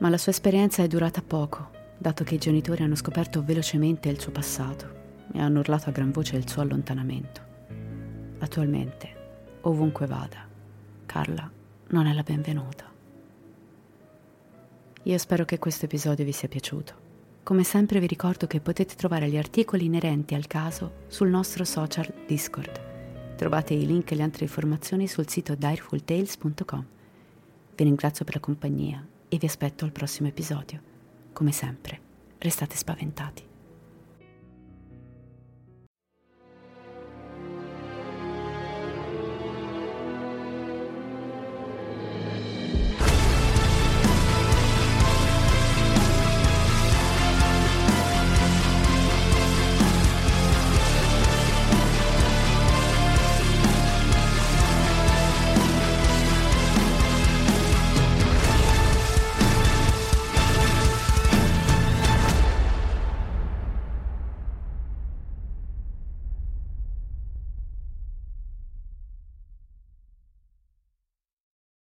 ma 0.00 0.10
la 0.10 0.18
sua 0.18 0.32
esperienza 0.32 0.82
è 0.82 0.86
durata 0.88 1.22
poco, 1.22 1.70
dato 1.96 2.22
che 2.22 2.34
i 2.34 2.38
genitori 2.38 2.82
hanno 2.82 2.96
scoperto 2.96 3.42
velocemente 3.42 4.10
il 4.10 4.20
suo 4.20 4.30
passato 4.30 5.00
e 5.32 5.40
hanno 5.40 5.60
urlato 5.60 5.88
a 5.88 5.92
gran 5.92 6.10
voce 6.10 6.36
il 6.36 6.48
suo 6.48 6.62
allontanamento. 6.62 7.40
Attualmente, 8.38 9.58
ovunque 9.62 10.06
vada, 10.06 10.46
Carla 11.06 11.50
non 11.88 12.06
è 12.06 12.12
la 12.12 12.22
benvenuta. 12.22 12.90
Io 15.04 15.18
spero 15.18 15.44
che 15.44 15.58
questo 15.58 15.86
episodio 15.86 16.24
vi 16.24 16.32
sia 16.32 16.48
piaciuto. 16.48 17.00
Come 17.42 17.64
sempre 17.64 17.98
vi 17.98 18.06
ricordo 18.06 18.46
che 18.46 18.60
potete 18.60 18.94
trovare 18.94 19.28
gli 19.28 19.36
articoli 19.36 19.86
inerenti 19.86 20.34
al 20.34 20.46
caso 20.46 21.02
sul 21.08 21.28
nostro 21.28 21.64
social 21.64 22.12
Discord. 22.26 23.34
Trovate 23.36 23.74
i 23.74 23.84
link 23.84 24.12
e 24.12 24.14
le 24.14 24.22
altre 24.22 24.44
informazioni 24.44 25.08
sul 25.08 25.28
sito 25.28 25.56
direfultales.com. 25.56 26.86
Vi 27.74 27.84
ringrazio 27.84 28.24
per 28.24 28.34
la 28.34 28.40
compagnia 28.40 29.04
e 29.28 29.36
vi 29.38 29.46
aspetto 29.46 29.84
al 29.84 29.90
prossimo 29.90 30.28
episodio. 30.28 30.80
Come 31.32 31.50
sempre, 31.50 32.00
restate 32.38 32.76
spaventati. 32.76 33.51